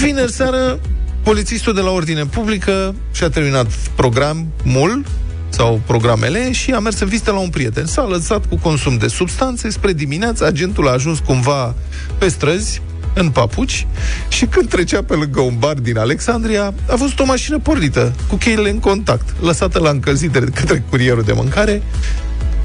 Vineri 0.00 0.32
seară, 0.32 0.78
polițistul 1.24 1.74
de 1.74 1.80
la 1.80 1.90
Ordine 1.90 2.26
Publică 2.26 2.94
și-a 3.12 3.28
terminat 3.28 3.66
programul 3.94 5.04
sau 5.48 5.80
programele 5.86 6.52
și 6.52 6.70
a 6.70 6.78
mers 6.78 7.00
în 7.00 7.08
vizită 7.08 7.30
la 7.30 7.38
un 7.38 7.48
prieten. 7.48 7.86
S-a 7.86 8.06
lăsat 8.06 8.46
cu 8.46 8.56
consum 8.56 8.96
de 8.96 9.06
substanțe 9.06 9.70
spre 9.70 9.92
dimineață, 9.92 10.46
agentul 10.46 10.88
a 10.88 10.92
ajuns 10.92 11.18
cumva 11.18 11.74
pe 12.18 12.28
străzi, 12.28 12.82
în 13.14 13.30
papuci 13.30 13.86
și 14.28 14.46
când 14.46 14.68
trecea 14.68 15.02
pe 15.02 15.14
lângă 15.14 15.40
un 15.40 15.54
bar 15.58 15.74
din 15.74 15.98
Alexandria, 15.98 16.74
a 16.90 16.94
văzut 16.96 17.20
o 17.20 17.24
mașină 17.24 17.58
pornită, 17.58 18.14
cu 18.28 18.36
cheile 18.36 18.70
în 18.70 18.78
contact, 18.78 19.28
lăsată 19.40 19.78
la 19.78 19.90
încălzire 19.90 20.40
de 20.40 20.50
către 20.50 20.84
curierul 20.88 21.22
de 21.22 21.32
mâncare. 21.32 21.82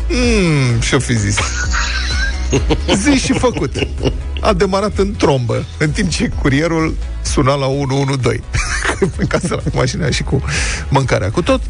Mmm, 0.10 0.82
și-o 0.82 1.00
fi 1.00 1.17
zis. 1.17 1.38
Zis 3.03 3.23
și 3.23 3.33
făcut. 3.33 3.71
A 4.41 4.53
demarat 4.53 4.97
în 4.97 5.13
trombă, 5.17 5.65
în 5.77 5.89
timp 5.89 6.09
ce 6.09 6.31
curierul 6.41 6.95
suna 7.21 7.55
la 7.55 7.65
112 7.65 8.43
în 9.17 9.27
casă 9.27 9.62
la 9.63 9.71
mașina 9.73 10.09
și 10.09 10.23
cu 10.23 10.43
mâncarea. 10.89 11.31
Cu 11.31 11.41
tot, 11.41 11.62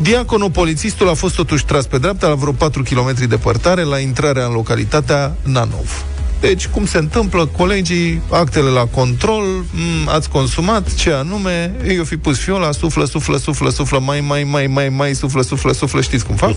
diaconul 0.00 0.50
polițistul 0.50 1.08
a 1.08 1.14
fost 1.14 1.34
totuși 1.34 1.64
tras 1.64 1.86
pe 1.86 1.98
dreapta 1.98 2.28
la 2.28 2.34
vreo 2.34 2.52
4 2.52 2.82
km 2.82 3.28
departare 3.28 3.82
la 3.82 3.98
intrarea 3.98 4.46
în 4.46 4.52
localitatea 4.52 5.34
Nanov. 5.42 6.04
Deci, 6.40 6.66
cum 6.66 6.86
se 6.86 6.98
întâmplă, 6.98 7.46
colegii, 7.46 8.22
actele 8.30 8.68
la 8.68 8.84
control, 8.84 9.42
m, 9.44 10.08
ați 10.08 10.28
consumat, 10.28 10.94
ce 10.94 11.10
anume, 11.10 11.74
eu 11.88 12.04
fi 12.04 12.16
pus 12.16 12.38
fiola, 12.38 12.72
suflă, 12.72 13.04
suflă, 13.04 13.36
suflă, 13.36 13.70
suflă, 13.70 13.98
mai, 13.98 14.20
mai, 14.20 14.44
mai, 14.44 14.66
mai, 14.66 14.88
mai, 14.88 15.14
suflă, 15.14 15.42
suflă, 15.42 15.72
suflă, 15.72 16.00
știți 16.00 16.26
cum 16.26 16.36
fac? 16.36 16.54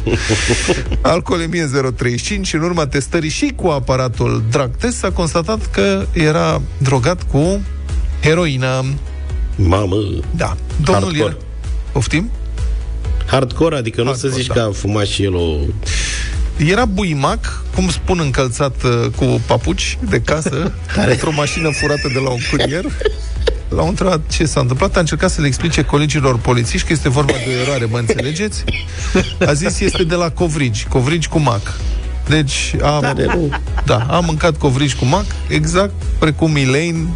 Alcoolemie 1.02 1.70
0,35 2.10 2.42
și 2.42 2.56
în 2.56 2.62
urma 2.62 2.88
testării 2.88 3.30
și 3.30 3.52
cu 3.56 3.68
aparatul 3.68 4.44
drug 4.52 4.70
test 4.80 4.98
s-a 4.98 5.12
constatat 5.12 5.72
că 5.72 6.06
era 6.13 6.62
drogat 6.78 7.24
cu 7.32 7.62
heroină. 8.22 8.86
Mamă, 9.56 9.96
Da. 10.36 10.56
Domnul 10.84 11.04
Hardcore. 11.04 11.34
era... 11.34 11.38
Poftim? 11.92 12.30
hardcore, 13.26 13.76
adică 13.76 14.02
nu 14.02 14.08
Hardcore, 14.08 14.32
să 14.34 14.38
zici 14.39 14.48
da. 14.48 14.54
că 14.54 14.60
a 14.60 14.72
fumat 14.72 15.06
și 15.06 15.24
el 15.24 15.36
o... 15.36 15.56
Era 16.65 16.86
buimac, 16.86 17.63
cum 17.76 17.89
spun, 17.89 18.19
încălțat 18.19 18.84
uh, 18.84 19.12
cu 19.15 19.41
papuci 19.45 19.98
de 20.10 20.22
casă, 20.22 20.72
într-o 21.12 21.32
mașină 21.32 21.69
furată 21.69 22.10
de 22.13 22.19
la 22.19 22.30
un 22.30 22.39
curier. 22.50 22.86
L-au 23.69 23.88
întrebat 23.88 24.22
ce 24.28 24.45
s-a 24.45 24.60
întâmplat, 24.60 24.95
a 24.95 25.00
încercat 25.00 25.30
să 25.30 25.41
le 25.41 25.48
explice 25.48 25.82
colegilor 25.82 26.38
polițiști 26.38 26.88
că 26.88 26.93
este 26.93 27.10
vorba 27.10 27.32
de 27.32 27.45
o 27.48 27.62
eroare, 27.62 27.86
mă 27.86 27.98
înțelegeți? 27.98 28.63
A 29.48 29.54
zis 29.54 29.80
este 29.80 30.04
de 30.04 30.15
la 30.15 30.30
covrigi, 30.30 30.86
covrigi 30.86 31.28
cu 31.28 31.39
mac. 31.39 31.62
Deci 32.28 32.76
am, 32.84 33.30
da, 33.86 33.98
am 34.10 34.26
mâncat 34.26 34.58
covrigi 34.58 34.95
cu 34.95 35.06
mac, 35.06 35.26
exact 35.48 35.93
precum 36.19 36.56
Elaine 36.56 37.08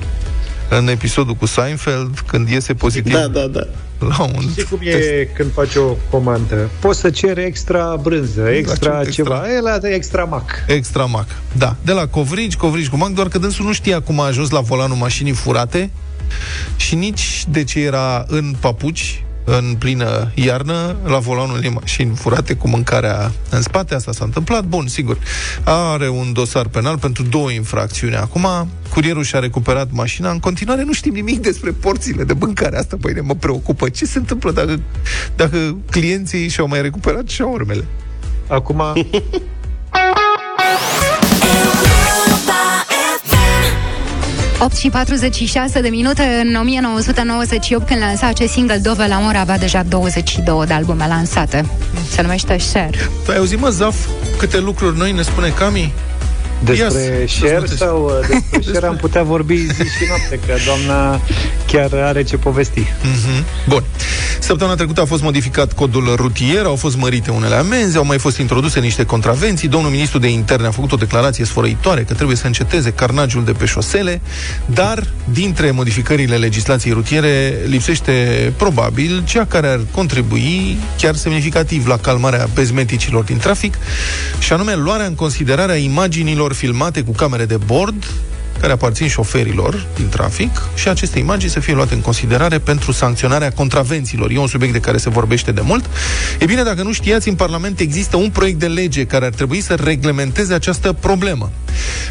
în 0.70 0.88
episodul 0.88 1.34
cu 1.34 1.46
Seinfeld, 1.46 2.20
când 2.20 2.50
iese 2.50 2.74
pozitiv 2.74 3.14
Da, 3.14 3.28
da, 3.28 3.48
da. 3.48 3.68
La 4.08 4.24
un 4.24 4.50
Știi 4.50 4.64
cum 4.64 4.80
e 4.82 5.28
când 5.34 5.54
faci 5.54 5.76
o 5.76 5.98
comandă? 6.10 6.70
Poți 6.80 7.00
să 7.00 7.10
ceri 7.10 7.44
extra 7.44 8.00
brânză, 8.02 8.42
extra 8.42 9.02
extra. 9.02 9.12
ceva. 9.12 9.54
E 9.56 9.60
la 9.60 9.78
extra 9.82 10.24
mac. 10.24 10.64
Extra 10.68 11.06
mac. 11.06 11.26
Da, 11.52 11.76
de 11.82 11.92
la 11.92 12.08
covrigi, 12.08 12.58
covrigi 12.58 12.90
cu 12.90 12.98
mac, 12.98 13.10
doar 13.10 13.28
că 13.28 13.38
dânsul 13.38 13.66
nu 13.66 13.74
știa 13.74 14.02
cum 14.02 14.20
a 14.20 14.26
ajuns 14.26 14.50
la 14.50 14.60
volanul 14.60 14.98
mașinii 14.98 15.32
furate 15.34 15.90
și 16.76 16.96
nici 16.96 17.46
de 17.50 17.64
ce 17.64 17.80
era 17.80 18.26
în 18.28 18.56
papuci 18.60 19.24
în 19.44 19.76
plină 19.80 20.32
iarnă 20.34 20.96
la 21.06 21.18
volanul 21.18 21.58
unei 21.58 21.70
mașini 21.70 22.16
furate 22.16 22.54
cu 22.56 22.68
mâncarea 22.68 23.32
în 23.50 23.62
spate. 23.62 23.96
Asta 23.96 24.12
s-a 24.12 24.24
întâmplat. 24.26 24.64
Bun, 24.64 24.88
sigur. 24.88 25.18
Are 25.64 26.10
un 26.10 26.34
dosar 26.34 26.68
penal 26.68 26.98
pentru 26.98 27.24
două 27.24 27.52
infracțiuni. 27.52 28.16
Acum, 28.16 28.48
curierul 28.90 29.24
și-a 29.24 29.40
recuperat 29.40 29.88
mașina. 29.92 30.32
În 30.32 30.40
continuare 30.40 30.84
nu 30.84 30.94
știm 30.94 31.14
nimic 31.14 31.40
despre 31.40 31.72
porțile 31.72 32.24
de 32.24 32.34
mâncare. 32.40 32.78
Asta, 32.78 32.98
păi, 33.02 33.14
ne 33.14 33.22
mă 33.22 33.36
preocupă. 33.36 33.90
Ce 33.90 34.06
se 34.06 34.18
întâmplă 34.18 34.52
dacă, 34.52 34.80
dacă 35.36 35.78
clienții 35.90 36.48
și-au 36.48 36.68
mai 36.68 36.82
recuperat 36.82 37.28
și 37.28 37.42
urmele? 37.42 37.86
Acum, 38.48 38.82
8 44.64 44.76
și 44.76 44.90
46 44.90 45.82
de 45.82 45.90
minute 45.90 46.44
în 46.46 46.56
1998 46.56 47.88
când 47.88 48.00
lansa 48.00 48.28
acest 48.28 48.52
single 48.52 48.78
Dove 48.78 49.08
la 49.08 49.20
Mor 49.20 49.36
avea 49.36 49.58
deja 49.58 49.84
22 49.84 50.66
de 50.66 50.74
albume 50.74 51.08
lansate. 51.08 51.66
Se 52.10 52.22
numește 52.22 52.58
Share. 52.58 53.10
Tu 53.26 53.32
ai 53.32 53.38
auzit, 53.38 53.60
mă, 53.60 53.70
Zaf, 53.70 53.96
câte 54.38 54.60
lucruri 54.60 54.98
noi 54.98 55.12
ne 55.12 55.22
spune 55.22 55.50
Cami? 55.50 55.94
Despre 56.64 57.18
Yes, 57.22 57.32
share 57.32 57.52
răspundeți. 57.52 57.78
sau 57.78 58.04
uh, 58.22 58.28
despre 58.52 58.62
share 58.72 58.86
am 58.86 58.96
putea 58.96 59.24
vorbi 59.24 59.58
zi 59.58 59.84
și 59.98 60.04
noapte, 60.08 60.40
că 60.48 60.54
doamna 60.66 61.22
chiar 61.68 61.90
are 62.04 62.24
ce 62.24 62.38
povesti. 62.38 62.80
Mhm. 63.04 63.46
Bun. 63.68 63.84
Săptămâna 64.40 64.76
trecută 64.76 65.02
a 65.02 65.06
fost 65.06 65.22
modificat 65.22 65.74
codul 65.74 66.14
rutier, 66.16 66.66
au 66.66 66.76
fost 66.76 66.98
mărite 66.98 67.32
unele 67.32 67.56
amenzi, 67.56 67.98
au 67.98 68.06
mai 68.06 68.18
fost 68.20 68.38
introduse 68.38 68.80
niște 68.80 69.06
contravenții. 69.06 69.68
Domnul 69.68 69.92
ministru 69.92 70.20
de 70.20 70.28
interne 70.28 70.68
a 70.68 70.72
făcut 70.72 70.92
o 70.92 70.96
declarație 70.96 71.46
sfărăitoare 71.46 72.02
că 72.04 72.14
trebuie 72.14 72.38
să 72.38 72.46
înceteze 72.46 72.92
carnajul 72.92 73.44
de 73.44 73.52
pe 73.52 73.66
șosele, 73.66 74.22
dar 74.66 75.04
dintre 75.34 75.72
modificările 75.72 76.36
legislației 76.36 76.94
rutiere 76.94 77.60
lipsește 77.66 78.14
probabil 78.58 79.24
cea 79.26 79.46
care 79.46 79.68
ar 79.68 79.80
contribui 79.92 80.78
chiar 80.98 81.16
semnificativ 81.16 81.88
la 81.88 81.98
calmarea 81.98 82.48
bezmeticilor 82.54 83.24
din 83.24 83.38
trafic, 83.38 83.74
și 84.40 84.54
anume 84.54 84.76
luarea 84.76 85.06
în 85.06 85.16
considerare 85.16 85.72
a 85.72 85.76
imaginilor 85.76 86.53
filmate 86.54 87.04
cu 87.04 87.12
camere 87.12 87.46
de 87.46 87.58
bord 87.66 88.06
care 88.60 88.76
aparțin 88.76 89.08
șoferilor 89.08 89.86
din 89.96 90.10
trafic 90.10 90.62
și 90.76 90.90
aceste 90.90 91.20
imagini 91.20 91.52
să 91.52 91.60
fie 91.60 91.74
luate 91.74 91.94
în 91.94 92.02
considerare 92.02 92.60
pentru 92.60 92.92
sancționarea 92.92 93.52
contravențiilor. 93.52 94.32
E 94.32 94.38
un 94.38 94.48
subiect 94.48 94.74
de 94.74 94.80
care 94.80 94.98
se 94.98 95.10
vorbește 95.10 95.52
de 95.52 95.62
mult. 95.62 95.90
E 96.40 96.46
bine, 96.46 96.64
dacă 96.64 96.84
nu 96.84 96.92
știați, 96.92 97.30
în 97.30 97.36
Parlament 97.36 97.80
există 97.80 98.18
un 98.18 98.30
proiect 98.30 98.60
de 98.60 98.68
lege 98.68 99.06
care 99.06 99.26
ar 99.26 99.32
trebui 99.32 99.62
să 99.62 99.76
reglementeze 99.76 100.54
această 100.54 100.94
problemă. 100.94 101.52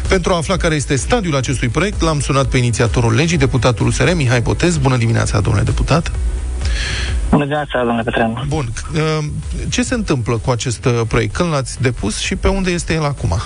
Pentru 0.07 0.33
a 0.33 0.37
afla 0.37 0.57
care 0.57 0.75
este 0.75 0.95
stadiul 0.95 1.35
acestui 1.35 1.67
proiect, 1.67 2.01
l-am 2.01 2.19
sunat 2.19 2.45
pe 2.45 2.57
inițiatorul 2.57 3.13
legii, 3.13 3.37
deputatul 3.37 3.87
USR, 3.87 4.13
Mihai 4.13 4.41
Botez. 4.41 4.77
Bună 4.77 4.97
dimineața, 4.97 5.39
domnule 5.39 5.65
deputat! 5.65 6.11
Bună 7.29 7.43
dimineața, 7.43 7.77
domnule 7.77 8.03
Petreanu. 8.03 8.43
Bun. 8.47 8.73
uh, 8.93 9.25
Ce 9.69 9.83
se 9.83 9.93
întâmplă 9.93 10.37
cu 10.37 10.51
acest 10.51 10.85
uh, 10.85 11.01
proiect? 11.07 11.33
Când 11.33 11.51
l-ați 11.51 11.81
depus 11.81 12.19
și 12.19 12.35
pe 12.35 12.47
unde 12.47 12.71
este 12.71 12.93
el 12.93 13.03
acum? 13.03 13.41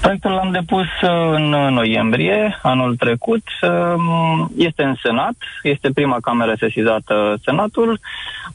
Proiectul 0.00 0.30
l-am 0.30 0.50
depus 0.50 0.86
uh, 1.02 1.08
în 1.34 1.48
noiembrie 1.50 2.58
anul 2.62 2.96
trecut. 2.96 3.42
Um, 3.62 4.50
Este 4.56 4.82
în 4.82 4.94
Senat, 5.02 5.34
este 5.62 5.90
prima 5.94 6.16
cameră 6.20 6.54
sesizată 6.58 7.38
Senatul. 7.44 8.00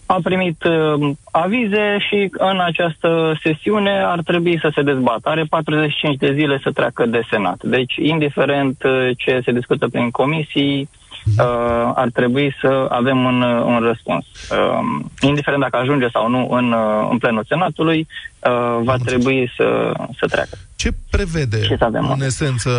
A 0.06 0.20
primit 0.24 0.64
uh, 0.64 1.10
avize 1.32 1.98
și 2.10 2.30
în 2.32 2.60
această 2.60 3.40
sesiune 3.44 4.04
ar 4.06 4.20
trebui 4.22 4.60
să 4.60 4.72
se 4.76 4.82
dezbată. 4.82 5.30
Are 5.30 5.44
45 5.50 6.18
de 6.18 6.34
zile 6.34 6.60
să 6.64 6.72
treacă 6.72 7.06
de 7.06 7.22
Senat. 7.30 7.64
Deci, 7.64 7.96
indiferent 7.96 8.84
uh, 8.84 9.10
ce 9.18 9.42
se 9.44 9.52
discută 9.52 9.88
prin 9.88 10.10
comisii, 10.10 10.90
uh, 11.38 11.92
ar 11.96 12.10
trebui 12.14 12.56
să 12.62 12.86
avem 12.90 13.24
un, 13.24 13.42
uh, 13.42 13.64
un 13.66 13.80
răspuns. 13.80 14.26
Uh, 14.52 15.06
indiferent 15.22 15.62
dacă 15.62 15.78
ajunge 15.78 16.10
sau 16.10 16.30
nu 16.30 16.48
în, 16.50 16.72
uh, 16.72 17.08
în 17.12 17.18
plenul 17.18 17.46
Senatului, 17.48 18.08
uh, 18.40 18.84
va 18.84 18.96
trebui 19.06 19.52
să, 19.56 19.92
să 20.20 20.28
treacă. 20.28 20.58
Ce 20.76 20.90
prevede, 21.10 21.62
Ce 21.62 21.76
să 21.78 21.84
avem, 21.84 22.12
în 22.12 22.22
esență, 22.22 22.70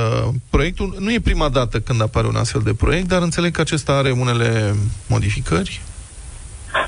proiectul? 0.50 0.96
Nu 0.98 1.12
e 1.12 1.20
prima 1.20 1.48
dată 1.48 1.80
când 1.80 2.02
apare 2.02 2.26
un 2.26 2.36
astfel 2.36 2.60
de 2.64 2.74
proiect, 2.74 3.08
dar 3.08 3.22
înțeleg 3.22 3.52
că 3.52 3.60
acesta 3.60 3.92
are 3.92 4.10
unele 4.10 4.74
modificări. 5.08 5.80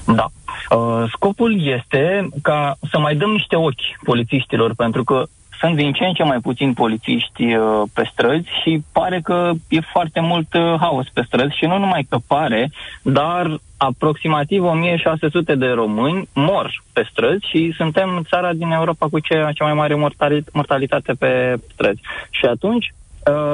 Da. 0.04 0.30
Uh, 0.70 1.04
scopul 1.12 1.66
este 1.80 2.28
ca 2.42 2.76
să 2.90 2.98
mai 2.98 3.16
dăm 3.16 3.30
niște 3.30 3.56
ochi 3.56 4.02
polițiștilor, 4.04 4.74
pentru 4.74 5.04
că 5.04 5.26
sunt 5.66 5.78
din 5.78 5.92
ce 5.92 6.04
în 6.04 6.12
ce 6.12 6.22
mai 6.22 6.38
puțini 6.38 6.74
polițiști 6.74 7.54
uh, 7.54 7.82
pe 7.94 8.08
străzi 8.12 8.48
și 8.62 8.82
pare 8.92 9.20
că 9.20 9.50
e 9.68 9.80
foarte 9.80 10.20
mult 10.20 10.54
uh, 10.54 10.74
haos 10.80 11.06
pe 11.12 11.22
străzi 11.26 11.56
și 11.56 11.64
nu 11.64 11.78
numai 11.78 12.06
că 12.08 12.18
pare, 12.26 12.70
dar 13.02 13.60
aproximativ 13.76 14.64
1600 14.64 15.54
de 15.54 15.66
români 15.66 16.28
mor 16.34 16.82
pe 16.92 17.06
străzi 17.10 17.46
și 17.48 17.74
suntem 17.76 18.22
țara 18.28 18.52
din 18.52 18.70
Europa 18.70 19.06
cu 19.08 19.18
cea, 19.18 19.52
cea 19.52 19.64
mai 19.64 19.74
mare 19.74 19.94
mortali- 19.94 20.50
mortalitate 20.52 21.12
pe 21.12 21.56
străzi. 21.72 22.00
Și 22.30 22.44
atunci 22.44 22.86
Uh, 22.90 23.05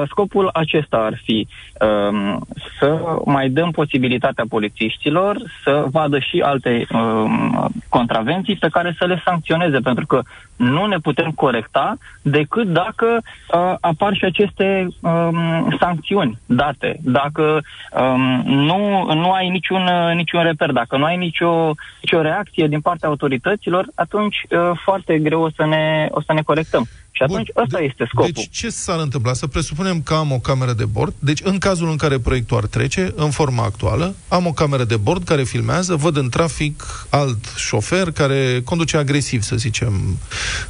scopul 0.06 0.50
acesta 0.52 0.96
ar 0.96 1.20
fi 1.24 1.48
um, 1.80 2.46
să 2.78 3.00
mai 3.24 3.48
dăm 3.48 3.70
posibilitatea 3.70 4.44
polițiștilor 4.48 5.36
să 5.64 5.84
vadă 5.90 6.18
și 6.18 6.40
alte 6.40 6.86
um, 6.92 7.68
contravenții 7.88 8.56
pe 8.56 8.68
care 8.68 8.94
să 8.98 9.04
le 9.04 9.22
sancționeze, 9.24 9.78
pentru 9.78 10.06
că 10.06 10.22
nu 10.56 10.86
ne 10.86 10.96
putem 10.98 11.30
corecta 11.30 11.96
decât 12.22 12.66
dacă 12.66 13.06
uh, 13.06 13.74
apar 13.80 14.14
și 14.14 14.24
aceste 14.24 14.88
um, 15.00 15.76
sancțiuni 15.80 16.38
date. 16.46 16.96
Dacă 17.02 17.60
um, 17.92 18.42
nu, 18.44 19.12
nu 19.14 19.32
ai 19.32 19.48
niciun, 19.48 19.82
uh, 19.82 20.14
niciun 20.14 20.42
reper, 20.42 20.70
dacă 20.70 20.96
nu 20.96 21.04
ai 21.04 21.16
nicio, 21.16 21.74
nicio 22.00 22.20
reacție 22.20 22.66
din 22.66 22.80
partea 22.80 23.08
autorităților, 23.08 23.86
atunci 23.94 24.36
uh, 24.50 24.70
foarte 24.84 25.18
greu 25.18 25.42
o 25.42 25.50
să 25.50 25.66
ne, 25.66 26.08
o 26.10 26.20
să 26.20 26.32
ne 26.32 26.42
corectăm. 26.42 26.86
Și 27.14 27.22
atunci 27.22 27.50
ăsta 27.56 27.80
este 27.80 28.04
scopul. 28.08 28.30
Deci 28.34 28.48
ce 28.50 28.70
s-ar 28.70 28.98
întâmpla? 29.00 29.32
Să 29.32 29.46
presupunem 29.46 30.02
că 30.02 30.14
am 30.14 30.32
o 30.32 30.38
cameră 30.38 30.72
de 30.72 30.84
bord, 30.84 31.14
deci 31.18 31.40
în 31.42 31.58
cazul 31.58 31.90
în 31.90 31.96
care 31.96 32.18
proiectul 32.18 32.56
ar 32.56 32.66
trece, 32.66 33.12
în 33.16 33.30
forma 33.30 33.64
actuală, 33.64 34.14
am 34.28 34.46
o 34.46 34.52
cameră 34.52 34.84
de 34.84 34.96
bord 34.96 35.24
care 35.24 35.42
filmează, 35.42 35.94
văd 35.94 36.16
în 36.16 36.28
trafic 36.28 37.06
alt 37.08 37.38
șofer 37.56 38.10
care 38.10 38.60
conduce 38.64 38.96
agresiv, 38.96 39.42
să 39.42 39.56
zicem, 39.56 40.18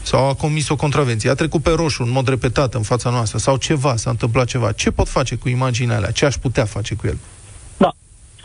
sau 0.02 0.28
a 0.28 0.34
comis 0.34 0.68
o 0.68 0.76
contravenție, 0.76 1.30
a 1.30 1.34
trecut 1.34 1.62
pe 1.62 1.70
roșu 1.70 2.02
în 2.02 2.10
mod 2.10 2.28
repetat 2.28 2.74
în 2.74 2.82
fața 2.82 3.10
noastră, 3.10 3.38
sau 3.38 3.56
ceva, 3.56 3.96
s-a 3.96 4.10
întâmplat 4.10 4.46
ceva. 4.46 4.72
Ce 4.72 4.90
pot 4.90 5.08
face 5.08 5.34
cu 5.34 5.48
imaginea 5.48 5.96
alea? 5.96 6.10
Ce 6.10 6.24
aș 6.24 6.34
putea 6.34 6.64
face 6.64 6.94
cu 6.94 7.06
el? 7.06 7.18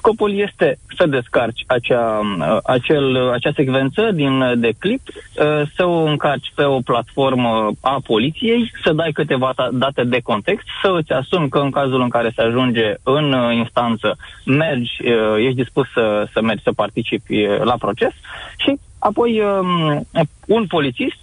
Da. 0.07 0.13
Scopul 0.13 0.39
este 0.39 0.77
să 0.97 1.05
descarci 1.05 1.63
acea, 1.67 2.19
uh, 2.39 2.57
acel, 2.63 3.31
acea 3.31 3.51
secvență 3.55 4.11
din, 4.11 4.41
uh, 4.41 4.51
de 4.55 4.71
clip, 4.79 5.01
uh, 5.07 5.61
să 5.75 5.85
o 5.85 6.03
încarci 6.03 6.51
pe 6.55 6.63
o 6.63 6.79
platformă 6.79 7.71
a 7.81 7.99
poliției, 8.05 8.71
să 8.83 8.93
dai 8.93 9.11
câteva 9.11 9.53
ta- 9.53 9.71
date 9.71 10.03
de 10.03 10.19
context, 10.23 10.65
să 10.81 10.91
îți 10.97 11.11
asumi 11.11 11.49
că 11.49 11.59
în 11.59 11.71
cazul 11.71 12.01
în 12.01 12.09
care 12.09 12.31
se 12.35 12.41
ajunge 12.41 12.93
în 13.03 13.33
uh, 13.33 13.55
instanță, 13.55 14.17
mergi, 14.45 14.91
uh, 15.01 15.35
ești 15.37 15.55
dispus 15.55 15.87
să, 15.93 16.27
să 16.33 16.41
mergi 16.41 16.63
să 16.63 16.71
participi 16.71 17.45
uh, 17.45 17.59
la 17.63 17.75
proces 17.79 18.13
și 18.57 18.79
apoi 18.99 19.41
um, 19.41 20.07
un 20.47 20.65
polițist 20.67 21.19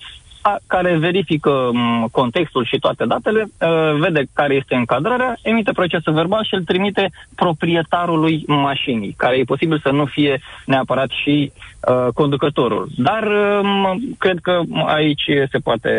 a, 0.47 0.61
care 0.67 0.97
verifică 0.97 1.71
m, 1.73 2.09
contextul 2.13 2.65
și 2.65 2.79
toate 2.79 3.05
datele, 3.05 3.43
uh, 3.43 4.01
vede 4.01 4.25
care 4.33 4.55
este 4.55 4.75
încadrarea, 4.75 5.37
emite 5.43 5.73
procesul 5.73 6.13
verbal 6.13 6.45
și 6.45 6.55
îl 6.55 6.65
trimite 6.65 7.11
proprietarului 7.35 8.45
mașinii, 8.47 9.15
care 9.17 9.37
e 9.37 9.45
posibil 9.45 9.81
să 9.83 9.91
nu 9.91 10.05
fie 10.05 10.41
neapărat 10.67 11.11
și 11.23 11.53
uh, 11.89 12.13
conducătorul. 12.15 12.89
Dar 12.97 13.23
um, 13.63 14.01
cred 14.19 14.39
că 14.43 14.61
aici 14.87 15.25
se 15.51 15.59
poate 15.59 15.93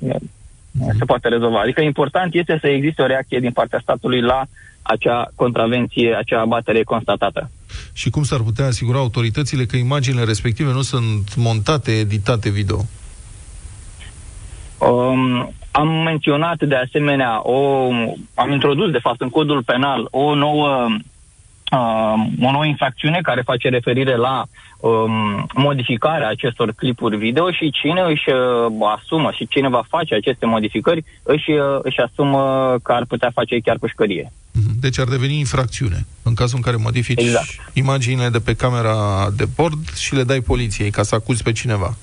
uh, 0.00 0.14
se 0.98 1.04
poate 1.04 1.28
rezolva. 1.28 1.60
Adică 1.60 1.80
important 1.80 2.34
este 2.34 2.58
să 2.60 2.66
existe 2.66 3.02
o 3.02 3.06
reacție 3.06 3.40
din 3.40 3.50
partea 3.50 3.80
statului 3.82 4.20
la 4.20 4.44
acea 4.82 5.30
contravenție, 5.34 6.14
acea 6.14 6.40
abatere 6.40 6.82
constatată. 6.82 7.50
Și 7.92 8.10
cum 8.10 8.22
s-ar 8.22 8.40
putea 8.40 8.66
asigura 8.66 8.98
autoritățile 8.98 9.64
că 9.64 9.76
imaginile 9.76 10.24
respective 10.24 10.72
nu 10.72 10.82
sunt 10.82 11.36
montate, 11.36 11.90
editate 11.90 12.50
video? 12.50 12.84
Um, 14.80 15.52
am 15.70 15.88
menționat 15.88 16.62
de 16.64 16.74
asemenea, 16.74 17.40
o, 17.42 17.88
am 18.34 18.52
introdus 18.52 18.90
de 18.90 18.98
fapt 18.98 19.20
în 19.20 19.28
codul 19.28 19.62
penal 19.62 20.08
o 20.10 20.34
nouă, 20.34 20.86
uh, 21.72 22.46
o 22.46 22.50
nouă 22.50 22.66
infracțiune 22.66 23.18
care 23.22 23.42
face 23.44 23.68
referire 23.68 24.16
la 24.16 24.44
um, 24.80 25.46
modificarea 25.54 26.28
acestor 26.28 26.72
clipuri 26.72 27.16
video 27.16 27.50
și 27.50 27.70
cine 27.70 28.00
își 28.00 28.30
uh, 28.30 28.92
asumă 28.96 29.30
și 29.32 29.46
cine 29.48 29.68
va 29.68 29.82
face 29.88 30.14
aceste 30.14 30.46
modificări 30.46 31.04
își, 31.22 31.50
uh, 31.50 31.78
își 31.82 32.00
asumă 32.00 32.76
că 32.82 32.92
ar 32.92 33.04
putea 33.08 33.30
face 33.34 33.58
chiar 33.58 33.78
pușcărie. 33.78 34.32
Deci 34.80 34.98
ar 34.98 35.06
deveni 35.06 35.38
infracțiune 35.38 36.06
în 36.22 36.34
cazul 36.34 36.56
în 36.56 36.62
care 36.62 36.76
modifici 36.76 37.20
Exact. 37.20 37.48
imaginile 37.72 38.28
de 38.28 38.38
pe 38.38 38.54
camera 38.54 39.28
de 39.36 39.44
bord 39.56 39.94
și 39.94 40.14
le 40.14 40.22
dai 40.22 40.40
poliției 40.40 40.90
ca 40.90 41.02
să 41.02 41.14
acuzi 41.14 41.42
pe 41.42 41.52
cineva. 41.52 41.96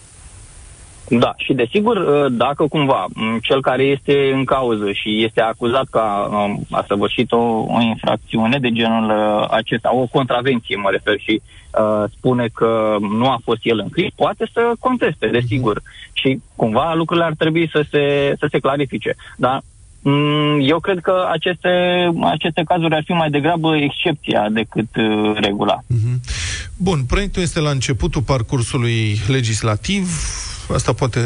Da, 1.09 1.33
și 1.37 1.53
desigur, 1.53 1.97
uh, 1.97 2.25
dacă 2.31 2.67
cumva 2.67 3.05
m, 3.13 3.39
cel 3.41 3.61
care 3.61 3.83
este 3.83 4.31
în 4.33 4.45
cauză 4.45 4.91
și 4.91 5.23
este 5.23 5.41
acuzat 5.41 5.85
că 5.91 5.97
a, 5.97 6.43
um, 6.43 6.65
a 6.71 6.83
săvârșit 6.87 7.31
o, 7.31 7.37
o 7.67 7.81
infracțiune 7.81 8.59
de 8.59 8.71
genul 8.71 9.09
uh, 9.09 9.47
acesta, 9.49 9.95
o 9.95 10.05
contravenție, 10.05 10.75
mă 10.75 10.89
refer, 10.91 11.19
și 11.19 11.41
uh, 11.41 12.09
spune 12.17 12.47
că 12.53 12.95
nu 12.99 13.29
a 13.29 13.39
fost 13.43 13.59
el 13.63 13.79
în 13.79 13.89
clip, 13.89 14.13
poate 14.15 14.49
să 14.53 14.71
conteste, 14.79 15.27
desigur. 15.27 15.81
Și 16.13 16.39
cumva 16.55 16.93
lucrurile 16.93 17.25
ar 17.25 17.33
trebui 17.37 17.69
să 17.71 17.85
se, 17.91 18.33
să 18.39 18.47
se 18.51 18.59
clarifice. 18.59 19.15
Dar 19.37 19.61
m, 20.01 20.59
eu 20.61 20.79
cred 20.79 20.99
că 20.99 21.27
aceste, 21.31 21.69
aceste 22.21 22.63
cazuri 22.63 22.95
ar 22.95 23.03
fi 23.05 23.11
mai 23.11 23.29
degrabă 23.29 23.75
excepția 23.75 24.49
decât 24.49 24.95
uh, 24.95 25.31
regula. 25.35 25.77
Bun, 26.79 27.03
proiectul 27.03 27.41
este 27.41 27.59
la 27.59 27.69
începutul 27.69 28.21
parcursului 28.21 29.19
legislativ. 29.27 30.09
Asta 30.73 30.93
poate 30.93 31.19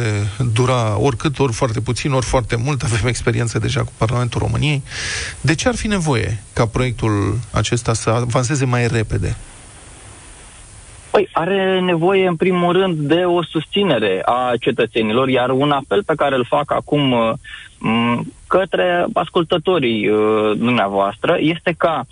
dura 0.54 1.00
oricât, 1.00 1.40
ori 1.40 1.54
foarte 1.54 1.80
puțin, 1.80 2.12
ori 2.12 2.26
foarte 2.26 2.56
mult. 2.56 2.84
Avem 2.84 3.08
experiență 3.08 3.60
deja 3.60 3.84
cu 3.84 3.92
Parlamentul 3.98 4.42
României. 4.42 4.84
De 5.42 5.56
ce 5.56 5.68
ar 5.68 5.76
fi 5.76 5.88
nevoie 5.88 6.44
ca 6.54 6.66
proiectul 6.66 7.40
acesta 7.52 7.94
să 7.94 8.10
avanseze 8.10 8.66
mai 8.66 8.88
repede? 8.88 9.38
Păi 11.10 11.30
are 11.34 11.80
nevoie 11.80 12.28
în 12.28 12.36
primul 12.36 12.74
rând 12.74 12.98
de 12.98 13.24
o 13.26 13.44
susținere 13.44 14.22
a 14.26 14.54
cetățenilor, 14.60 15.28
iar 15.30 15.50
un 15.50 15.72
apel 15.72 16.04
pe 16.04 16.14
care 16.16 16.36
îl 16.36 16.46
fac 16.46 16.72
acum 16.72 17.12
uh, 17.12 17.34
m, 17.78 18.34
către 18.52 19.06
ascultătorii 19.14 20.10
uh, 20.10 20.52
dumneavoastră 20.58 21.38
este 21.40 21.74
ca 21.78 22.06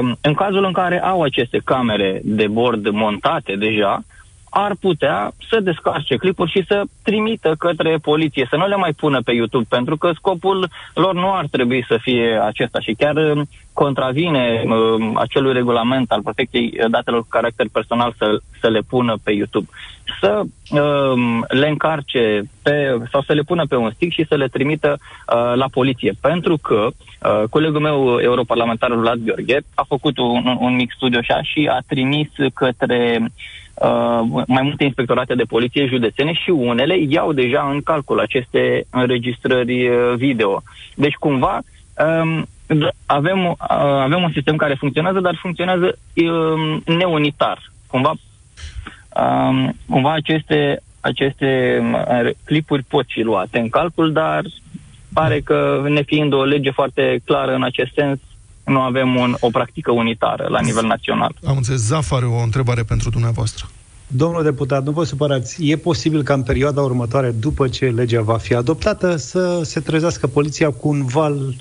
um, 0.00 0.18
în 0.20 0.34
cazul 0.34 0.64
în 0.64 0.72
care 0.72 1.02
au 1.02 1.22
aceste 1.22 1.60
camere 1.64 2.20
de 2.24 2.46
bord 2.46 2.88
montate 2.88 3.56
deja, 3.56 4.02
ar 4.50 4.72
putea 4.80 5.32
să 5.50 5.60
descarce 5.60 6.16
clipuri 6.16 6.50
și 6.50 6.64
să 6.66 6.82
trimită 7.02 7.54
către 7.58 7.96
poliție, 8.02 8.46
să 8.50 8.56
nu 8.56 8.66
le 8.66 8.76
mai 8.76 8.92
pună 8.92 9.20
pe 9.22 9.32
YouTube, 9.32 9.66
pentru 9.68 9.96
că 9.96 10.10
scopul 10.14 10.68
lor 10.94 11.14
nu 11.14 11.32
ar 11.32 11.46
trebui 11.50 11.84
să 11.88 11.98
fie 12.00 12.40
acesta 12.44 12.80
și 12.80 12.94
chiar 12.98 13.16
uh, 13.16 13.40
contravine 13.72 14.62
uh, 14.66 15.10
acelui 15.14 15.52
regulament 15.52 16.10
al 16.10 16.22
protecției 16.22 16.78
datelor 16.90 17.20
cu 17.20 17.26
caracter 17.28 17.66
personal 17.72 18.14
să, 18.18 18.40
să 18.60 18.68
le 18.68 18.80
pună 18.88 19.16
pe 19.22 19.32
YouTube. 19.32 19.68
Să 20.20 20.42
uh, 20.70 21.40
le 21.48 21.68
încarce 21.68 22.42
pe, 22.62 22.98
sau 23.10 23.22
să 23.22 23.32
le 23.32 23.42
pună 23.42 23.66
pe 23.66 23.76
un 23.76 23.90
stick 23.90 24.12
și 24.12 24.26
să 24.28 24.34
le 24.34 24.46
trimită 24.46 24.98
uh, 24.98 25.52
la 25.54 25.66
poliție. 25.70 26.12
Pentru 26.20 26.56
că 26.56 26.86
uh, 26.86 27.42
colegul 27.50 27.80
meu 27.80 28.18
europarlamentar 28.20 28.94
Vlad 28.94 29.18
Gheorghe 29.18 29.58
a 29.74 29.84
făcut 29.88 30.18
un, 30.18 30.56
un 30.60 30.74
mic 30.74 30.92
studiu 30.94 31.18
așa 31.18 31.42
și 31.42 31.68
a 31.72 31.78
trimis 31.86 32.28
către 32.54 33.18
uh, 33.20 33.26
mai 34.46 34.62
multe 34.62 34.84
inspectorate 34.84 35.34
de 35.34 35.42
poliție 35.42 35.86
județene 35.86 36.32
și 36.32 36.50
unele 36.50 36.98
iau 37.08 37.32
deja 37.32 37.70
în 37.72 37.82
calcul 37.82 38.20
aceste 38.20 38.84
înregistrări 38.90 39.88
uh, 39.88 40.14
video. 40.16 40.62
Deci 40.94 41.14
cumva 41.14 41.60
um, 42.22 42.46
d- 42.68 42.94
avem, 43.06 43.44
uh, 43.46 43.56
avem 43.78 44.22
un 44.22 44.30
sistem 44.32 44.56
care 44.56 44.74
funcționează, 44.74 45.20
dar 45.20 45.38
funcționează 45.40 45.98
um, 46.14 46.82
neunitar. 46.96 47.72
Cumva, 47.86 48.12
um, 49.16 49.76
cumva 49.90 50.12
aceste, 50.12 50.82
aceste 51.00 51.80
uh, 51.92 52.30
clipuri 52.44 52.82
pot 52.82 53.04
fi 53.08 53.20
luate 53.20 53.58
în 53.58 53.68
calcul, 53.68 54.12
dar 54.12 54.42
pare 55.12 55.40
că 55.40 55.84
nefiind 55.88 56.32
o 56.32 56.44
lege 56.44 56.70
foarte 56.70 57.20
clară 57.24 57.54
în 57.54 57.62
acest 57.62 57.92
sens, 57.94 58.18
nu 58.68 58.80
avem 58.80 59.14
un, 59.16 59.36
o 59.40 59.50
practică 59.50 59.92
unitară 59.92 60.46
la 60.48 60.60
nivel 60.60 60.86
național. 60.86 61.34
Am 61.46 61.56
înțeles, 61.56 61.80
Zaf 61.80 62.12
are 62.12 62.26
o 62.26 62.42
întrebare 62.42 62.82
pentru 62.82 63.10
dumneavoastră. 63.10 63.66
Domnul 64.06 64.42
deputat, 64.42 64.84
nu 64.84 64.90
vă 64.90 65.04
supărați. 65.04 65.70
E 65.70 65.76
posibil 65.76 66.22
ca 66.22 66.34
în 66.34 66.42
perioada 66.42 66.80
următoare, 66.80 67.30
după 67.30 67.68
ce 67.68 67.86
legea 67.86 68.20
va 68.20 68.36
fi 68.36 68.54
adoptată, 68.54 69.16
să 69.16 69.60
se 69.64 69.80
trezească 69.80 70.26
poliția 70.26 70.70
cu 70.70 70.88
un 70.88 71.04
val 71.04 71.54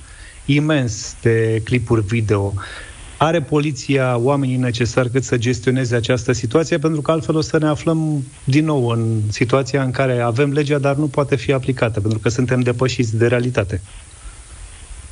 imens 0.45 1.15
de 1.21 1.61
clipuri 1.63 2.01
video. 2.05 2.53
Are 3.17 3.41
poliția 3.41 4.17
oamenii 4.17 4.55
necesari 4.55 5.09
cât 5.09 5.23
să 5.23 5.37
gestioneze 5.37 5.95
această 5.95 6.31
situație? 6.31 6.77
Pentru 6.77 7.01
că 7.01 7.11
altfel 7.11 7.35
o 7.35 7.41
să 7.41 7.57
ne 7.57 7.67
aflăm 7.67 8.23
din 8.43 8.65
nou 8.65 8.87
în 8.87 9.21
situația 9.29 9.83
în 9.83 9.91
care 9.91 10.19
avem 10.19 10.51
legea, 10.51 10.77
dar 10.77 10.95
nu 10.95 11.07
poate 11.07 11.35
fi 11.35 11.53
aplicată, 11.53 12.01
pentru 12.01 12.19
că 12.19 12.29
suntem 12.29 12.59
depășiți 12.59 13.17
de 13.17 13.27
realitate. 13.27 13.81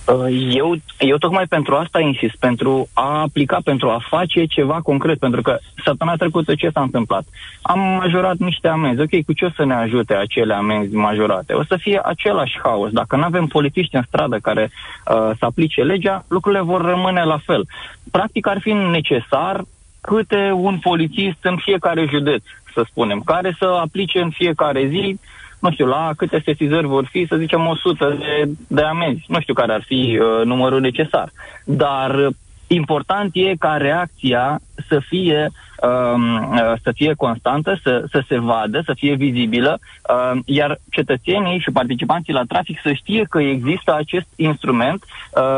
Uh, 0.08 0.53
Eu, 0.56 0.76
eu 0.97 1.18
tocmai 1.18 1.45
pentru 1.45 1.76
asta 1.76 1.99
insist, 1.99 2.36
pentru 2.39 2.88
a 2.93 3.22
aplica, 3.22 3.60
pentru 3.64 3.89
a 3.89 4.06
face 4.10 4.45
ceva 4.45 4.80
concret, 4.82 5.20
pentru 5.20 5.41
că 5.41 5.58
săptămâna 5.84 6.18
trecută 6.18 6.56
ce 6.56 6.70
s-a 6.70 6.82
întâmplat? 6.82 7.26
Am 7.62 7.80
majorat 7.80 8.38
niște 8.38 8.68
amenzi. 8.68 9.01
Ok, 9.01 9.26
cu 9.26 9.34
ce 9.34 9.45
o 9.45 9.49
să 9.49 9.66
ne 9.66 9.74
ajute 9.74 10.16
acele 10.16 10.53
amenzi 10.53 10.95
majorate? 10.95 11.53
O 11.53 11.64
să 11.64 11.78
fie 11.80 11.99
același 12.03 12.60
haos. 12.64 12.91
Dacă 12.91 13.16
nu 13.16 13.24
avem 13.24 13.45
polițiști 13.45 13.95
în 13.95 14.03
stradă 14.08 14.38
care 14.38 14.64
uh, 14.72 15.32
să 15.38 15.45
aplice 15.45 15.82
legea, 15.82 16.26
lucrurile 16.28 16.62
vor 16.62 16.82
rămâne 16.82 17.24
la 17.24 17.38
fel. 17.45 17.68
Practic 18.12 18.47
ar 18.47 18.60
fi 18.60 18.72
necesar 18.72 19.64
câte 20.01 20.51
un 20.53 20.78
polițist 20.78 21.38
în 21.41 21.58
fiecare 21.58 22.06
județ, 22.10 22.43
să 22.74 22.86
spunem, 22.89 23.20
care 23.20 23.56
să 23.60 23.66
aplice 23.66 24.20
în 24.20 24.30
fiecare 24.30 24.88
zi 24.88 25.20
nu 25.66 25.72
știu, 25.72 25.86
la 25.86 26.11
câte 26.18 26.41
sesizări 26.45 26.88
vor 26.88 27.05
fi, 27.11 27.26
să 27.30 27.36
zicem 27.36 27.68
100 27.68 28.18
de, 28.20 28.51
de 28.68 28.82
amenzi. 28.82 29.26
Nu 29.28 29.39
știu 29.39 29.53
care 29.53 29.74
ar 29.74 29.84
fi 29.86 30.20
uh, 30.22 30.45
numărul 30.45 30.80
necesar. 30.80 31.30
Dar 31.63 32.16
uh, 32.16 32.34
important 32.68 33.30
e 33.34 33.55
ca 33.59 33.74
reacția 33.78 34.59
să 34.88 34.99
fie 34.99 35.51
um, 35.82 36.51
uh, 36.51 36.74
să 36.84 36.91
fie 36.95 37.13
constantă, 37.13 37.80
să, 37.84 38.03
să 38.11 38.24
se 38.28 38.39
vadă, 38.39 38.82
să 38.86 38.93
fie 38.95 39.16
vizibilă, 39.16 39.80
uh, 40.09 40.39
iar 40.45 40.80
cetățenii 40.89 41.59
și 41.59 41.72
participanții 41.72 42.34
la 42.34 42.43
trafic 42.47 42.80
să 42.84 42.93
știe 42.93 43.26
că 43.30 43.41
există 43.41 43.95
acest 43.95 44.28
instrument 44.36 45.03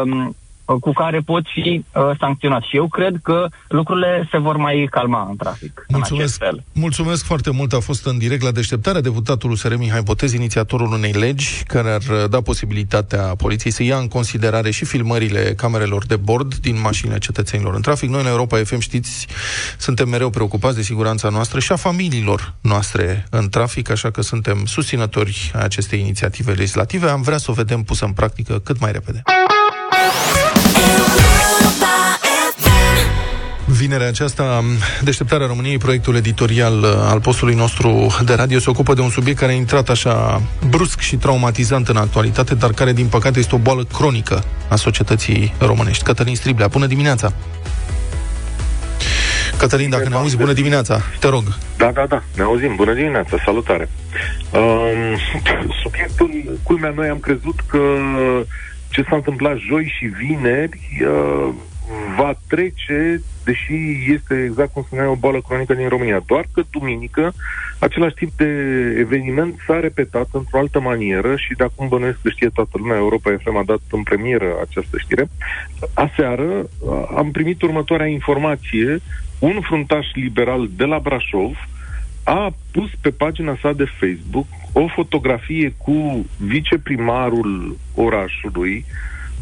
um, 0.04 0.36
cu 0.76 0.94
care 0.94 1.20
pot 1.20 1.44
fi 1.54 1.84
uh, 1.94 2.10
sancționați. 2.20 2.68
Și 2.68 2.76
eu 2.76 2.88
cred 2.88 3.16
că 3.24 3.48
lucrurile 3.68 4.28
se 4.32 4.38
vor 4.38 4.58
mai 4.58 4.88
calma 4.92 5.28
în 5.30 5.36
trafic. 5.36 5.86
În 5.88 5.96
acest 5.96 6.10
Mulțumesc, 6.10 6.38
fel. 6.38 6.64
mulțumesc 6.74 7.26
foarte 7.26 7.52
mult. 7.52 7.74
A 7.74 7.80
fost 7.80 8.06
în 8.06 8.18
direct 8.18 8.42
la 8.42 8.52
deșteptarea 8.52 9.02
deputatul 9.02 9.52
USR 9.52 9.74
Mihai 9.74 10.02
Botez, 10.02 10.34
inițiatorul 10.34 10.92
unei 10.92 11.12
legi 11.12 11.64
care 11.64 11.90
ar 11.90 12.02
uh, 12.02 12.30
da 12.30 12.42
posibilitatea 12.42 13.22
poliției 13.22 13.74
să 13.74 13.84
ia 13.84 13.98
în 13.98 14.08
considerare 14.08 14.72
și 14.72 14.86
filmările 14.86 15.54
camerelor 15.58 16.06
de 16.06 16.16
bord 16.16 16.56
din 16.56 16.80
mașinile 16.82 17.18
cetățenilor 17.18 17.76
în 17.76 17.82
trafic. 17.82 18.10
Noi, 18.10 18.22
în 18.22 18.28
Europa 18.28 18.58
FM, 18.58 18.80
știți, 18.80 19.28
suntem 19.78 20.10
mereu 20.10 20.30
preocupați 20.30 20.76
de 20.76 20.82
siguranța 20.82 21.30
noastră 21.30 21.60
și 21.60 21.72
a 21.72 21.76
familiilor 21.76 22.54
noastre 22.62 23.26
în 23.30 23.50
trafic, 23.50 23.90
așa 23.90 24.12
că 24.12 24.22
suntem 24.22 24.66
susținători 24.66 25.52
a 25.54 25.60
acestei 25.60 26.00
inițiative 26.00 26.52
legislative. 26.52 27.10
Am 27.10 27.22
vrea 27.22 27.38
să 27.38 27.52
o 27.52 27.54
vedem 27.54 27.84
pusă 27.84 28.06
în 28.06 28.12
practică 28.12 28.60
cât 28.60 28.80
mai 28.80 28.92
repede. 28.92 29.22
Vinerea 33.78 34.08
aceasta, 34.08 34.64
deșteptarea 35.04 35.48
României, 35.48 35.78
proiectul 35.78 36.16
editorial 36.16 36.78
uh, 36.78 36.90
al 37.10 37.20
postului 37.20 37.56
nostru 37.56 38.08
de 38.26 38.34
radio 38.34 38.60
se 38.60 38.70
ocupă 38.70 38.94
de 38.94 39.02
un 39.02 39.10
subiect 39.10 39.40
care 39.40 39.52
a 39.52 39.56
intrat 39.56 39.90
așa 39.90 40.42
brusc 40.70 41.00
și 41.00 41.16
traumatizant 41.16 41.88
în 41.88 41.98
actualitate, 41.98 42.56
dar 42.56 42.72
care, 42.72 42.94
din 42.94 43.08
păcate, 43.08 43.40
este 43.40 43.56
o 43.56 43.58
boală 43.58 43.84
cronică 43.84 44.44
a 44.70 44.76
societății 44.76 45.54
românești. 45.60 46.04
Cătălin 46.04 46.36
Striblea, 46.36 46.68
bună 46.68 46.86
dimineața! 46.86 47.34
Cătălin, 49.58 49.90
dacă 49.90 50.10
ne 50.10 50.16
auzi, 50.16 50.38
bună 50.38 50.54
dimineața, 50.54 51.02
te 51.20 51.28
rog. 51.28 51.44
Da, 51.78 51.92
da, 51.92 52.06
da, 52.06 52.24
ne 52.36 52.44
auzim. 52.44 52.76
Bună 52.76 52.94
dimineața, 52.94 53.38
salutare. 53.46 53.90
Um, 54.52 55.18
subiectul, 55.84 56.60
culmea, 56.64 56.94
noi 56.96 57.08
am 57.08 57.20
crezut 57.20 57.60
că 57.68 57.80
ce 58.90 59.06
s-a 59.10 59.16
întâmplat 59.16 59.58
joi 59.58 59.94
și 59.98 60.06
vineri 60.06 60.80
uh, 61.02 61.54
va 62.18 62.34
trece, 62.48 63.22
deși 63.44 63.76
este 64.14 64.44
exact 64.44 64.74
cum 64.74 64.84
spuneai, 64.86 65.08
o 65.08 65.16
boală 65.16 65.42
cronică 65.42 65.74
din 65.74 65.88
România. 65.88 66.24
Doar 66.26 66.46
că 66.54 66.62
duminică 66.72 67.34
același 67.80 68.16
tip 68.16 68.32
de 68.38 68.46
eveniment 68.98 69.56
s-a 69.66 69.80
repetat 69.80 70.28
într-o 70.32 70.58
altă 70.58 70.80
manieră 70.80 71.36
și 71.36 71.54
de 71.58 71.64
acum 71.64 71.88
bănuiesc 71.88 72.18
că 72.22 72.30
știe 72.30 72.50
toată 72.50 72.72
lumea, 72.74 72.98
Europa 72.98 73.38
FM 73.44 73.56
a 73.56 73.64
dat 73.66 73.82
în 73.92 74.04
premieră 74.04 74.56
această 74.70 74.98
știre. 74.98 75.30
Aseară 75.94 76.44
uh, 76.44 77.04
am 77.16 77.32
primit 77.32 77.62
următoarea 77.62 78.06
informație. 78.06 79.00
Un 79.40 79.62
fruntaș 79.62 80.06
liberal 80.14 80.70
de 80.76 80.86
la 80.86 81.00
Brașov 81.00 81.56
a 82.24 82.54
pus 82.72 82.90
pe 83.02 83.10
pagina 83.10 83.58
sa 83.62 83.72
de 83.72 83.86
Facebook 84.00 84.48
o 84.74 84.88
fotografie 84.88 85.74
cu 85.78 86.26
viceprimarul 86.38 87.78
orașului, 87.96 88.86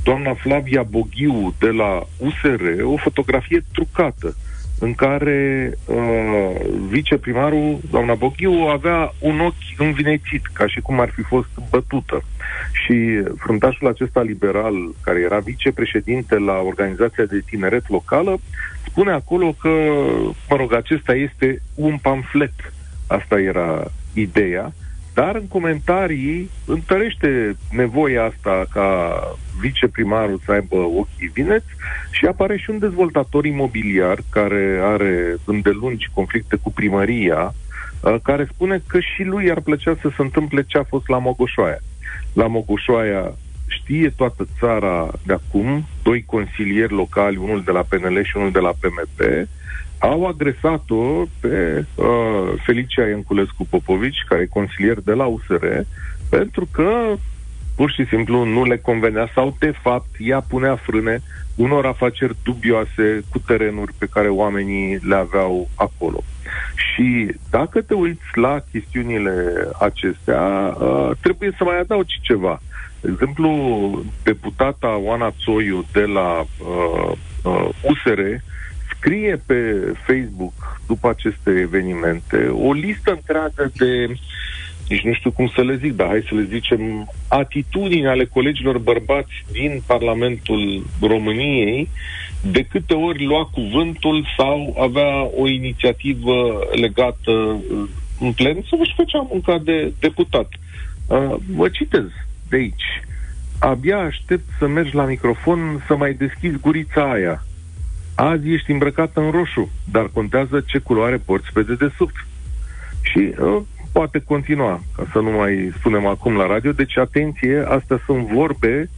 doamna 0.08 0.34
Flavia 0.34 0.84
Boghiu 0.84 1.53
de 1.60 1.70
la 1.70 2.03
USR, 2.18 2.64
o 2.84 2.97
fotografie 2.97 3.66
trucată 3.74 4.36
în 4.80 4.93
care 4.93 5.72
uh, 5.86 6.56
viceprimarul, 6.89 7.80
doamna 7.91 8.14
Boghiu, 8.14 8.51
avea 8.51 9.14
un 9.20 9.39
ochi 9.39 9.78
învinețit, 9.78 10.45
ca 10.53 10.68
și 10.68 10.80
cum 10.80 10.99
ar 10.99 11.10
fi 11.10 11.22
fost 11.22 11.49
bătută. 11.70 12.24
Și 12.72 13.24
fruntașul 13.38 13.88
acesta 13.88 14.22
liberal, 14.22 14.74
care 15.01 15.20
era 15.20 15.39
vicepreședinte 15.39 16.38
la 16.38 16.53
organizația 16.53 17.24
de 17.24 17.43
tineret 17.45 17.89
locală, 17.89 18.39
spune 18.86 19.12
acolo 19.12 19.56
că, 19.62 19.70
mă 20.49 20.56
rog, 20.56 20.74
acesta 20.74 21.14
este 21.14 21.62
un 21.76 21.97
pamflet. 22.01 22.53
Asta 23.08 23.39
era 23.39 23.91
ideea. 24.14 24.74
Dar 25.16 25.36
în 25.36 25.47
comentarii 25.47 26.49
întărește 26.66 27.55
nevoia 27.72 28.24
asta 28.24 28.66
ca 28.74 29.20
viceprimarul 29.59 30.39
să 30.45 30.51
aibă 30.51 30.76
ochii 30.76 31.32
vineți 31.34 31.66
și 32.11 32.26
apare 32.26 32.57
și 32.57 32.70
un 32.70 32.80
dezvoltator 32.80 33.45
imobiliar 33.45 34.18
care 34.30 34.80
are 34.84 35.36
îndelungi 35.45 36.09
conflicte 36.13 36.55
cu 36.55 36.72
primăria, 36.72 37.53
uh, 38.01 38.16
care 38.24 38.47
spune 38.53 38.82
că 38.88 38.99
și 38.99 39.24
lui 39.24 39.51
ar 39.51 39.59
plăcea 39.59 39.95
să 40.01 40.09
se 40.16 40.22
întâmple 40.22 40.63
ce 40.68 40.78
a 40.78 40.84
fost 40.84 41.07
la 41.07 41.18
Mogoșoaia. 41.18 41.80
La 42.34 42.47
Mogoșoaia 42.47 43.34
știe 43.68 44.09
toată 44.09 44.47
țara 44.59 45.11
de 45.26 45.34
acum, 45.34 45.86
doi 46.03 46.24
consilieri 46.26 46.93
locali, 46.93 47.38
unul 47.38 47.61
de 47.66 47.72
la 47.72 47.82
PNL 47.82 48.24
și 48.24 48.38
unul 48.38 48.51
de 48.51 48.59
la 48.59 48.74
PMP, 48.80 49.47
au 50.06 50.28
agresat-o 50.28 51.24
pe 51.39 51.86
uh, 51.95 52.06
Felicia 52.64 53.08
Ianculescu 53.08 53.66
Popovici, 53.70 54.26
care 54.28 54.41
e 54.41 54.45
consilier 54.45 54.99
de 54.99 55.14
la 55.14 55.26
USR, 55.26 55.66
pentru 56.30 56.68
că 56.72 57.14
pur 57.76 57.91
și 57.91 58.06
simplu 58.06 58.43
nu 58.43 58.64
le 58.64 58.78
convenea 58.78 59.30
sau, 59.34 59.56
de 59.60 59.74
fapt, 59.82 60.10
ea 60.18 60.41
punea 60.41 60.76
frâne 60.76 61.22
unor 61.56 61.86
afaceri 61.86 62.36
dubioase 62.43 63.24
cu 63.30 63.39
terenuri 63.39 63.93
pe 63.97 64.08
care 64.12 64.28
oamenii 64.28 64.99
le 65.08 65.16
aveau 65.16 65.70
acolo. 65.76 66.24
Și 66.76 67.36
dacă 67.49 67.82
te 67.82 67.93
uiți 67.93 68.26
la 68.34 68.64
chestiunile 68.72 69.68
acestea, 69.80 70.76
uh, 70.80 71.12
trebuie 71.22 71.56
să 71.58 71.64
mai 71.64 71.80
adaugi 71.80 72.20
ceva. 72.22 72.62
De 73.01 73.10
exemplu, 73.12 73.49
deputata 74.24 74.97
Oana 74.97 75.34
Țoiu 75.43 75.86
de 75.91 76.06
la 76.06 76.39
uh, 76.39 77.12
uh, 77.43 77.70
USR 77.82 78.20
scrie 79.06 79.41
pe 79.45 79.91
Facebook 80.08 80.80
după 80.88 81.10
aceste 81.10 81.49
evenimente 81.49 82.38
o 82.47 82.74
listă 82.74 83.12
întreagă 83.12 83.72
de 83.78 84.08
nici 84.89 85.01
nu 85.01 85.14
știu 85.14 85.32
cum 85.32 85.51
să 85.56 85.62
le 85.62 85.76
zic, 85.76 85.95
dar 85.95 86.08
hai 86.08 86.26
să 86.30 86.36
le 86.36 86.43
zicem, 86.43 87.12
atitudini 87.28 88.08
ale 88.08 88.26
colegilor 88.26 88.78
bărbați 88.78 89.45
din 89.51 89.82
Parlamentul 89.86 90.86
României 91.01 91.89
de 92.41 92.62
câte 92.62 92.93
ori 92.93 93.26
lua 93.26 93.49
cuvântul 93.53 94.26
sau 94.38 94.76
avea 94.80 95.30
o 95.38 95.47
inițiativă 95.47 96.68
legată 96.72 97.32
uh, 97.32 97.89
în 98.20 98.32
plen 98.32 98.66
să 98.70 98.76
își 98.80 98.93
făcea 98.95 99.28
munca 99.30 99.58
de 99.58 99.93
deputat. 99.99 100.49
Uh, 101.08 101.36
vă 101.56 101.70
citez 101.70 102.06
de 102.49 102.56
aici. 102.56 103.01
Abia 103.60 103.97
aștept 103.97 104.43
să 104.60 104.68
mergi 104.68 104.95
la 104.95 105.06
microfon 105.06 105.84
să 105.88 105.95
mai 105.95 106.14
deschizi 106.14 106.60
gurița 106.60 107.12
aia. 107.12 107.43
Azi 108.16 108.49
ești 108.49 108.72
îmbrăcat 108.72 109.11
în 109.13 109.32
roșu, 109.32 109.70
dar 109.91 110.09
contează 110.13 110.63
ce 110.66 110.78
culoare 110.78 111.18
porți 111.18 111.53
pe 111.53 111.61
dedesubt. 111.61 112.16
Și 113.01 113.34
uh, 113.39 113.61
poate 113.91 114.20
continua, 114.20 114.82
ca 114.95 115.07
să 115.11 115.20
nu 115.20 115.30
mai 115.30 115.74
spunem 115.78 116.05
acum 116.05 116.36
la 116.36 116.47
radio. 116.47 116.72
Deci, 116.72 116.97
atenție, 116.97 117.66
astea 117.68 118.01
sunt 118.05 118.28
vorbe 118.28 118.89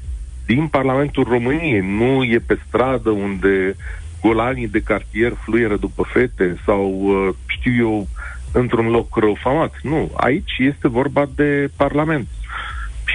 din 0.45 0.68
Parlamentul 0.68 1.24
României. 1.24 1.80
Nu 1.80 2.24
e 2.24 2.39
pe 2.45 2.57
stradă 2.68 3.09
unde 3.09 3.76
golanii 4.22 4.68
de 4.68 4.80
cartier 4.80 5.34
fluieră 5.43 5.78
după 5.78 6.03
fete 6.13 6.57
sau, 6.65 7.01
uh, 7.03 7.34
știu 7.47 7.74
eu, 7.80 8.07
într-un 8.51 8.88
loc 8.89 9.18
răufamat. 9.18 9.74
Nu, 9.84 10.11
aici 10.15 10.55
este 10.59 10.88
vorba 10.88 11.30
de 11.36 11.70
Parlament. 11.76 12.28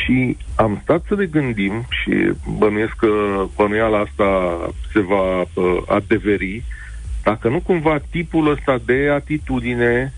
Și 0.02 0.36
am 0.54 0.80
stat 0.82 1.04
să 1.08 1.14
ne 1.14 1.24
gândim 1.24 1.86
și 1.90 2.32
bănuiesc 2.58 2.92
că 2.92 3.08
bănuiala 3.56 3.98
asta 3.98 4.58
se 4.92 5.00
va 5.00 5.40
uh, 5.40 5.82
adeveri, 5.86 6.62
dacă 7.22 7.48
nu 7.48 7.60
cumva 7.60 7.98
tipul 8.10 8.50
ăsta 8.50 8.80
de 8.84 9.08
atitudine 9.14 10.12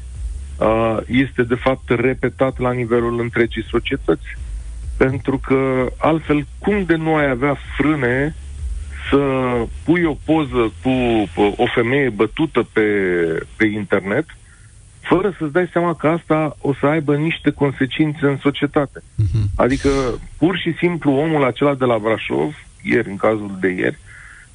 uh, 0.59 0.97
este 1.07 1.43
de 1.43 1.55
fapt 1.55 1.89
repetat 1.89 2.59
la 2.59 2.73
nivelul 2.73 3.21
întregii 3.21 3.65
societăți. 3.71 4.27
Pentru 4.97 5.39
că 5.39 5.87
altfel 5.99 6.47
cum 6.59 6.85
de 6.85 6.97
nu 6.97 7.15
ai 7.15 7.31
avea 7.31 7.57
frâne 7.77 8.35
să 9.11 9.19
pui 9.85 10.05
o 10.05 10.17
poză 10.25 10.73
cu 10.83 10.89
uh, 10.89 11.53
o 11.57 11.67
femeie 11.75 12.09
bătută 12.09 12.67
pe, 12.73 12.83
pe 13.57 13.67
internet 13.67 14.27
fără 15.05 15.35
să-ți 15.39 15.53
dai 15.53 15.69
seama 15.73 15.95
că 15.95 16.09
asta 16.09 16.57
o 16.61 16.75
să 16.75 16.87
aibă 16.87 17.17
niște 17.17 17.51
consecințe 17.51 18.27
în 18.27 18.37
societate. 18.37 19.01
Uh-huh. 19.01 19.45
Adică, 19.57 19.89
pur 20.39 20.57
și 20.57 20.75
simplu, 20.79 21.13
omul 21.13 21.45
acela 21.45 21.75
de 21.75 21.85
la 21.85 21.99
Brașov, 21.99 22.55
ieri, 22.83 23.09
în 23.09 23.17
cazul 23.17 23.57
de 23.61 23.69
ieri, 23.69 23.99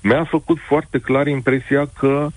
mi-a 0.01 0.23
făcut 0.23 0.57
foarte 0.67 0.99
clar 0.99 1.27
impresia 1.27 1.89
că 1.99 2.27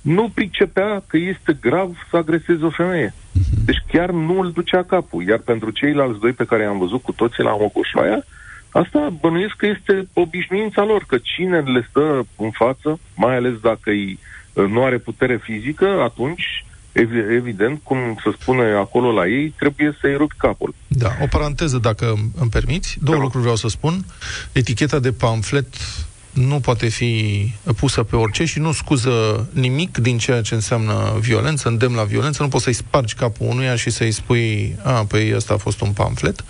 nu 0.00 0.30
pricepea 0.34 1.02
că 1.06 1.16
este 1.16 1.58
grav 1.60 1.90
să 2.10 2.16
agresezi 2.16 2.62
o 2.62 2.70
femeie. 2.70 3.08
Uh-huh. 3.08 3.64
Deci 3.64 3.82
chiar 3.88 4.10
nu 4.10 4.40
îl 4.40 4.50
ducea 4.50 4.82
capul. 4.82 5.28
Iar 5.28 5.38
pentru 5.38 5.70
ceilalți 5.70 6.20
doi 6.20 6.32
pe 6.32 6.44
care 6.44 6.62
i-am 6.62 6.78
văzut 6.78 7.02
cu 7.02 7.12
toții 7.12 7.42
la 7.42 7.56
Mocoșoaia, 7.56 8.24
asta 8.70 9.12
bănuiesc 9.20 9.54
că 9.56 9.66
este 9.66 10.08
obișnuința 10.12 10.84
lor, 10.84 11.04
că 11.06 11.18
cine 11.22 11.58
le 11.58 11.86
stă 11.90 12.26
în 12.36 12.50
față, 12.50 12.98
mai 13.16 13.36
ales 13.36 13.52
dacă 13.60 13.90
îi, 13.90 14.18
nu 14.52 14.84
are 14.84 14.98
putere 14.98 15.36
fizică, 15.36 15.86
atunci 15.86 16.64
evident, 16.92 17.80
cum 17.82 17.98
se 18.24 18.30
spune 18.40 18.62
acolo 18.62 19.12
la 19.12 19.26
ei, 19.26 19.54
trebuie 19.58 19.96
să-i 20.00 20.16
rup 20.16 20.32
capul. 20.36 20.74
Da, 20.86 21.10
o 21.22 21.26
paranteză, 21.26 21.78
dacă 21.78 22.14
îmi 22.40 22.50
permiți. 22.50 22.98
Două 23.02 23.16
da. 23.16 23.22
lucruri 23.22 23.42
vreau 23.42 23.56
să 23.56 23.68
spun. 23.68 24.04
Eticheta 24.52 24.98
de 24.98 25.12
pamflet 25.12 25.66
nu 26.30 26.60
poate 26.60 26.88
fi 26.88 27.54
pusă 27.76 28.02
pe 28.02 28.16
orice 28.16 28.44
și 28.44 28.58
nu 28.58 28.72
scuză 28.72 29.48
nimic 29.52 29.98
din 29.98 30.18
ceea 30.18 30.40
ce 30.40 30.54
înseamnă 30.54 31.16
violență, 31.20 31.68
îndemn 31.68 31.94
la 31.94 32.02
violență. 32.02 32.42
Nu 32.42 32.48
poți 32.48 32.64
să-i 32.64 32.72
spargi 32.72 33.14
capul 33.14 33.46
unuia 33.46 33.76
și 33.76 33.90
să-i 33.90 34.10
spui, 34.10 34.76
a, 34.82 34.90
păi 34.90 35.34
ăsta 35.34 35.54
a 35.54 35.56
fost 35.56 35.80
un 35.80 35.92
pamflet. 35.92 36.44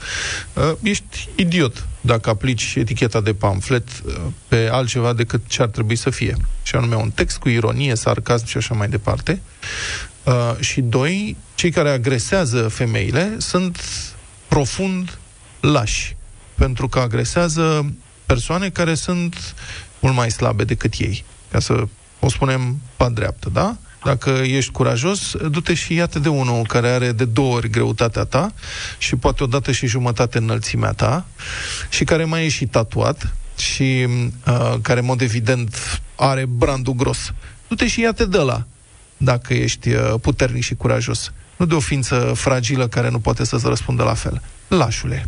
Uh, 0.52 0.72
ești 0.82 1.28
idiot 1.34 1.86
dacă 2.00 2.30
aplici 2.30 2.74
eticheta 2.74 3.20
de 3.20 3.34
pamflet 3.34 3.88
uh, 3.88 4.14
pe 4.48 4.68
altceva 4.72 5.12
decât 5.12 5.40
ce 5.46 5.62
ar 5.62 5.68
trebui 5.68 5.96
să 5.96 6.10
fie. 6.10 6.36
Și 6.62 6.76
anume 6.76 6.94
un 6.94 7.10
text 7.10 7.38
cu 7.38 7.48
ironie, 7.48 7.94
sarcasm 7.94 8.46
și 8.46 8.56
așa 8.56 8.74
mai 8.74 8.88
departe. 8.88 9.42
Uh, 10.30 10.56
și 10.60 10.80
doi, 10.80 11.36
cei 11.54 11.70
care 11.70 11.90
agresează 11.90 12.68
femeile 12.68 13.34
sunt 13.38 13.82
profund 14.48 15.18
lași, 15.60 16.16
pentru 16.54 16.88
că 16.88 16.98
agresează 16.98 17.94
persoane 18.26 18.68
care 18.68 18.94
sunt 18.94 19.54
mult 19.98 20.14
mai 20.14 20.30
slabe 20.30 20.64
decât 20.64 20.94
ei. 20.98 21.24
Ca 21.50 21.58
să 21.58 21.84
o 22.20 22.28
spunem 22.28 22.80
pe 22.96 23.08
dreaptă, 23.12 23.48
da? 23.52 23.76
Dacă 24.04 24.30
ești 24.30 24.70
curajos, 24.70 25.36
du-te 25.50 25.74
și 25.74 25.94
iată 25.94 26.18
de 26.18 26.28
unul 26.28 26.66
care 26.66 26.88
are 26.88 27.12
de 27.12 27.24
două 27.24 27.54
ori 27.54 27.70
greutatea 27.70 28.24
ta 28.24 28.52
și 28.98 29.16
poate 29.16 29.42
odată 29.42 29.72
și 29.72 29.86
jumătate 29.86 30.38
înălțimea 30.38 30.92
ta 30.92 31.26
și 31.88 32.04
care 32.04 32.24
mai 32.24 32.44
e 32.44 32.48
și 32.48 32.66
tatuat 32.66 33.34
și 33.56 34.06
uh, 34.46 34.74
care, 34.82 35.00
în 35.00 35.06
mod 35.06 35.20
evident, 35.20 36.00
are 36.14 36.46
brandul 36.46 36.94
gros. 36.94 37.32
Du-te 37.68 37.88
și 37.88 38.00
iată 38.00 38.24
de 38.24 38.38
la 38.38 38.64
dacă 39.22 39.54
ești 39.54 39.88
uh, 39.88 40.14
puternic 40.22 40.62
și 40.62 40.74
curajos. 40.74 41.32
Nu 41.56 41.66
de 41.66 41.74
o 41.74 41.80
ființă 41.80 42.32
fragilă 42.34 42.88
care 42.88 43.10
nu 43.10 43.18
poate 43.18 43.44
să-ți 43.44 43.66
răspundă 43.66 44.02
la 44.02 44.14
fel. 44.14 44.42
Lașule. 44.68 45.24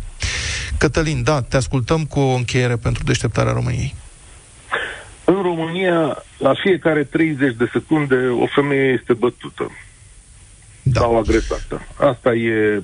Cătălin, 0.77 1.23
da, 1.23 1.41
te 1.41 1.57
ascultăm 1.57 2.05
cu 2.05 2.19
o 2.19 2.33
încheiere 2.35 2.75
pentru 2.75 3.03
deșteptarea 3.03 3.53
României. 3.53 3.95
În 5.25 5.41
România, 5.41 6.23
la 6.37 6.53
fiecare 6.53 7.03
30 7.03 7.55
de 7.55 7.69
secunde, 7.71 8.15
o 8.15 8.45
femeie 8.45 8.91
este 8.99 9.13
bătută 9.13 9.71
da. 10.83 10.99
sau 10.99 11.17
agresată. 11.17 11.81
Asta 11.99 12.33
e 12.33 12.83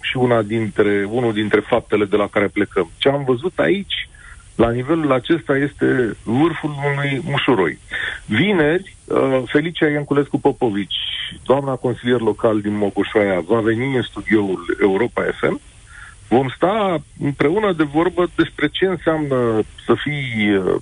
și 0.00 0.16
una 0.16 0.42
dintre, 0.42 1.04
unul 1.10 1.32
dintre 1.32 1.60
faptele 1.60 2.04
de 2.04 2.16
la 2.16 2.28
care 2.28 2.48
plecăm. 2.48 2.90
Ce 2.96 3.08
am 3.08 3.24
văzut 3.24 3.58
aici 3.58 4.08
la 4.54 4.70
nivelul 4.70 5.12
acesta 5.12 5.56
este 5.56 6.16
vârful 6.22 6.74
unui 6.92 7.20
mușuroi. 7.24 7.78
Vineri, 8.24 8.96
uh, 9.01 9.01
Felicia 9.44 9.88
Ianculescu 9.88 10.38
Popovici, 10.38 10.94
doamna 11.44 11.74
consilier 11.74 12.20
local 12.20 12.60
din 12.60 12.76
Mocoșoaia, 12.76 13.40
va 13.40 13.60
veni 13.60 13.96
în 13.96 14.02
studioul 14.02 14.76
Europa 14.80 15.22
FM. 15.40 15.60
Vom 16.28 16.48
sta 16.56 17.02
împreună 17.20 17.72
de 17.72 17.82
vorbă 17.82 18.30
despre 18.36 18.68
ce 18.68 18.86
înseamnă 18.86 19.62
să 19.86 19.94
fii 19.94 20.56
uh, 20.56 20.74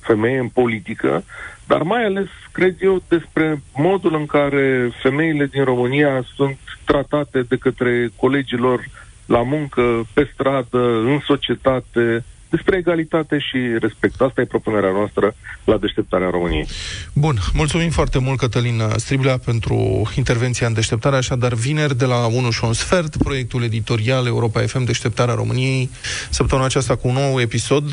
femeie 0.00 0.38
în 0.38 0.48
politică, 0.48 1.24
dar 1.66 1.82
mai 1.82 2.04
ales, 2.04 2.28
cred 2.52 2.76
eu, 2.80 3.02
despre 3.08 3.62
modul 3.74 4.14
în 4.14 4.26
care 4.26 4.90
femeile 5.02 5.46
din 5.46 5.64
România 5.64 6.24
sunt 6.34 6.58
tratate 6.84 7.42
de 7.42 7.56
către 7.56 8.08
colegilor 8.16 8.88
la 9.26 9.42
muncă, 9.42 10.06
pe 10.12 10.30
stradă, 10.32 10.98
în 10.98 11.18
societate, 11.24 12.24
despre 12.54 12.76
egalitate 12.76 13.38
și 13.38 13.58
respect. 13.80 14.20
Asta 14.20 14.40
e 14.40 14.44
propunerea 14.44 14.90
noastră 14.90 15.34
la 15.64 15.76
deșteptarea 15.76 16.30
României. 16.30 16.66
Bun, 17.12 17.36
mulțumim 17.52 17.90
foarte 17.90 18.18
mult, 18.18 18.38
Cătălin 18.38 18.82
Striblea, 18.96 19.38
pentru 19.38 19.76
intervenția 20.16 20.66
în 20.66 20.72
deșteptare. 20.72 21.16
Așadar, 21.16 21.52
vineri 21.54 21.98
de 21.98 22.04
la 22.04 22.26
1 22.26 22.50
și 22.50 22.64
un 22.64 22.72
sfert, 22.72 23.16
proiectul 23.16 23.62
editorial 23.62 24.26
Europa 24.26 24.60
FM 24.60 24.84
Deșteptarea 24.84 25.34
României, 25.34 25.90
săptămâna 26.30 26.66
aceasta 26.66 26.96
cu 26.96 27.08
un 27.08 27.14
nou 27.14 27.40
episod 27.40 27.84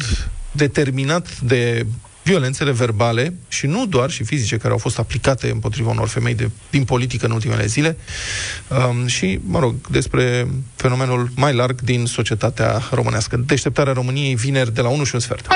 determinat 0.51 1.39
de 1.39 1.85
violențele 2.23 2.71
verbale 2.71 3.33
și 3.47 3.67
nu 3.67 3.85
doar 3.85 4.09
și 4.09 4.23
fizice 4.23 4.57
care 4.57 4.71
au 4.71 4.77
fost 4.77 4.99
aplicate 4.99 5.49
împotriva 5.49 5.89
unor 5.89 6.07
femei 6.07 6.35
de, 6.35 6.49
din 6.69 6.83
politică 6.83 7.25
în 7.25 7.31
ultimele 7.31 7.65
zile 7.65 7.97
um, 8.67 9.07
și, 9.07 9.39
mă 9.45 9.59
rog, 9.59 9.75
despre 9.89 10.47
fenomenul 10.75 11.29
mai 11.35 11.53
larg 11.53 11.81
din 11.81 12.05
societatea 12.05 12.81
românească. 12.91 13.43
Deșteptarea 13.45 13.93
României 13.93 14.35
vineri 14.35 14.73
de 14.73 14.81
la 14.81 14.89
1 14.89 15.03
și 15.03 15.15
un 15.15 15.21
sfert. 15.21 15.47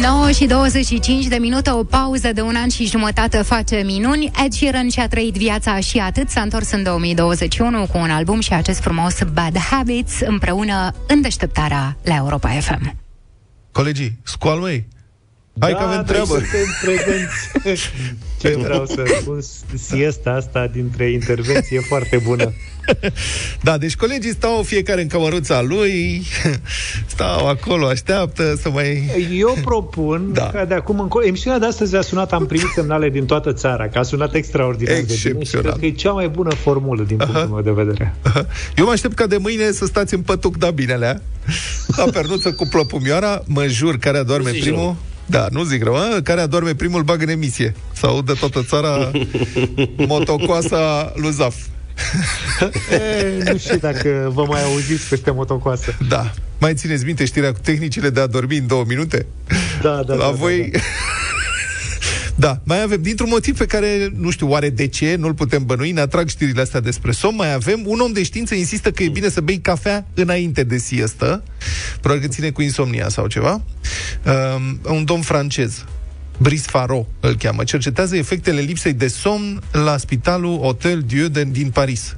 9 0.00 0.30
și 0.30 0.46
25 0.46 1.26
de 1.26 1.36
minute, 1.36 1.70
o 1.70 1.84
pauză 1.84 2.32
de 2.32 2.40
un 2.40 2.54
an 2.56 2.68
și 2.68 2.86
jumătate 2.86 3.36
face 3.36 3.82
minuni. 3.84 4.30
Ed 4.44 4.52
Sheeran 4.52 4.88
și-a 4.88 5.08
trăit 5.08 5.34
viața 5.34 5.80
și 5.80 5.98
atât. 5.98 6.28
S-a 6.28 6.40
întors 6.40 6.70
în 6.70 6.82
2021 6.82 7.86
cu 7.86 7.98
un 7.98 8.10
album 8.10 8.40
și 8.40 8.52
acest 8.52 8.80
frumos 8.80 9.14
Bad 9.32 9.58
Habits 9.58 10.20
împreună 10.20 10.94
în 11.06 11.20
deșteptarea 11.20 11.96
la 12.02 12.14
Europa 12.14 12.48
FM. 12.48 12.94
Colegii, 13.72 14.18
scoalmei! 14.22 14.86
Hai 15.60 15.72
că 15.72 15.82
avem 15.82 16.04
treabă. 16.04 16.38
Da, 16.38 16.44
suntem 16.44 16.66
prezenți. 16.82 17.86
Ce 18.40 18.56
vreau 18.56 18.86
să 18.86 19.02
spun, 19.20 19.40
siesta 19.74 20.30
asta 20.30 20.66
dintre 20.66 21.10
intervenții 21.10 21.76
e 21.76 21.80
foarte 21.80 22.20
bună. 22.24 22.52
Da, 23.62 23.78
deci 23.78 23.96
colegii 23.96 24.30
stau 24.30 24.62
fiecare 24.62 25.02
în 25.02 25.08
cămăruța 25.08 25.62
lui, 25.62 26.22
stau 27.14 27.46
acolo, 27.46 27.86
așteaptă 27.86 28.54
să 28.60 28.70
mai... 28.70 29.10
Eu 29.32 29.56
propun 29.64 30.30
da. 30.32 30.50
ca 30.52 30.64
de 30.64 30.74
acum 30.74 31.00
încolo... 31.00 31.24
Emisiunea 31.24 31.58
de 31.58 31.66
astăzi 31.66 31.96
a 31.96 32.00
sunat, 32.00 32.32
am 32.32 32.46
primit 32.46 32.68
semnale 32.74 33.10
din 33.10 33.26
toată 33.26 33.52
țara, 33.52 33.88
că 33.88 33.98
a 33.98 34.02
sunat 34.02 34.34
extraordinar 34.34 34.94
de 34.94 35.00
bine 35.00 35.16
și 35.16 35.26
Excepțional. 35.26 35.70
cred 35.70 35.80
că 35.80 35.86
e 35.86 35.90
cea 35.90 36.12
mai 36.12 36.28
bună 36.28 36.54
formulă 36.54 37.02
din 37.02 37.16
punctul 37.16 37.46
meu 37.46 37.62
de 37.62 37.70
vedere. 37.70 38.14
Eu 38.76 38.84
mă 38.84 38.90
aștept 38.90 39.14
ca 39.14 39.26
de 39.26 39.36
mâine 39.36 39.70
să 39.70 39.86
stați 39.86 40.14
în 40.14 40.20
pătuc 40.20 40.56
da 40.56 40.70
binelea, 40.70 41.22
la 41.96 42.04
pernuță 42.12 42.52
cu 42.52 42.66
plăpumioara, 42.70 43.42
mă 43.46 43.66
jur, 43.66 43.98
care 43.98 44.18
adorme 44.18 44.50
zici 44.50 44.60
primul... 44.60 44.80
rău. 44.80 44.96
Da, 45.30 45.46
nu 45.50 45.62
zic 45.62 45.82
rău, 45.82 45.96
a? 45.96 46.20
care 46.22 46.40
adorme 46.40 46.74
primul 46.74 47.02
bag 47.02 47.22
în 47.22 47.28
emisie. 47.28 47.74
Să 47.92 48.06
audă 48.06 48.32
toată 48.32 48.62
țara 48.62 49.10
motocoasa 50.08 51.12
lui 51.14 51.32
Zaf. 51.32 51.54
E, 52.92 53.50
nu 53.50 53.58
știu 53.58 53.76
dacă 53.76 54.30
vă 54.34 54.44
mai 54.48 54.64
auziți 54.64 55.08
peste 55.08 55.30
motocoasă. 55.30 55.94
Da. 56.08 56.30
Mai 56.58 56.74
țineți 56.74 57.04
minte 57.04 57.24
știrea 57.24 57.52
cu 57.52 57.58
tehnicile 57.62 58.10
de 58.10 58.20
a 58.20 58.26
dormi 58.26 58.56
în 58.56 58.66
două 58.66 58.84
minute? 58.86 59.26
Da, 59.82 60.02
da, 60.06 60.14
La 60.14 60.24
da, 60.24 60.30
voi... 60.30 60.70
Da, 60.72 60.78
Da, 60.78 60.84
mai 62.64 62.82
avem, 62.82 63.02
dintr-un 63.02 63.28
motiv 63.30 63.56
pe 63.56 63.66
care 63.66 64.12
nu 64.16 64.30
știu 64.30 64.48
oare 64.48 64.70
de 64.70 64.86
ce, 64.86 65.14
nu-l 65.14 65.34
putem 65.34 65.64
bănui, 65.64 65.90
ne 65.90 66.00
atrag 66.00 66.28
știrile 66.28 66.60
astea 66.60 66.80
despre 66.80 67.10
somn, 67.10 67.36
mai 67.36 67.52
avem, 67.52 67.82
un 67.86 68.00
om 68.00 68.12
de 68.12 68.22
știință 68.22 68.54
insistă 68.54 68.90
că 68.90 69.02
e 69.02 69.08
bine 69.08 69.28
să 69.28 69.40
bei 69.40 69.58
cafea 69.58 70.06
înainte 70.14 70.62
de 70.62 70.76
siestă, 70.76 71.42
probabil 72.00 72.26
că 72.26 72.32
ține 72.32 72.50
cu 72.50 72.62
insomnia 72.62 73.08
sau 73.08 73.26
ceva. 73.26 73.62
Um, 74.56 74.80
un 74.94 75.04
domn 75.04 75.22
francez, 75.22 75.84
Brice 76.38 76.62
Faro 76.62 77.06
îl 77.20 77.36
cheamă, 77.36 77.64
cercetează 77.64 78.16
efectele 78.16 78.60
lipsei 78.60 78.92
de 78.92 79.08
somn 79.08 79.62
la 79.72 79.96
spitalul 79.96 80.58
Hotel 80.58 81.02
Dieu 81.06 81.26
de, 81.26 81.44
din 81.44 81.70
Paris. 81.70 82.16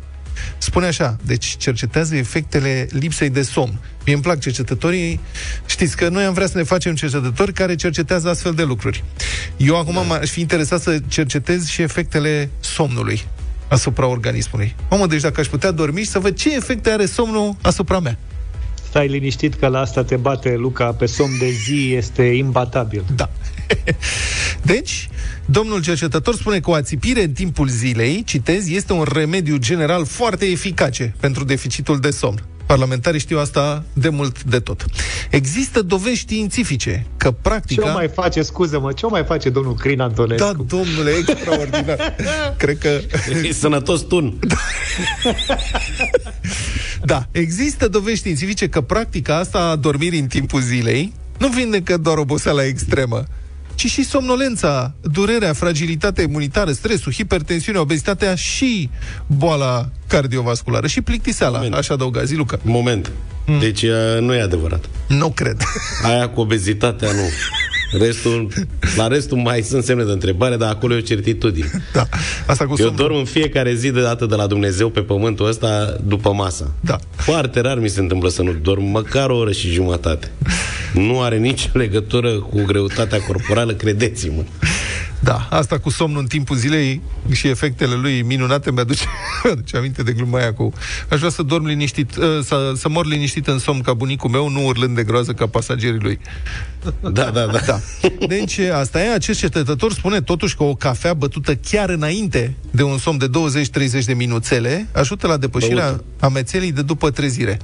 Spune 0.59 0.86
așa, 0.86 1.16
deci 1.24 1.57
cercetează 1.57 2.16
efectele 2.16 2.86
lipsei 2.91 3.30
de 3.30 3.43
somn. 3.43 3.78
Mie 4.05 4.14
îmi 4.14 4.22
plac 4.22 4.41
cercetătorii, 4.41 5.20
știți 5.66 5.97
că 5.97 6.09
noi 6.09 6.24
am 6.24 6.32
vrea 6.32 6.47
să 6.47 6.57
ne 6.57 6.62
facem 6.62 6.95
cercetători 6.95 7.53
care 7.53 7.74
cercetează 7.74 8.28
astfel 8.28 8.53
de 8.53 8.62
lucruri. 8.62 9.05
Eu 9.57 9.78
acum 9.78 9.95
da. 9.95 10.01
m-aș 10.01 10.30
fi 10.30 10.41
interesat 10.41 10.80
să 10.80 10.99
cercetez 11.09 11.66
și 11.66 11.82
efectele 11.82 12.51
somnului 12.61 13.22
asupra 13.68 14.07
organismului. 14.07 14.74
Mamă, 14.91 15.07
deci 15.07 15.20
dacă 15.20 15.41
aș 15.41 15.47
putea 15.47 15.70
dormi 15.70 16.01
și 16.01 16.09
să 16.09 16.18
văd 16.18 16.36
ce 16.36 16.55
efecte 16.55 16.91
are 16.91 17.07
somnul 17.07 17.57
asupra 17.62 17.99
mea. 17.99 18.18
Stai 18.88 19.09
liniștit 19.09 19.55
că 19.55 19.66
la 19.66 19.78
asta 19.78 20.05
te 20.05 20.16
bate 20.16 20.57
Luca 20.57 20.93
pe 20.93 21.07
somn 21.07 21.38
de 21.38 21.51
zi, 21.51 21.93
este 21.95 22.22
imbatabil. 22.22 23.05
Da. 23.16 23.30
Deci, 24.62 25.09
domnul 25.51 25.82
cercetător 25.82 26.34
spune 26.34 26.61
că 26.61 26.70
o 26.70 26.74
ațipire 26.74 27.22
în 27.22 27.32
timpul 27.32 27.68
zilei, 27.68 28.22
citez, 28.24 28.68
este 28.68 28.92
un 28.92 29.07
remediu 29.12 29.57
general 29.57 30.05
foarte 30.05 30.46
eficace 30.46 31.14
pentru 31.20 31.44
deficitul 31.44 31.98
de 31.98 32.11
somn. 32.11 32.42
Parlamentarii 32.66 33.20
știu 33.20 33.38
asta 33.38 33.84
de 33.92 34.09
mult 34.09 34.42
de 34.42 34.59
tot. 34.59 34.84
Există 35.30 35.82
dovezi 35.82 36.16
științifice 36.16 37.07
că 37.16 37.30
practica... 37.30 37.82
Ce 37.82 37.88
o 37.88 37.92
mai 37.92 38.09
face, 38.09 38.42
scuză-mă, 38.42 38.92
ce 38.92 39.07
o 39.07 39.09
mai 39.09 39.24
face 39.24 39.51
domnul 39.51 39.74
Crin 39.74 40.01
Antonescu? 40.01 40.46
Da, 40.46 40.76
domnule, 40.76 41.11
extraordinar. 41.11 42.14
Cred 42.57 42.78
că... 42.78 43.01
E 43.44 43.53
sănătos 43.53 44.01
tun. 44.01 44.34
Da, 47.03 47.26
există 47.30 47.88
dovezi 47.88 48.16
științifice 48.16 48.68
că 48.68 48.80
practica 48.80 49.36
asta 49.36 49.59
a 49.59 49.76
dormirii 49.76 50.20
în 50.20 50.26
timpul 50.26 50.61
zilei 50.61 51.12
nu 51.38 51.48
vindecă 51.48 51.96
doar 51.96 52.18
oboseala 52.18 52.64
extremă, 52.64 53.24
ci 53.81 53.87
și 53.87 54.05
somnolența, 54.05 54.95
durerea, 55.01 55.53
fragilitatea 55.53 56.24
imunitară, 56.24 56.72
stresul, 56.72 57.12
hipertensiunea, 57.12 57.81
obezitatea 57.81 58.35
și 58.35 58.91
boala 59.26 59.89
cardiovasculară 60.07 60.87
și 60.87 61.01
plictiseala, 61.01 61.57
Moment. 61.57 61.74
așa 61.74 61.95
adăuga 61.95 62.24
zi, 62.24 62.35
Luca. 62.35 62.59
Moment. 62.62 63.11
Deci 63.61 63.83
uh, 63.83 64.20
nu 64.20 64.35
e 64.35 64.41
adevărat. 64.41 64.85
Nu 65.09 65.31
cred. 65.31 65.62
Aia 66.03 66.28
cu 66.28 66.41
obezitatea 66.41 67.12
nu. 67.12 67.22
Restul, 67.99 68.49
la 68.97 69.07
restul 69.07 69.38
mai 69.38 69.62
sunt 69.62 69.84
semne 69.84 70.05
de 70.05 70.11
întrebare, 70.11 70.57
dar 70.57 70.70
acolo 70.70 70.95
e 70.95 70.97
o 70.97 71.01
certitudine. 71.01 71.70
Da. 71.93 72.09
Asta 72.47 72.64
cu 72.64 72.70
Eu 72.70 72.76
somnul. 72.76 72.97
dorm 72.97 73.14
în 73.16 73.24
fiecare 73.24 73.74
zi 73.74 73.91
de 73.91 74.01
dată 74.03 74.26
de 74.26 74.34
la 74.34 74.47
Dumnezeu 74.47 74.88
pe 74.91 75.01
pământul 75.01 75.47
ăsta 75.47 75.97
după 76.07 76.32
masă. 76.32 76.72
Da. 76.80 76.99
Foarte 77.16 77.61
rar 77.61 77.78
mi 77.78 77.88
se 77.88 78.01
întâmplă 78.01 78.28
să 78.28 78.43
nu 78.43 78.53
dorm 78.53 78.84
măcar 78.84 79.30
o 79.30 79.36
oră 79.36 79.53
și 79.53 79.70
jumătate. 79.70 80.30
Nu 80.95 81.20
are 81.20 81.36
nicio 81.38 81.68
legătură 81.72 82.30
cu 82.32 82.62
greutatea 82.66 83.18
corporală, 83.26 83.72
credeți-mă. 83.72 84.43
Da, 85.22 85.46
asta 85.50 85.78
cu 85.78 85.90
somnul 85.90 86.20
în 86.20 86.26
timpul 86.26 86.56
zilei 86.56 87.00
și 87.30 87.48
efectele 87.48 87.94
lui 87.94 88.22
minunate 88.22 88.72
mi-aduce, 88.72 89.04
mi-aduce 89.44 89.76
aminte 89.76 90.02
de 90.02 90.12
gluma 90.12 90.38
aia 90.38 90.52
cu... 90.52 90.72
Aș 91.10 91.18
vrea 91.18 91.30
să 91.30 91.42
dorm 91.42 91.66
liniștit, 91.66 92.16
uh, 92.16 92.24
să, 92.42 92.72
să 92.76 92.88
mor 92.88 93.06
liniștit 93.06 93.46
în 93.46 93.58
somn 93.58 93.80
ca 93.80 93.92
bunicul 93.94 94.30
meu, 94.30 94.48
nu 94.48 94.64
urlând 94.66 94.94
de 94.96 95.02
groază 95.04 95.32
ca 95.32 95.46
pasagerii 95.46 96.00
lui. 96.00 96.18
Da, 97.00 97.10
da, 97.10 97.30
da. 97.30 97.46
da. 97.66 97.80
Deci, 98.26 98.58
asta 98.58 99.00
e, 99.02 99.12
acest 99.14 99.38
cercetător 99.38 99.92
spune 99.92 100.20
totuși 100.20 100.56
că 100.56 100.62
o 100.62 100.74
cafea 100.74 101.14
bătută 101.14 101.54
chiar 101.54 101.88
înainte 101.88 102.54
de 102.70 102.82
un 102.82 102.98
somn 102.98 103.18
de 103.18 103.26
20-30 104.00 104.04
de 104.04 104.12
minuțele 104.14 104.88
ajută 104.92 105.26
la 105.26 105.36
depășirea 105.36 105.86
Băută. 105.88 106.04
amețelii 106.20 106.72
de 106.72 106.82
după 106.82 107.10
trezire. 107.10 107.58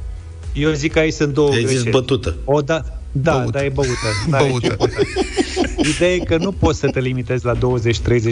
Eu 0.52 0.72
zic 0.72 0.92
că 0.92 0.98
aici 0.98 1.12
sunt 1.12 1.32
două 1.34 1.50
Ai 1.50 1.58
zis 1.58 1.66
greșeli. 1.68 1.90
bătută. 1.90 2.36
O, 2.44 2.60
da, 2.60 2.84
da, 3.12 3.32
Băut. 3.38 3.52
da, 3.52 3.64
e 3.64 3.68
băută. 3.68 3.90
Da, 4.30 4.38
Băută. 4.38 4.76
Ideea 5.76 6.14
e 6.14 6.18
că 6.18 6.36
nu 6.36 6.52
poți 6.52 6.78
să 6.78 6.88
te 6.88 7.00
limitezi 7.00 7.44
la 7.44 7.54
20-30 7.54 7.58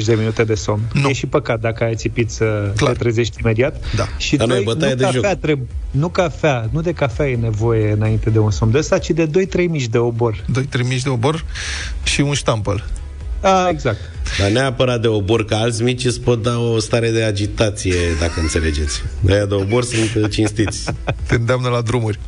de 0.05 0.15
minute 0.15 0.45
de 0.45 0.55
somn. 0.55 0.81
Nu. 0.93 1.09
E 1.09 1.13
și 1.13 1.27
păcat 1.27 1.61
dacă 1.61 1.85
ai 1.85 1.95
țipit 1.95 2.31
să 2.31 2.73
Clar. 2.77 2.93
te 2.93 2.99
trezești 2.99 3.37
imediat. 3.41 3.85
Da. 3.97 4.05
Și 4.17 4.37
Dar 4.37 4.47
nu 4.47 4.53
e 4.53 4.57
doi, 4.57 4.65
bătaie 4.65 4.91
nu 4.93 4.97
de 4.99 5.05
cafea, 5.05 5.31
joc. 5.31 5.39
Treb- 5.39 5.69
nu 5.91 6.09
cafea, 6.09 6.69
nu 6.73 6.81
de 6.81 6.93
cafea 6.93 7.29
e 7.29 7.37
nevoie 7.37 7.93
înainte 7.93 8.31
de 8.31 8.39
un 8.39 8.51
somn 8.51 8.73
de 8.73 8.79
ăsta, 8.79 8.99
ci 8.99 9.11
de 9.11 9.27
2-3 9.27 9.69
mici 9.69 9.87
de 9.89 9.99
obor. 9.99 10.45
2-3 10.61 10.87
mici 10.89 11.03
de 11.03 11.09
obor 11.09 11.45
și 12.03 12.21
un 12.21 12.33
ștampăl. 12.35 12.85
A, 13.41 13.69
exact. 13.69 13.99
Dar 14.39 14.51
neapărat 14.51 15.01
de 15.01 15.09
obor, 15.09 15.45
că 15.45 15.55
alți 15.55 15.83
mici 15.83 16.05
îți 16.05 16.21
pot 16.21 16.43
da 16.43 16.59
o 16.59 16.79
stare 16.79 17.11
de 17.11 17.23
agitație, 17.23 17.95
dacă 18.21 18.41
înțelegeți. 18.41 19.03
De 19.21 19.45
de 19.49 19.55
obor 19.55 19.85
sunt 19.85 20.15
uh, 20.15 20.31
cinstiți. 20.31 20.85
te 21.29 21.35
îndeamnă 21.35 21.69
la 21.69 21.81
drumuri. 21.81 22.19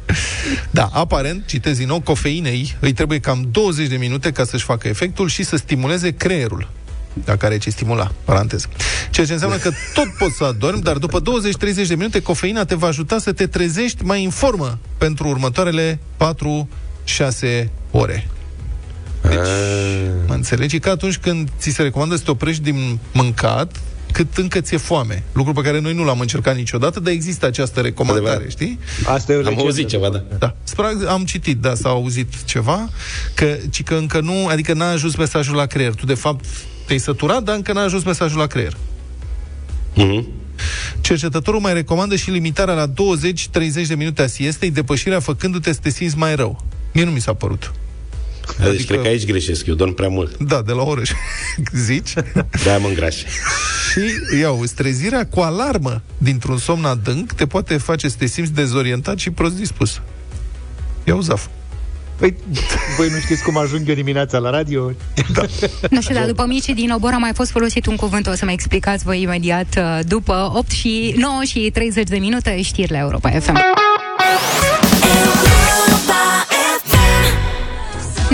Da, 0.70 0.88
aparent, 0.92 1.46
citez 1.46 1.76
din 1.76 1.86
nou, 1.86 2.00
cofeinei 2.00 2.76
îi 2.80 2.92
trebuie 2.92 3.18
cam 3.18 3.48
20 3.50 3.88
de 3.88 3.96
minute 3.96 4.32
ca 4.32 4.44
să-și 4.44 4.64
facă 4.64 4.88
efectul 4.88 5.28
și 5.28 5.42
să 5.42 5.56
stimuleze 5.56 6.10
creierul 6.10 6.68
dacă 7.24 7.46
are 7.46 7.58
ce 7.58 7.70
stimula, 7.70 8.12
paranteză. 8.24 8.68
Ceea 9.10 9.26
ce 9.26 9.32
înseamnă 9.32 9.56
că 9.56 9.70
tot 9.94 10.08
poți 10.18 10.36
să 10.36 10.44
adormi, 10.44 10.82
dar 10.82 10.96
după 10.96 11.20
20-30 11.20 11.24
de 11.86 11.94
minute 11.94 12.22
cofeina 12.22 12.64
te 12.64 12.74
va 12.74 12.86
ajuta 12.86 13.18
să 13.18 13.32
te 13.32 13.46
trezești 13.46 14.04
mai 14.04 14.24
în 14.24 14.30
formă 14.30 14.78
pentru 14.98 15.28
următoarele 15.28 15.98
4-6 17.64 17.68
ore. 17.90 18.28
Deci, 19.28 19.38
mă 20.26 20.34
înțelegi? 20.34 20.76
E 20.76 20.78
ca 20.78 20.90
atunci 20.90 21.16
când 21.16 21.48
ți 21.58 21.70
se 21.70 21.82
recomandă 21.82 22.16
să 22.16 22.22
te 22.24 22.30
oprești 22.30 22.62
din 22.62 22.98
mâncat 23.12 23.80
cât 24.12 24.36
încă 24.36 24.60
ți-e 24.60 24.76
foame. 24.76 25.22
Lucru 25.32 25.52
pe 25.52 25.60
care 25.60 25.80
noi 25.80 25.94
nu 25.94 26.04
l-am 26.04 26.20
încercat 26.20 26.56
niciodată, 26.56 27.00
dar 27.00 27.12
există 27.12 27.46
această 27.46 27.80
recomandare, 27.80 28.26
Adevărat. 28.28 28.50
știi? 28.50 28.78
Asta 29.06 29.32
e 29.32 29.34
o 29.34 29.38
Am 29.38 29.44
legendă. 29.44 29.62
auzit 29.64 29.88
ceva, 29.88 30.08
da. 30.08 30.22
Da. 30.38 30.54
Spre, 30.62 30.84
am 31.08 31.24
citit, 31.24 31.58
da, 31.60 31.74
s-a 31.74 31.88
auzit 31.88 32.44
ceva, 32.44 32.88
că, 33.34 33.56
ci 33.70 33.82
că 33.82 33.94
încă 33.94 34.20
nu, 34.20 34.46
adică 34.46 34.72
n-a 34.72 34.90
ajuns 34.90 35.16
mesajul 35.16 35.54
la 35.56 35.66
creier. 35.66 35.94
Tu, 35.94 36.06
de 36.06 36.14
fapt, 36.14 36.44
te-ai 36.86 36.98
săturat, 36.98 37.42
dar 37.42 37.54
încă 37.56 37.72
n-a 37.72 37.82
ajuns 37.82 38.04
mesajul 38.04 38.38
la 38.38 38.46
creier. 38.46 38.76
Mhm. 39.94 40.26
Cercetătorul 41.00 41.60
mai 41.60 41.72
recomandă 41.72 42.16
și 42.16 42.30
limitarea 42.30 42.74
la 42.74 42.86
20-30 42.86 43.86
de 43.86 43.94
minute 43.94 44.22
a 44.22 44.26
siestei, 44.26 44.70
depășirea 44.70 45.20
făcându-te 45.20 45.72
să 45.72 45.78
te 45.82 45.90
simți 45.90 46.16
mai 46.16 46.34
rău. 46.36 46.64
Mie 46.92 47.04
nu 47.04 47.10
mi 47.10 47.20
s-a 47.20 47.34
părut. 47.34 47.72
Deci 48.58 48.66
Adică- 48.68 48.84
cred 48.92 49.00
că 49.00 49.06
aici 49.08 49.24
greșesc, 49.26 49.66
eu 49.66 49.74
dorm 49.74 49.94
prea 49.94 50.08
mult. 50.08 50.36
Da, 50.36 50.62
de 50.62 50.72
la 50.72 50.82
o 50.82 50.88
oră, 50.88 51.02
zici? 51.86 52.12
De-aia 52.62 52.78
mă 52.78 52.88
îngraș. 52.88 53.16
Și, 53.16 54.00
iau, 54.40 54.64
trezirea 54.74 55.26
cu 55.26 55.40
alarmă 55.40 56.02
dintr-un 56.18 56.58
somn 56.58 56.84
adânc 56.84 57.32
te 57.32 57.46
poate 57.46 57.76
face 57.76 58.08
să 58.08 58.16
te 58.18 58.26
simți 58.26 58.52
dezorientat 58.52 59.18
și 59.18 59.30
prost 59.30 59.54
dispus. 59.56 60.00
Iau 61.04 61.20
zaf. 61.20 61.46
Păi, 62.16 62.36
voi 62.96 63.08
nu 63.08 63.18
știți 63.18 63.42
cum 63.42 63.56
ajung 63.58 63.88
eu 63.88 63.94
dimineața 63.94 64.38
la 64.38 64.50
radio? 64.50 64.92
Nu 65.90 66.00
știu, 66.00 66.14
dar 66.14 66.26
după 66.26 66.44
mici 66.46 66.64
din 66.74 66.90
obor 66.90 67.10
a 67.12 67.18
mai 67.18 67.30
fost 67.34 67.50
folosit 67.50 67.86
un 67.86 67.96
cuvânt, 67.96 68.26
o 68.26 68.34
să 68.34 68.44
mă 68.44 68.50
explicați 68.50 69.04
voi 69.04 69.22
imediat 69.22 69.76
uh, 69.78 69.98
după 70.06 70.52
8 70.54 70.70
și 70.70 71.14
9 71.18 71.40
și 71.46 71.70
30 71.72 72.08
de 72.08 72.16
minute 72.18 72.62
știrile 72.62 72.98
Europa 72.98 73.30
FM. 73.30 73.56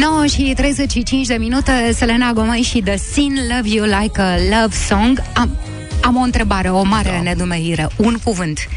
9 0.03 0.27
și 0.27 0.53
35 0.57 1.27
de 1.27 1.35
minute, 1.35 1.93
Selena 1.95 2.33
Gomez 2.33 2.61
și 2.61 2.81
The 2.81 2.97
Sin 2.97 3.35
Love 3.55 3.69
You 3.69 3.85
Like 3.85 4.21
a 4.21 4.37
Love 4.37 4.75
Song. 4.89 5.23
Am, 5.35 5.57
am 6.01 6.17
o 6.17 6.21
întrebare, 6.21 6.71
o 6.71 6.83
mare 6.83 7.11
da. 7.11 7.23
nedumerire. 7.23 7.89
Un 7.97 8.19
cuvânt. 8.25 8.69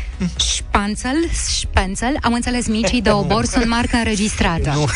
Șpanțel, 0.56 1.16
șpanțel, 1.60 2.18
am 2.22 2.34
înțeles 2.34 2.68
micii 2.68 3.02
de 3.02 3.10
obor 3.10 3.46
sunt 3.54 3.68
marcă 3.68 3.96
înregistrată. 3.98 4.72
Nu. 4.74 4.88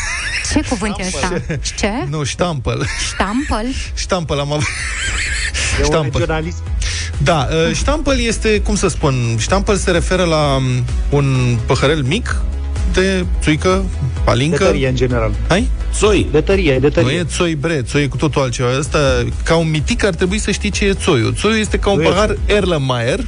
Ce 0.52 0.60
cuvânt 0.68 0.98
e 0.98 1.04
ăsta? 1.06 1.42
Ce? 1.78 1.90
Nu, 2.10 2.24
ștampăl. 2.24 2.86
Ștampăl? 3.12 3.66
Ștampăl 3.94 4.38
am 4.38 4.52
avut. 4.52 4.66
E 5.78 5.78
un 5.78 5.84
Ștampăl. 5.84 6.20
regionalism. 6.20 6.62
Da, 7.18 7.48
uh, 7.50 7.74
ștampăl 7.74 8.18
este, 8.18 8.60
cum 8.60 8.76
să 8.76 8.88
spun, 8.88 9.14
ștampăl 9.38 9.76
se 9.76 9.90
referă 9.90 10.24
la 10.24 10.54
um, 10.54 10.84
un 11.10 11.58
păhărel 11.66 12.02
mic 12.02 12.36
de 12.92 13.26
țuică, 13.42 13.84
De 14.14 14.20
palincă. 14.24 14.64
tărie, 14.64 14.88
în 14.88 14.94
general. 14.94 15.32
Hai? 15.48 15.70
Țoi. 15.92 16.26
De 16.30 16.40
tărie, 16.40 16.72
de 16.78 16.78
Nu 16.86 16.88
tărie. 17.02 17.18
e 17.18 17.24
țoi 17.24 17.54
bre, 17.54 17.82
țoi 17.82 18.02
e 18.02 18.06
cu 18.06 18.16
totul 18.16 18.42
altceva. 18.42 18.68
Asta, 18.78 18.98
ca 19.44 19.56
un 19.56 19.70
mitic, 19.70 20.04
ar 20.04 20.14
trebui 20.14 20.38
să 20.38 20.50
știi 20.50 20.70
ce 20.70 20.84
e 20.84 20.92
țoiul. 20.94 21.34
Țoiul 21.34 21.58
este 21.58 21.76
ca 21.78 21.90
un 21.90 21.96
Nu 21.96 22.02
e 22.02 22.08
pahar 22.08 22.36
Erlenmeyer 22.46 23.20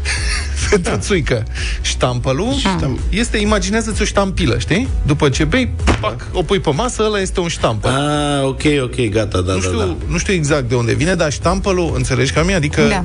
pentru 0.70 0.90
da. 0.92 0.98
țuică. 0.98 1.44
Ștampălul 1.82 2.52
Ștam- 2.58 2.98
este, 3.08 3.38
imaginează-ți 3.38 4.02
o 4.02 4.04
ștampilă, 4.04 4.58
știi? 4.58 4.88
După 5.06 5.28
ce 5.28 5.44
bei, 5.44 5.70
pac, 6.00 6.26
o 6.32 6.42
pui 6.42 6.60
pe 6.60 6.70
masă, 6.70 7.02
ăla 7.06 7.20
este 7.20 7.40
un 7.40 7.48
ștampăl. 7.48 7.90
Ah, 7.90 8.44
ok, 8.44 8.62
ok, 8.82 9.08
gata, 9.10 9.40
da, 9.40 9.52
nu, 9.52 9.58
da, 9.58 9.66
știu, 9.66 9.78
da. 9.78 9.96
nu 10.08 10.18
știu 10.18 10.32
exact 10.32 10.68
de 10.68 10.74
unde 10.74 10.94
vine, 10.94 11.14
dar 11.14 11.32
ștampălul, 11.32 11.92
înțelegi 11.96 12.32
ca 12.32 12.40
mine? 12.40 12.54
Adică 12.54 12.82
Da. 12.88 13.04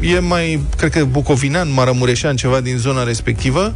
e 0.00 0.18
mai, 0.18 0.60
cred 0.76 0.90
că 0.90 1.04
bucovinean, 1.04 1.72
maramureșan, 1.72 2.36
ceva 2.36 2.60
din 2.60 2.76
zona 2.76 3.04
respectivă. 3.04 3.74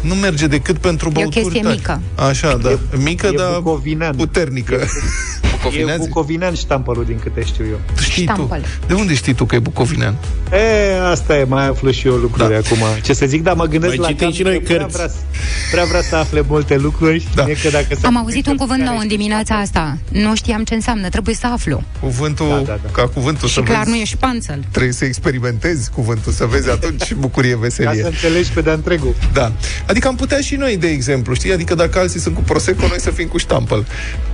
Nu 0.00 0.14
merge 0.14 0.46
decât 0.46 0.78
pentru 0.78 1.06
E 1.08 1.10
o 1.10 1.12
băuturi 1.20 1.40
chestie 1.42 1.60
tari. 1.62 1.74
mică. 1.76 2.00
Așa, 2.14 2.56
da. 2.56 2.78
Mică, 2.96 3.26
e 3.26 3.36
dar 3.36 3.52
bucovinean. 3.60 4.14
puternică. 4.16 4.74
E 4.74 5.49
Bucovinean? 5.62 5.98
bucovinean 5.98 6.54
ștampălul, 6.54 7.04
din 7.04 7.18
câte 7.22 7.44
știu 7.44 7.64
eu. 7.70 7.80
Știi 8.00 8.24
tu. 8.26 8.32
Ștampăl. 8.32 8.64
De 8.86 8.94
unde 8.94 9.14
știi 9.14 9.32
tu 9.34 9.44
că 9.44 9.54
e 9.54 9.58
bucovinean? 9.58 10.14
E, 10.52 11.00
asta 11.10 11.36
e, 11.36 11.44
mai 11.44 11.66
aflu 11.68 11.90
și 11.90 12.06
eu 12.06 12.14
lucruri 12.14 12.48
Da. 12.50 12.56
acum. 12.56 12.78
Ce 13.02 13.12
să 13.12 13.26
zic, 13.26 13.42
dar 13.42 13.54
mă 13.54 13.64
gândesc 13.64 13.94
Mai 13.96 14.02
la 14.02 14.08
citim 14.08 14.26
cap 14.26 14.34
și 14.36 14.42
noi 14.42 14.58
că 14.58 14.64
prea 14.64 14.76
cărți. 14.78 14.96
vrea, 14.96 15.08
să- 15.08 15.14
prea 15.70 15.84
vrea 15.84 16.00
să 16.02 16.16
afle 16.16 16.44
multe 16.48 16.76
lucruri. 16.76 17.26
Da. 17.34 17.42
Da. 17.44 17.52
Că 17.62 17.68
dacă 17.70 17.86
se 17.88 17.94
Am 18.06 18.16
apucă 18.16 18.18
auzit 18.18 18.36
un 18.36 18.42
cărți 18.42 18.58
cuvânt 18.60 18.78
care 18.78 18.90
nou 18.90 18.94
în 19.00 19.04
știi 19.04 19.16
dimineața 19.16 19.54
asta. 19.58 19.98
Nu 20.08 20.34
știam 20.34 20.64
ce 20.64 20.74
înseamnă, 20.74 21.08
trebuie 21.08 21.34
să 21.34 21.46
aflu. 21.46 21.82
Cuvântul, 22.00 22.48
Da, 22.48 22.54
da, 22.72 22.78
da. 22.82 22.90
ca 22.92 23.08
cuvântul 23.08 23.48
Și 23.48 23.54
să 23.54 23.60
clar 23.60 23.78
vezi, 23.78 23.90
nu 23.90 23.96
e 23.96 24.04
șpanțel. 24.04 24.64
trebuie 24.70 24.92
să 24.92 25.04
experimentezi 25.04 25.90
cuvântul, 25.90 26.32
să 26.32 26.44
vezi 26.44 26.70
atunci 26.70 27.14
bucurie, 27.26 27.50
Ca 27.52 27.56
să 27.56 27.60
veselie. 27.82 28.04
înțelegi 28.04 28.50
pe 28.50 28.60
de 28.60 28.70
întregul. 28.70 29.14
Da. 29.32 29.52
Adică 29.86 30.08
am 30.08 30.14
putea 30.16 30.40
și 30.40 30.54
noi, 30.54 30.76
de 30.76 30.86
exemplu, 30.88 31.34
știi? 31.34 31.52
Adică 31.52 31.74
dacă 31.74 31.98
alții 31.98 32.20
sunt 32.20 32.34
cu 32.34 32.40
Prosecco, 32.40 32.86
noi 32.86 33.00
să 33.00 33.10
fim 33.10 33.28
cu 33.28 33.38
ștampăl. 33.38 33.86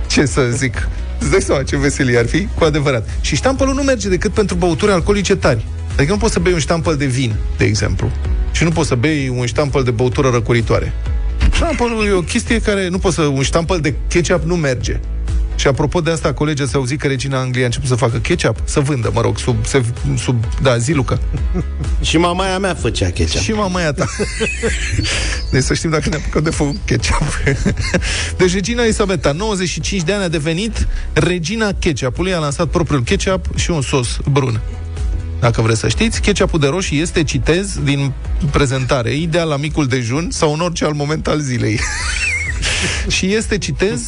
Ce 0.07 0.25
să 0.25 0.49
zic? 0.51 0.87
Îți 1.19 1.31
dai 1.31 1.41
seama 1.41 1.63
ce 1.63 1.77
veselie 1.77 2.17
ar 2.17 2.25
fi? 2.25 2.47
Cu 2.55 2.63
adevărat. 2.63 3.09
Și 3.21 3.35
ștampălul 3.35 3.73
nu 3.73 3.81
merge 3.81 4.09
decât 4.09 4.33
pentru 4.33 4.55
băuturi 4.55 4.91
alcoolice 4.91 5.35
tari. 5.35 5.65
Adică 5.95 6.11
nu 6.11 6.17
poți 6.17 6.33
să 6.33 6.39
bei 6.39 6.53
un 6.53 6.59
ștampăl 6.59 6.95
de 6.95 7.05
vin, 7.05 7.35
de 7.57 7.65
exemplu. 7.65 8.11
Și 8.51 8.63
nu 8.63 8.69
poți 8.69 8.87
să 8.87 8.95
bei 8.95 9.29
un 9.37 9.45
ștampăl 9.45 9.83
de 9.83 9.91
băutură 9.91 10.29
răcoritoare. 10.29 10.93
Ștampălul 11.53 12.05
e 12.05 12.11
o 12.11 12.21
chestie 12.21 12.61
care 12.61 12.87
nu 12.87 12.97
poți 12.97 13.15
să... 13.15 13.21
Un 13.21 13.41
ștampăl 13.41 13.79
de 13.79 13.93
ketchup 14.07 14.43
nu 14.43 14.55
merge. 14.55 14.99
Și 15.57 15.67
apropo 15.67 16.01
de 16.01 16.11
asta, 16.11 16.33
colegii 16.33 16.63
ați 16.63 16.75
auzit 16.75 16.99
că 16.99 17.07
regina 17.07 17.39
Angliei 17.39 17.63
a 17.63 17.65
început 17.65 17.87
să 17.87 17.95
facă 17.95 18.17
ketchup? 18.17 18.57
Să 18.63 18.79
vândă, 18.79 19.11
mă 19.13 19.21
rog, 19.21 19.37
sub, 19.37 19.65
sub, 19.65 19.83
sub 20.17 20.43
da, 20.61 20.77
zi, 20.77 20.91
Luca. 20.91 21.19
Și 22.01 22.17
mamaia 22.17 22.59
mea 22.59 22.73
făcea 22.73 23.09
ketchup. 23.09 23.41
Și 23.41 23.51
mamaia 23.51 23.93
ta. 23.93 24.05
deci 25.51 25.63
să 25.63 25.73
știm 25.73 25.89
dacă 25.89 26.09
ne 26.09 26.15
apucăm 26.15 26.43
de 26.43 26.49
făcut 26.49 26.77
ketchup. 26.85 27.43
deci 28.37 28.53
regina 28.53 28.83
Elisabeta, 28.83 29.31
95 29.31 30.01
de 30.01 30.13
ani, 30.13 30.23
a 30.23 30.27
devenit 30.27 30.87
regina 31.13 31.71
ketchupului, 31.79 32.33
a 32.33 32.39
lansat 32.39 32.67
propriul 32.67 33.03
ketchup 33.03 33.57
și 33.57 33.71
un 33.71 33.81
sos 33.81 34.17
brun. 34.31 34.61
Dacă 35.39 35.61
vreți 35.61 35.79
să 35.79 35.87
știți, 35.87 36.21
ketchupul 36.21 36.59
de 36.59 36.67
roșii 36.67 37.01
este, 37.01 37.23
citez 37.23 37.79
din 37.83 38.13
prezentare, 38.51 39.15
ideal 39.15 39.47
la 39.47 39.57
micul 39.57 39.87
dejun 39.87 40.27
sau 40.31 40.53
în 40.53 40.59
orice 40.59 40.85
alt 40.85 40.95
moment 40.95 41.27
al 41.27 41.39
zilei. 41.39 41.79
și 43.15 43.33
este, 43.33 43.57
citez, 43.57 44.05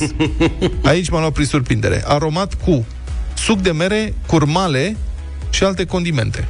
aici 0.84 1.10
m-am 1.10 1.20
luat 1.20 1.34
prin 1.34 1.46
surprindere, 1.46 2.04
aromat 2.06 2.54
cu 2.54 2.86
suc 3.34 3.60
de 3.62 3.72
mere, 3.72 4.14
curmale 4.26 4.98
și 5.50 5.64
alte 5.64 5.86
condimente. 5.86 6.48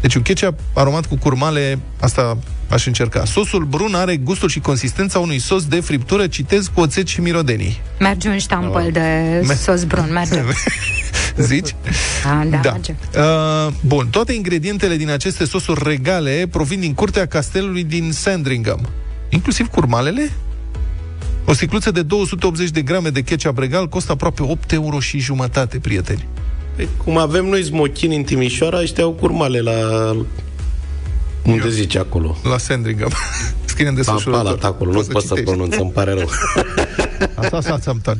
Deci 0.00 0.14
un 0.14 0.22
ketchup 0.22 0.58
aromat 0.74 1.06
cu 1.06 1.16
curmale, 1.16 1.78
asta 2.00 2.38
aș 2.68 2.86
încerca. 2.86 3.24
Sosul 3.24 3.64
brun 3.64 3.94
are 3.94 4.16
gustul 4.16 4.48
și 4.48 4.60
consistența 4.60 5.18
unui 5.18 5.38
sos 5.38 5.64
de 5.64 5.80
friptură, 5.80 6.26
citez, 6.26 6.70
cu 6.74 6.80
oțet 6.80 7.06
și 7.06 7.20
mirodenii. 7.20 7.80
Merge 7.98 8.28
un 8.28 8.38
ștampăl 8.38 8.88
de 8.92 9.40
Me- 9.46 9.54
sos 9.54 9.84
brun, 9.84 10.12
merge. 10.12 10.42
Zici? 11.36 11.74
Da, 12.24 12.44
da, 12.50 12.56
Da. 12.56 12.70
merge. 12.70 12.94
Uh, 13.16 13.72
bun, 13.80 14.06
toate 14.10 14.32
ingredientele 14.32 14.96
din 14.96 15.10
aceste 15.10 15.44
sosuri 15.44 15.80
regale 15.84 16.48
provin 16.50 16.80
din 16.80 16.94
curtea 16.94 17.26
castelului 17.26 17.84
din 17.84 18.12
Sandringham. 18.12 18.88
Inclusiv 19.28 19.66
curmalele? 19.66 20.30
O 21.44 21.52
sticluță 21.52 21.90
de 21.90 22.02
280 22.02 22.70
de 22.70 22.82
grame 22.82 23.08
de 23.08 23.20
ketchup 23.22 23.58
regal 23.58 23.88
costă 23.88 24.12
aproape 24.12 24.42
8 24.42 24.72
euro 24.72 25.00
și 25.00 25.18
jumătate, 25.18 25.78
prieteni. 25.78 26.26
Păi, 26.76 26.88
cum 27.04 27.18
avem 27.18 27.44
noi 27.46 27.64
smochini 27.64 28.16
în 28.16 28.22
Timișoara, 28.22 28.80
ăștia 28.80 29.04
au 29.04 29.10
curmale 29.12 29.60
la... 29.60 29.72
Unde 31.42 31.70
zice 31.70 31.98
acolo? 31.98 32.36
La 32.42 32.58
Sandringham. 32.58 33.10
Scrie 33.64 33.88
în 33.88 33.94
Palat 33.94 34.14
desfășurător. 34.16 34.58
acolo, 34.62 34.90
nu 34.90 34.96
Poți 34.96 35.10
pot 35.10 35.22
să 35.22 35.28
citești. 35.28 35.50
pronunț, 35.50 35.76
îmi 35.76 35.90
pare 35.90 36.12
rău. 36.12 36.28
Asta 37.42 37.60
Southampton. 37.60 38.18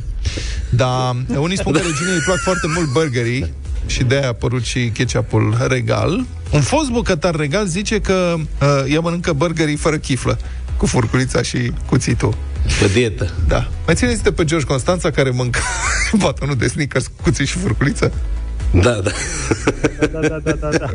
Dar 0.69 1.15
unii 1.37 1.57
spun 1.57 1.73
că 1.73 1.79
reginei 1.79 2.13
îi 2.13 2.21
plac 2.25 2.37
foarte 2.37 2.67
mult 2.75 2.91
burgerii 2.91 3.53
și 3.85 4.03
de-aia 4.03 4.25
a 4.25 4.27
apărut 4.27 4.63
și 4.63 4.89
ketchupul 4.93 5.57
regal. 5.67 6.25
Un 6.51 6.61
fost 6.61 6.89
bucătar 6.89 7.35
regal 7.35 7.65
zice 7.65 7.99
că 7.99 8.35
uh, 8.37 8.93
ea 8.93 8.99
mănâncă 8.99 9.33
burgerii 9.33 9.75
fără 9.75 9.97
chiflă, 9.97 10.37
cu 10.77 10.85
furculița 10.85 11.41
și 11.41 11.71
cuțitul. 11.85 12.35
Pe 12.79 12.87
dietă. 12.93 13.33
Da. 13.47 13.69
Mai 13.85 13.95
țineți 13.95 14.23
de 14.23 14.31
pe 14.31 14.43
George 14.43 14.65
Constanța 14.65 15.11
care 15.11 15.29
mânca 15.29 15.59
batonul 16.23 16.55
de 16.55 16.67
sneakers, 16.67 17.11
cuțit 17.21 17.47
și 17.47 17.57
furculiță? 17.57 18.11
Da, 18.81 18.91
da. 18.91 19.11
Da, 20.11 20.19
da, 20.19 20.39
da, 20.43 20.51
da, 20.51 20.69
da. 20.77 20.89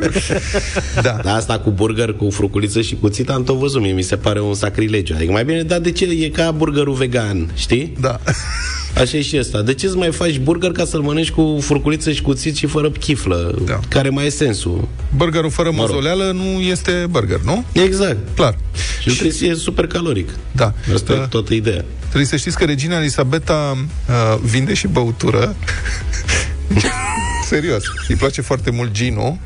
Da. 1.03 1.21
Dar 1.23 1.37
asta 1.37 1.59
cu 1.59 1.71
burger, 1.71 2.13
cu 2.13 2.31
fruculiță 2.31 2.81
și 2.81 2.97
cuțit 3.01 3.31
am 3.31 3.45
tot 3.45 3.57
văzut. 3.57 3.81
Mie 3.81 3.93
mi 3.93 4.03
se 4.03 4.17
pare 4.17 4.41
un 4.41 4.55
sacrilegiu. 4.55 5.15
Adică 5.17 5.33
mai 5.33 5.45
bine, 5.45 5.63
dar 5.63 5.79
de 5.79 5.93
ce? 5.93 6.05
E 6.05 6.29
ca 6.29 6.51
burgerul 6.51 6.95
vegan, 6.95 7.51
știi? 7.55 7.97
Da. 8.01 8.21
Așa 8.95 9.17
e 9.17 9.23
și 9.23 9.37
ăsta. 9.39 9.63
De 9.63 9.75
ce 9.75 9.87
îți 9.87 9.97
mai 9.97 10.11
faci 10.13 10.39
burger 10.39 10.71
ca 10.71 10.85
să-l 10.85 11.01
mănânci 11.01 11.31
cu 11.31 11.59
furculiță 11.61 12.13
și 12.13 12.23
cuțit 12.23 12.57
și 12.57 12.67
fără 12.67 12.91
chiflă? 12.91 13.59
Da. 13.67 13.81
Care 13.89 14.09
mai 14.09 14.27
e 14.27 14.29
sensul? 14.29 14.89
Burgerul 15.17 15.51
fără 15.51 15.71
Mă 15.71 15.77
rog. 15.81 15.87
mozoleală 15.89 16.31
nu 16.33 16.61
este 16.61 17.07
burger, 17.11 17.41
nu? 17.45 17.65
Exact. 17.73 18.17
Clar. 18.35 18.59
Și, 19.01 19.09
și 19.09 19.11
trebuie 19.15 19.33
să 19.33 19.39
fie 19.45 19.55
super 19.55 19.87
caloric. 19.87 20.29
Da. 20.53 20.73
Asta 20.95 21.13
Uh, 21.13 21.19
e 21.23 21.27
toată 21.31 21.55
ideea. 21.55 21.85
Trebuie 22.07 22.25
să 22.25 22.37
știți 22.37 22.57
că 22.57 22.65
regina 22.65 22.99
Elisabeta 22.99 23.77
uh, 24.09 24.39
vinde 24.43 24.75
și 24.75 24.87
băutură. 24.87 25.57
Serios. 27.49 27.83
Îi 28.09 28.15
place 28.15 28.41
foarte 28.43 28.71
mult 28.71 28.91
ginul. 28.93 29.37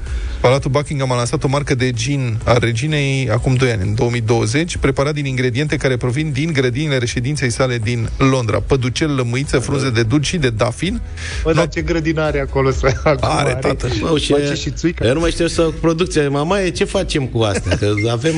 Palatul 0.42 0.70
Buckingham 0.70 1.12
a 1.12 1.16
lansat 1.16 1.44
o 1.44 1.48
marcă 1.48 1.74
de 1.74 1.90
gin 1.90 2.38
a 2.44 2.58
reginei 2.58 3.28
acum 3.30 3.54
2 3.54 3.70
ani, 3.70 3.82
în 3.82 3.94
2020, 3.94 4.76
preparat 4.76 5.14
din 5.14 5.24
ingrediente 5.24 5.76
care 5.76 5.96
provin 5.96 6.32
din 6.32 6.52
grădinile 6.52 6.98
reședinței 6.98 7.50
sale 7.50 7.78
din 7.78 8.08
Londra. 8.16 8.60
Păducel, 8.60 9.14
lămâiță, 9.14 9.58
frunze 9.58 9.90
de 9.90 10.02
dulci 10.02 10.26
și 10.26 10.36
de 10.36 10.50
dafin. 10.50 11.00
Bă, 11.42 11.52
dar 11.52 11.68
ce 11.68 11.80
grădină 11.80 12.22
are 12.22 12.40
acolo 12.40 12.70
să 12.70 12.94
acum 13.04 13.28
Are, 13.30 13.54
tată. 13.60 13.88
Bă, 14.00 14.18
și, 14.18 14.32
Face 14.32 14.54
și 14.54 14.70
țuică. 14.70 15.06
Eu 15.06 15.12
nu 15.14 15.20
mai 15.20 15.30
știu 15.30 15.46
să 15.46 15.70
producția. 15.80 16.28
Mama, 16.28 16.60
e 16.60 16.70
ce 16.70 16.84
facem 16.84 17.26
cu 17.26 17.38
astea? 17.42 17.76
Că 17.76 17.94
avem 18.10 18.34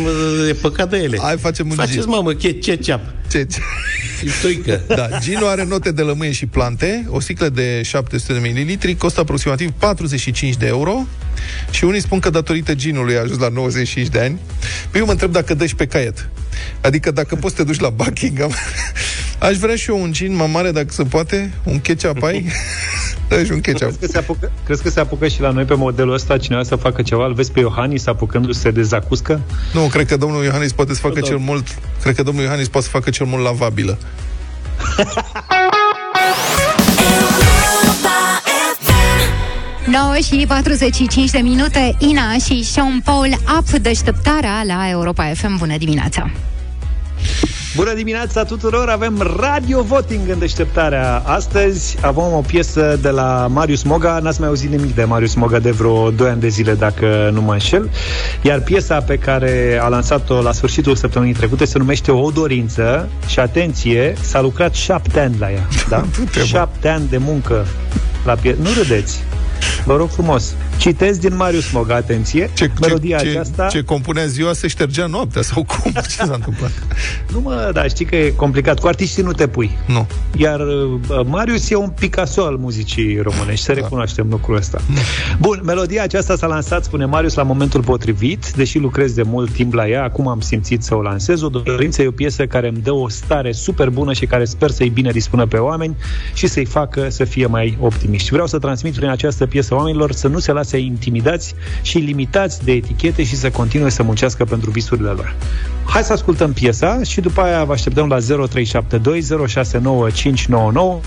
e 0.49 0.53
păcat 0.53 0.91
de 0.91 0.97
ele. 0.97 1.19
Hai, 1.21 1.37
facem 1.37 1.69
un 1.71 1.75
Faceți, 1.75 1.99
gin. 1.99 2.09
mamă, 2.09 2.35
ce, 2.35 2.51
ce 2.51 2.75
ceap. 2.75 3.01
Ce, 3.31 3.45
ce? 3.45 3.59
Și 4.19 4.27
țuică. 4.41 4.81
Da, 4.97 5.09
ginul 5.21 5.47
are 5.47 5.65
note 5.65 5.93
de 5.93 6.03
lămâie 6.03 6.33
și 6.33 6.47
plante. 6.47 7.07
O 7.09 7.21
sticlă 7.21 7.49
de 7.49 7.83
700 7.83 8.33
de 8.33 8.39
mililitri 8.39 8.95
costă 8.95 9.21
aproximativ 9.21 9.71
45 9.79 10.57
de 10.57 10.67
euro. 10.67 11.07
Și 11.71 11.85
unii 11.95 12.07
spun 12.07 12.19
că 12.19 12.31
datorită 12.31 12.75
ginului 12.75 13.17
a 13.17 13.21
ajuns 13.21 13.39
la 13.39 13.49
95 13.49 14.09
de 14.09 14.21
ani. 14.21 14.39
Păi 14.91 15.01
eu 15.01 15.07
mă 15.07 15.13
întreb 15.13 15.33
dacă 15.33 15.55
dă 15.55 15.67
și 15.67 15.75
pe 15.75 15.87
caiet. 15.87 16.29
Adică 16.81 17.11
dacă 17.11 17.37
poți 17.37 17.55
să 17.55 17.63
te 17.63 17.67
duci 17.67 17.81
la 17.81 17.89
Buckingham, 17.89 18.53
aș 19.49 19.57
vrea 19.57 19.77
și 19.77 19.91
eu 19.91 20.03
un 20.03 20.13
gin 20.13 20.35
mai 20.35 20.51
mare, 20.53 20.71
dacă 20.71 20.87
se 20.91 21.03
poate, 21.03 21.53
un 21.65 21.81
ketchup 21.81 22.23
ai. 22.23 22.47
Dă 23.29 23.45
și 23.45 23.53
un 23.53 23.61
ketchup. 23.61 23.89
Crezi 23.89 23.99
că, 24.01 24.07
se 24.07 24.19
apucă, 24.19 24.53
crezi 24.65 24.83
că 24.83 24.91
se 24.91 25.01
apucă 25.01 25.29
și 25.29 25.41
la 25.41 25.51
noi 25.51 25.65
pe 25.65 25.75
modelul 25.75 26.13
ăsta 26.15 26.39
cineva 26.39 26.63
să 26.63 26.77
facă 26.77 27.03
ceva? 27.03 27.27
Îl 27.27 27.35
vezi 27.35 27.53
pe 27.53 27.61
Iohannis 27.61 28.07
apucându-se 28.07 28.71
de 28.71 28.83
zacuscă? 28.83 29.41
Nu, 29.73 29.81
cred 29.81 30.07
că 30.07 30.17
domnul 30.17 30.45
Iohannis 30.45 30.73
poate 30.73 30.95
să 30.95 31.01
facă 31.01 31.15
Da, 31.15 31.21
da. 31.21 31.27
cel 31.27 31.37
mult, 31.37 31.67
cred 32.03 32.15
că 32.15 32.23
domnul 32.23 32.43
Iohannis 32.43 32.69
poate 32.69 32.87
să 32.87 32.93
facă 32.93 33.11
cel 33.11 33.27
mult 33.27 33.43
lavabilă. 33.43 33.99
9 40.03 40.15
și 40.15 40.45
45 40.49 41.31
de 41.31 41.39
minute, 41.39 41.97
Ina 41.99 42.37
și 42.45 42.65
Sean 42.65 43.01
Paul 43.05 43.37
Up, 43.59 43.71
deșteptarea 43.71 44.63
la 44.67 44.91
Europa 44.91 45.33
FM. 45.35 45.59
Bună 45.59 45.77
dimineața! 45.77 46.31
Bună 47.77 47.95
dimineața 47.95 48.45
tuturor! 48.45 48.89
Avem 48.89 49.37
radio 49.41 49.83
voting 49.83 50.29
în 50.29 50.39
deșteptarea. 50.39 51.23
Astăzi 51.25 51.97
avem 52.01 52.23
o 52.23 52.43
piesă 52.47 52.99
de 53.03 53.09
la 53.09 53.47
Marius 53.51 53.83
Moga. 53.83 54.19
N-ați 54.19 54.41
mai 54.41 54.49
auzit 54.49 54.71
nimic 54.71 54.95
de 54.95 55.05
Marius 55.05 55.35
Moga 55.35 55.59
de 55.59 55.71
vreo 55.71 56.11
2 56.11 56.29
ani 56.29 56.41
de 56.41 56.49
zile, 56.49 56.75
dacă 56.75 57.31
nu 57.33 57.41
mă 57.41 57.53
înșel. 57.53 57.91
Iar 58.43 58.61
piesa 58.61 59.01
pe 59.01 59.17
care 59.17 59.81
a 59.83 59.89
lansat-o 59.89 60.43
la 60.43 60.53
sfârșitul 60.53 60.95
săptămânii 60.95 61.35
trecute 61.35 61.65
se 61.65 61.79
numește 61.79 62.11
O 62.11 62.31
dorință 62.31 63.09
și, 63.27 63.39
atenție, 63.39 64.15
s-a 64.21 64.41
lucrat 64.41 64.75
șapte 64.75 65.21
ani 65.21 65.37
la 65.39 65.51
ea. 65.51 65.69
Da? 65.89 66.05
șapte 66.45 66.89
ani 66.89 67.09
de 67.09 67.17
muncă 67.17 67.67
la 68.25 68.35
piesă. 68.35 68.59
Nu 68.63 68.69
râdeți! 68.77 69.25
Vă 69.85 69.97
rog 69.97 70.11
frumos. 70.11 70.55
Citez 70.77 71.19
din 71.19 71.37
Marius 71.37 71.71
Moga, 71.71 71.95
atenție. 71.95 72.51
Ce, 72.55 72.71
Melodia 72.81 73.19
ce, 73.19 73.29
aceasta... 73.29 73.67
ce 73.67 73.83
compunea 73.83 74.27
ziua 74.27 74.53
se 74.53 74.69
ștergea 74.69 75.07
noaptea 75.07 75.43
sau 75.43 75.65
cum? 75.65 75.93
Ce 76.11 76.17
s-a 76.17 76.33
întâmplat? 76.35 76.71
Nu 77.33 77.41
mă, 77.41 77.71
da, 77.73 77.85
știi 77.87 78.05
că 78.05 78.17
e 78.17 78.31
complicat. 78.31 78.81
Cu 78.81 78.87
artiștii 78.87 79.23
nu 79.23 79.33
te 79.33 79.47
pui. 79.47 79.71
Nu. 79.87 80.07
Iar 80.37 80.61
uh, 80.61 81.21
Marius 81.27 81.71
e 81.71 81.75
un 81.77 81.89
Picasso 81.89 82.45
al 82.45 82.57
muzicii 82.57 83.21
românești, 83.21 83.65
să 83.65 83.73
Da. 83.73 83.81
recunoaștem 83.81 84.27
lucrul 84.31 84.57
ăsta. 84.57 84.81
Bun, 85.41 85.61
melodia 85.65 86.03
aceasta 86.03 86.37
s-a 86.37 86.47
lansat, 86.47 86.85
spune 86.85 87.05
Marius, 87.05 87.35
la 87.35 87.43
momentul 87.43 87.83
potrivit, 87.83 88.51
deși 88.51 88.79
lucrez 88.79 89.13
de 89.13 89.23
mult 89.23 89.51
timp 89.53 89.73
la 89.73 89.89
ea, 89.89 90.03
acum 90.03 90.29
am 90.29 90.41
simțit 90.41 90.83
să 90.83 90.95
o 90.95 91.03
lansez. 91.03 91.43
O 91.43 91.49
dorință 91.49 92.03
e 92.03 92.07
o 92.07 92.11
piesă 92.11 92.47
care 92.47 92.69
îmi 92.69 92.79
dă 92.83 92.93
o 92.93 93.09
stare 93.09 93.53
super 93.53 93.91
bună 93.91 94.13
și 94.13 94.27
care 94.27 94.45
sper 94.45 94.71
să-i 94.71 94.89
bine 94.89 95.11
dispună 95.11 95.47
pe 95.47 95.57
oameni 95.57 95.97
și 96.35 96.47
să-i 96.47 96.65
facă 96.65 97.09
să 97.09 97.25
fie 97.25 97.47
mai 97.47 97.77
optimiști. 97.81 98.31
Vreau 98.31 98.47
să 98.47 98.59
transmit 98.59 98.95
prin 98.95 99.09
această 99.09 99.47
piesă 99.47 99.75
oamenilor 99.75 100.13
să 100.13 100.29
nu 100.29 100.39
se 100.39 100.53
lase 100.65 100.79
intimidați 100.79 101.55
și 101.83 101.99
limitați 101.99 102.65
de 102.65 102.73
etichete 102.73 103.25
și 103.25 103.37
să 103.37 103.51
continue 103.51 103.89
să 103.89 104.03
muncească 104.03 104.45
pentru 104.45 104.71
visurile 104.71 105.09
lor. 105.09 105.35
Hai 105.85 106.03
să 106.03 106.13
ascultăm 106.13 106.53
piesa 106.53 107.03
și 107.03 107.21
după 107.21 107.41
aia 107.41 107.65
vă 107.65 107.73
așteptăm 107.73 108.09
la 108.09 108.19
0372 108.19 109.21
069599 109.47 111.01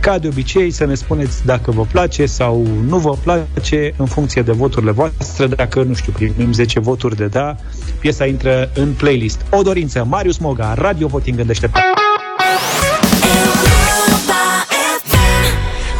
ca 0.00 0.18
de 0.18 0.28
obicei 0.28 0.70
să 0.70 0.84
ne 0.84 0.94
spuneți 0.94 1.44
dacă 1.44 1.70
vă 1.70 1.84
place 1.92 2.26
sau 2.26 2.66
nu 2.86 2.98
vă 2.98 3.16
place 3.22 3.94
în 3.96 4.06
funcție 4.06 4.42
de 4.42 4.52
voturile 4.52 4.90
voastre. 4.90 5.46
Dacă, 5.46 5.82
nu 5.82 5.94
știu, 5.94 6.12
primim 6.12 6.52
10 6.52 6.80
voturi 6.80 7.16
de 7.16 7.26
da, 7.26 7.56
piesa 8.00 8.26
intră 8.26 8.70
în 8.74 8.92
playlist. 8.92 9.40
O 9.50 9.62
dorință, 9.62 10.04
Marius 10.08 10.38
Moga, 10.38 10.74
Radio 10.74 11.06
Voting 11.06 11.38
în 11.38 11.46
deșteptare. 11.46 11.84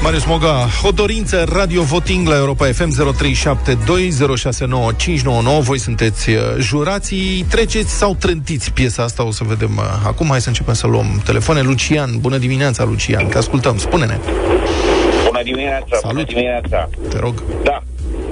Marius 0.08 0.26
Moga, 0.26 0.66
o 0.82 0.90
dorință, 0.90 1.44
radio 1.52 1.82
voting 1.82 2.28
la 2.28 2.36
Europa 2.36 2.66
FM 2.66 2.90
0372069599. 5.58 5.60
Voi 5.60 5.78
sunteți 5.78 6.30
uh, 6.30 6.36
jurații, 6.58 7.46
treceți 7.50 7.90
sau 7.90 8.14
trântiți 8.14 8.72
piesa 8.72 9.02
asta, 9.02 9.26
o 9.26 9.30
să 9.30 9.44
vedem 9.44 9.76
uh, 9.76 9.84
acum. 10.06 10.26
Hai 10.28 10.40
să 10.40 10.48
începem 10.48 10.74
să 10.74 10.86
luăm 10.86 11.22
telefoane. 11.24 11.60
Lucian, 11.60 12.10
bună 12.20 12.36
dimineața, 12.36 12.84
Lucian, 12.84 13.26
te 13.26 13.38
ascultăm, 13.38 13.78
spune-ne. 13.78 14.18
Bună 15.26 15.42
dimineața, 15.42 15.96
Salut. 15.96 16.12
bună 16.12 16.22
dimineața. 16.22 16.88
Te 17.08 17.18
rog. 17.18 17.42
Da. 17.62 17.82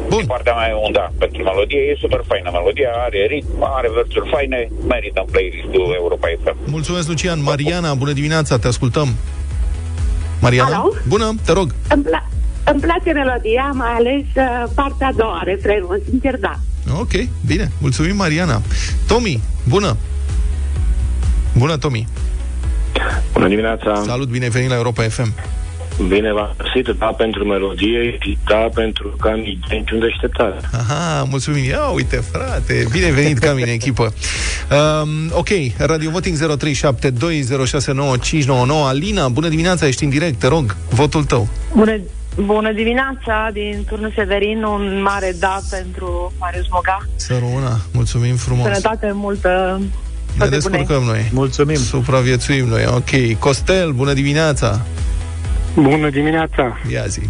Bun. 0.09 0.19
Din 0.19 0.27
partea 0.27 0.55
mea 0.55 0.69
e 0.69 0.75
un 0.87 0.93
da. 0.93 1.13
Pentru 1.19 1.43
melodie 1.43 1.79
e 1.79 1.97
super 2.01 2.25
faină. 2.27 2.51
Melodia 2.53 2.91
are 3.07 3.27
ritm, 3.29 3.63
are 3.77 3.91
versuri 3.95 4.29
faine, 4.31 4.69
merită 4.89 5.21
în 5.25 5.31
playlist-ul 5.31 5.95
Europa 5.95 6.29
FM. 6.43 6.57
Mulțumesc, 6.65 7.09
Lucian. 7.09 7.43
Mariana, 7.43 7.95
bună 7.95 8.13
dimineața, 8.13 8.59
te 8.59 8.67
ascultăm. 8.67 9.09
Mariana? 10.41 10.77
Alo? 10.77 10.93
Bună, 11.09 11.35
te 11.45 11.53
rog. 11.53 11.75
Îmi, 11.89 12.03
pla- 12.05 12.29
îmi 12.65 12.81
place 12.81 13.13
melodia, 13.13 13.71
mai 13.75 13.93
ales 13.93 14.23
uh, 14.37 14.71
partea 14.75 15.07
a 15.07 15.13
doua, 15.17 15.41
refrenul, 15.45 16.03
sincer 16.11 16.37
da. 16.39 16.59
Ok, 16.99 17.11
bine. 17.47 17.71
Mulțumim, 17.81 18.17
Mariana. 18.17 18.61
Tomi, 19.07 19.41
bună. 19.69 19.97
Bună, 21.59 21.77
Tomi. 21.77 22.09
Bună 23.33 23.49
dimineața! 23.49 24.03
Salut, 24.05 24.29
bine 24.29 24.45
ai 24.45 24.51
venit 24.51 24.69
la 24.69 24.75
Europa 24.75 25.03
FM. 25.03 25.33
Bine 26.09 26.33
v-am 26.33 26.55
găsit, 26.57 26.99
da 26.99 27.07
pentru 27.07 27.45
melodie 27.45 28.17
și 28.21 28.39
da 28.49 28.69
pentru 28.75 29.17
că 29.21 29.29
am 29.29 29.39
niciun 29.71 29.99
deșteptare. 29.99 30.55
Aha, 30.73 31.23
mulțumim. 31.31 31.65
Ia 31.65 31.89
uite, 31.89 32.17
frate, 32.17 32.87
bine 32.93 33.05
ai 33.05 33.11
venit 33.11 33.39
ca 33.39 33.53
mine, 33.53 33.71
echipă. 33.71 34.13
Um, 35.03 35.09
ok, 35.33 35.49
Radio 35.79 36.11
Voting 36.11 36.37
0372069599. 36.37 36.41
Alina, 38.87 39.29
bună 39.29 39.49
dimineața, 39.49 39.87
ești 39.87 40.05
în 40.05 40.11
direct, 40.11 40.39
te 40.39 40.47
rog, 40.47 40.77
votul 40.91 41.25
tău. 41.25 41.49
Bună, 41.75 41.99
bună 42.37 42.73
dimineața, 42.73 43.51
din 43.53 43.85
turnul 43.89 44.13
Severin, 44.17 44.63
un 44.63 45.03
mare 45.03 45.37
da 45.39 45.61
pentru 45.71 46.33
Marius 46.39 46.67
Moga. 46.71 46.99
Să 47.17 47.35
rămână, 47.41 47.81
mulțumim 47.93 48.37
frumos. 48.37 48.65
Sănătate 48.65 49.11
multă, 49.15 49.81
Ne 49.81 49.87
toate 50.39 50.57
bune. 50.63 50.77
descurcăm 50.79 51.03
noi. 51.03 51.31
Mulțumim. 51.33 51.77
Supraviețuim 51.77 52.67
noi, 52.67 52.85
ok. 52.87 53.39
Costel, 53.39 53.93
bună 53.93 54.13
dimineața. 54.13 54.81
Bună 55.77 56.11
dimineața! 56.11 56.79
Ia 56.91 57.07
zi. 57.07 57.21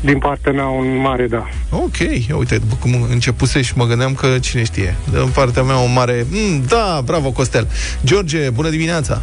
Din 0.00 0.18
partea 0.18 0.52
mea 0.52 0.66
un 0.66 0.96
mare 0.96 1.26
da. 1.26 1.48
Ok, 1.70 1.98
ia 2.28 2.36
uite, 2.36 2.58
după 2.58 2.76
cum 2.80 3.06
începuse 3.10 3.62
și 3.62 3.72
mă 3.76 3.86
gândeam 3.86 4.14
că 4.14 4.38
cine 4.40 4.64
știe. 4.64 4.96
În 5.12 5.28
partea 5.28 5.62
mea 5.62 5.76
un 5.76 5.92
mare... 5.92 6.26
Mm, 6.30 6.62
da, 6.68 7.02
bravo, 7.04 7.30
Costel. 7.30 7.68
George, 8.04 8.50
bună 8.50 8.68
dimineața. 8.68 9.22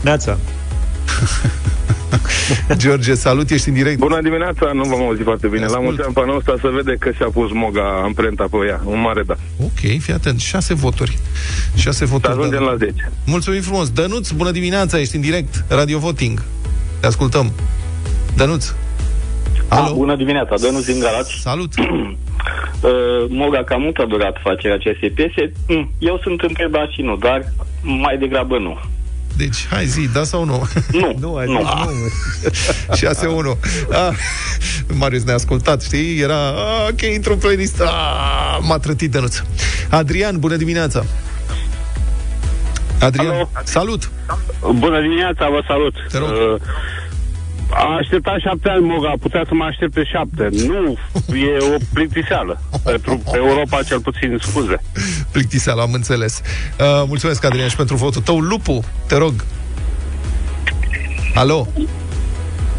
Neața. 0.00 0.38
George, 2.76 3.14
salut, 3.14 3.50
ești 3.50 3.68
în 3.68 3.74
direct. 3.74 3.98
Bună 3.98 4.20
dimineața, 4.22 4.70
nu 4.74 4.84
v-am 4.84 5.02
auzit 5.02 5.24
foarte 5.24 5.46
bine. 5.46 5.66
La 5.66 5.78
mulți 5.78 6.02
ani 6.02 6.12
pe 6.12 6.20
anul 6.20 6.36
ăsta 6.36 6.54
se 6.60 6.68
vede 6.68 6.96
că 6.98 7.10
și-a 7.10 7.28
pus 7.32 7.50
Moga 7.52 8.00
amprenta 8.02 8.46
pe 8.50 8.56
ea. 8.68 8.80
Un 8.84 9.00
mare 9.00 9.22
da. 9.26 9.34
Ok, 9.62 9.98
fii 9.98 10.12
atent, 10.12 10.40
șase 10.40 10.74
voturi. 10.74 11.18
Șase 11.74 12.04
voturi. 12.04 12.32
Să 12.32 12.38
ajungem 12.38 12.64
da. 12.64 12.70
la 12.70 12.76
10. 12.76 13.12
Mulțumim 13.26 13.60
frumos. 13.60 13.90
Dănuț, 13.90 14.30
bună 14.30 14.50
dimineața, 14.50 15.00
ești 15.00 15.14
în 15.14 15.20
direct. 15.20 15.64
Radio 15.68 15.98
Voting. 15.98 16.42
Te 17.00 17.06
ascultăm. 17.06 17.52
Dănuț. 18.40 18.72
Alo? 19.68 19.94
bună 19.94 20.16
dimineața, 20.16 20.54
Dănuț 20.60 20.84
din 20.84 20.98
Galați. 20.98 21.32
Salut. 21.40 21.72
Uh, 22.82 22.90
Moga, 23.28 23.64
cam 23.64 23.80
mult 23.82 23.96
a 23.96 24.04
durat 24.08 24.36
facerea 24.42 24.76
acestei 24.76 25.10
piese. 25.10 25.52
Mm, 25.68 25.90
Eu 25.98 26.20
sunt 26.22 26.40
între 26.40 26.68
da 26.70 26.86
și 26.86 27.02
nu, 27.02 27.16
dar 27.16 27.52
mai 27.82 28.16
degrabă 28.18 28.58
nu. 28.58 28.80
Deci, 29.36 29.66
hai 29.70 29.84
zi, 29.86 30.08
da 30.12 30.22
sau 30.24 30.44
nu? 30.44 30.68
Nu, 30.92 31.14
nu. 31.24 31.34
Ai 31.36 31.46
nu. 31.46 31.52
nu. 31.52 31.68
6-1. 33.54 33.58
Ah, 33.92 34.14
Marius 34.98 35.24
ne-a 35.24 35.34
ascultat, 35.34 35.82
știi? 35.82 36.18
Era, 36.20 36.48
ah, 36.48 36.88
ok, 36.90 37.00
intru 37.00 37.32
în 37.32 37.38
playlist. 37.38 37.80
Ah, 37.80 38.58
m-a 38.60 38.78
trătit 38.78 39.10
Dănuț. 39.10 39.36
Adrian, 39.90 40.38
bună 40.38 40.56
dimineața. 40.56 41.04
Adrian, 43.00 43.34
Alo. 43.34 43.50
salut. 43.64 44.10
Bună 44.74 45.00
dimineața, 45.00 45.48
vă 45.48 45.62
salut! 45.66 45.94
Te 46.10 46.18
rog. 46.18 46.28
Uh, 46.28 46.60
a 47.72 47.96
așteptat 48.00 48.38
șapte 48.40 48.68
ani 48.68 48.86
Moga, 48.86 49.12
putea 49.20 49.44
să 49.48 49.54
mă 49.54 49.64
aștepte 49.64 50.04
șapte. 50.04 50.48
Nu, 50.66 50.96
e 51.36 51.56
o 51.74 51.76
plictiseală. 51.92 52.60
Pentru 52.84 53.22
pe 53.32 53.36
Europa 53.36 53.82
cel 53.82 54.00
puțin, 54.00 54.38
scuze. 54.40 54.82
Plictiseală, 55.32 55.82
am 55.82 55.92
înțeles. 55.92 56.40
Uh, 56.80 57.02
mulțumesc, 57.06 57.44
Adrian, 57.44 57.68
și 57.68 57.76
pentru 57.76 57.96
votul 57.96 58.22
tău. 58.22 58.38
Lupu, 58.40 58.84
te 59.06 59.16
rog. 59.16 59.44
Alo? 61.34 61.68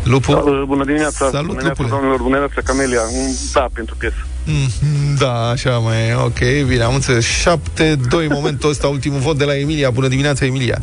Lupu? 0.03 0.31
Uh, 0.31 0.61
Bună 0.65 0.83
dimineața! 0.85 1.29
Salut, 1.29 1.31
bună 1.31 1.47
dimineața, 1.47 1.69
Lupule. 1.81 1.89
domnilor! 1.89 2.17
Bună 2.17 2.35
dimineața, 2.37 2.61
Camelia! 2.63 3.01
Un 3.01 3.31
da 3.53 3.67
pentru 3.73 3.95
piesă. 3.95 4.15
Mm, 4.45 5.15
Da, 5.19 5.49
așa 5.49 5.77
mai 5.77 6.07
e. 6.09 6.13
Ok, 6.13 6.39
bine, 6.67 6.83
am 6.83 6.93
înțeles. 6.93 7.25
7-2 7.25 8.27
momentul 8.29 8.69
ăsta, 8.69 8.87
ultimul 8.87 9.19
vot 9.19 9.37
de 9.37 9.43
la 9.45 9.57
Emilia. 9.57 9.89
Bună 9.89 10.07
dimineața, 10.07 10.45
Emilia. 10.45 10.81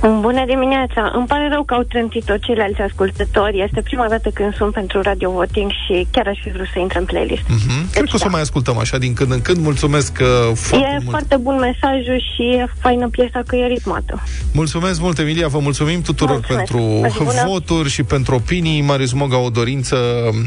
Bună 0.00 0.44
dimineața! 0.46 1.10
Îmi 1.14 1.26
pare 1.26 1.48
rău 1.52 1.62
că 1.62 1.74
au 1.74 1.82
trântit-o 1.82 2.36
ceilalți 2.36 2.80
ascultători. 2.80 3.62
Este 3.66 3.80
prima 3.82 4.06
dată 4.08 4.30
când 4.34 4.54
sunt 4.54 4.72
pentru 4.72 5.00
Radio 5.00 5.30
Voting 5.30 5.70
și 5.70 6.06
chiar 6.10 6.26
aș 6.26 6.38
fi 6.42 6.50
vrut 6.50 6.66
să 6.72 6.78
intre 6.78 6.98
în 6.98 7.04
playlist. 7.04 7.42
Mm-hmm. 7.42 7.92
Cred 7.92 8.04
că 8.04 8.10
o 8.14 8.18
să 8.18 8.28
mai 8.28 8.40
ascultăm 8.40 8.78
așa 8.78 8.98
din 8.98 9.12
când 9.14 9.32
în 9.32 9.40
când. 9.42 9.58
Mulțumesc 9.58 10.12
uh, 10.20 10.26
foarte 10.54 10.86
e 10.86 10.92
mult. 10.92 11.08
foarte 11.10 11.36
bun 11.36 11.56
mesajul 11.58 12.22
și 12.34 12.42
e 12.42 12.66
faină 12.80 13.08
piesa 13.08 13.40
că 13.46 13.56
e 13.56 13.66
ritmată. 13.66 14.22
Mulțumesc 14.52 15.00
mult, 15.00 15.18
Emilia, 15.18 15.48
vă 15.48 15.58
mulțumim 15.58 16.02
tuturor 16.02 16.34
Mulțumesc. 16.34 16.70
pentru 16.72 16.86
O 17.04 17.08
zi 17.08 17.18
bună. 17.18 17.44
voturi 17.46 17.88
și 17.88 18.02
pentru 18.02 18.34
opinii. 18.34 18.80
Marius 18.80 19.12
Moga, 19.12 19.38
o 19.38 19.48
dorință, 19.48 19.96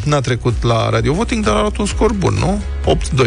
n-a 0.05 0.19
trecut 0.19 0.63
la 0.63 0.89
Radio 0.89 1.13
Voting, 1.13 1.45
dar 1.45 1.55
a 1.55 1.59
luat 1.59 1.77
un 1.77 1.85
scor 1.85 2.13
bun, 2.13 2.33
nu? 2.39 2.61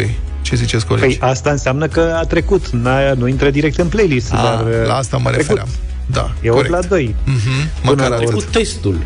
8-2. 0.04 0.08
Ce 0.42 0.56
ziceți, 0.56 0.86
colegi? 0.86 1.18
Păi 1.18 1.28
asta 1.28 1.50
înseamnă 1.50 1.86
că 1.86 2.16
a 2.20 2.24
trecut, 2.24 2.68
N-a, 2.68 3.12
nu 3.12 3.26
intră 3.26 3.50
direct 3.50 3.78
în 3.78 3.88
playlist. 3.88 4.32
A, 4.32 4.36
dar, 4.42 4.86
la 4.86 4.94
asta 4.94 5.16
mă 5.16 5.28
a 5.28 5.32
trecut. 5.32 5.46
refeream. 5.56 5.68
Da, 6.06 6.32
E 6.42 6.50
8 6.50 6.54
corect. 6.68 6.70
la 6.82 6.88
2. 6.88 7.14
Mhm, 7.24 7.34
Până 7.80 7.90
măcar 7.94 8.08
la 8.08 8.14
atât. 8.16 8.28
urmă. 8.28 8.40
testul. 8.50 8.96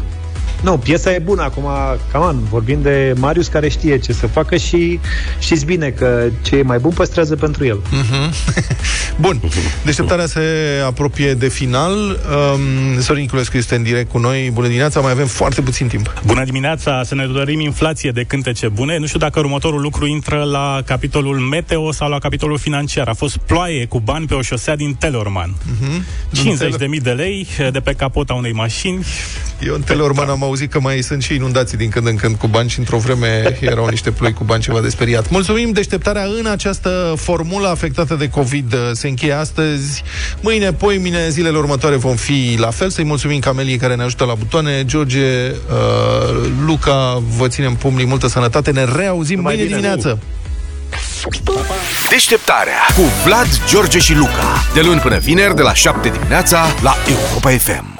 Nu, 0.62 0.78
piesa 0.78 1.12
e 1.12 1.18
bună 1.18 1.42
acum, 1.42 1.64
cam 2.12 2.46
vorbim 2.50 2.82
de 2.82 3.14
Marius 3.16 3.46
care 3.46 3.68
știe 3.68 3.98
ce 3.98 4.12
să 4.12 4.26
facă 4.26 4.56
și 4.56 5.00
știți 5.38 5.64
bine 5.64 5.88
că 5.88 6.28
ce 6.42 6.56
e 6.56 6.62
mai 6.62 6.78
bun 6.78 6.90
păstrează 6.90 7.36
pentru 7.36 7.64
el. 7.64 7.78
Mm-hmm. 7.78 8.34
Bun, 9.20 9.40
deșteptarea 9.84 10.26
se 10.26 10.40
apropie 10.86 11.34
de 11.34 11.48
final. 11.48 11.92
Um, 11.94 13.00
Sorin 13.00 13.22
Niculescu 13.22 13.56
este 13.56 13.74
în 13.74 13.82
direct 13.82 14.10
cu 14.10 14.18
noi. 14.18 14.50
Bună 14.52 14.66
dimineața, 14.66 15.00
mai 15.00 15.10
avem 15.10 15.26
foarte 15.26 15.60
puțin 15.60 15.86
timp. 15.86 16.20
Bună 16.26 16.44
dimineața, 16.44 17.02
să 17.04 17.14
ne 17.14 17.26
dorim 17.26 17.60
inflație 17.60 18.10
de 18.10 18.24
cântece 18.24 18.68
bune. 18.68 18.98
Nu 18.98 19.06
știu 19.06 19.18
dacă 19.18 19.38
următorul 19.38 19.80
lucru 19.80 20.06
intră 20.06 20.42
la 20.42 20.82
capitolul 20.84 21.38
meteo 21.38 21.92
sau 21.92 22.08
la 22.08 22.18
capitolul 22.18 22.58
financiar. 22.58 23.08
A 23.08 23.14
fost 23.14 23.36
ploaie 23.36 23.86
cu 23.86 24.00
bani 24.00 24.26
pe 24.26 24.34
o 24.34 24.42
șosea 24.42 24.76
din 24.76 24.94
Telorman. 24.94 25.54
Mm-hmm. 25.54 26.32
50 26.32 26.74
de 26.76 26.86
mii 26.86 27.00
de 27.00 27.10
lei 27.10 27.46
de 27.72 27.80
pe 27.80 27.92
capota 27.92 28.34
unei 28.34 28.52
mașini. 28.52 29.04
Eu 29.60 29.74
în 29.74 29.82
Teleorman 29.82 30.28
am 30.28 30.42
auzit 30.50 30.70
că 30.70 30.80
mai 30.80 31.02
sunt 31.02 31.22
și 31.22 31.34
inundații 31.34 31.76
din 31.76 31.90
când 31.90 32.06
în 32.06 32.16
când 32.16 32.36
cu 32.36 32.46
bani 32.46 32.68
și 32.68 32.78
într-o 32.78 32.98
vreme 32.98 33.56
erau 33.60 33.88
niște 33.88 34.10
ploi 34.10 34.32
cu 34.32 34.44
bani 34.44 34.62
ceva 34.62 34.80
de 34.80 34.88
speriat. 34.88 35.30
Mulțumim, 35.30 35.72
deșteptarea 35.72 36.24
în 36.38 36.46
această 36.46 37.14
formulă 37.16 37.68
afectată 37.68 38.14
de 38.14 38.28
COVID 38.28 38.74
se 38.92 39.08
încheie 39.08 39.32
astăzi. 39.32 40.02
Mâine, 40.40 40.72
poimine, 40.72 41.28
zilele 41.28 41.58
următoare 41.58 41.96
vom 41.96 42.16
fi 42.16 42.56
la 42.58 42.70
fel. 42.70 42.90
Să-i 42.90 43.04
mulțumim 43.04 43.38
Camelie 43.38 43.76
care 43.76 43.94
ne 43.94 44.02
ajută 44.02 44.24
la 44.24 44.34
butoane. 44.34 44.84
George, 44.84 45.50
uh, 45.50 46.50
Luca, 46.66 47.22
vă 47.36 47.48
ținem 47.48 47.74
pumnii, 47.74 48.06
multă 48.06 48.28
sănătate. 48.28 48.70
Ne 48.70 48.84
reauzim 48.84 49.36
Numai 49.36 49.54
mâine 49.54 49.66
bine, 49.66 49.80
dimineață. 49.80 50.18
Deșteptarea 52.10 52.80
cu 52.94 53.02
Vlad, 53.24 53.48
George 53.68 53.98
și 53.98 54.14
Luca. 54.14 54.64
De 54.74 54.80
luni 54.80 55.00
până 55.00 55.18
vineri, 55.18 55.54
de 55.54 55.62
la 55.62 55.74
7 55.74 56.08
dimineața, 56.08 56.66
la 56.82 56.94
Europa 57.08 57.50
FM. 57.50 57.99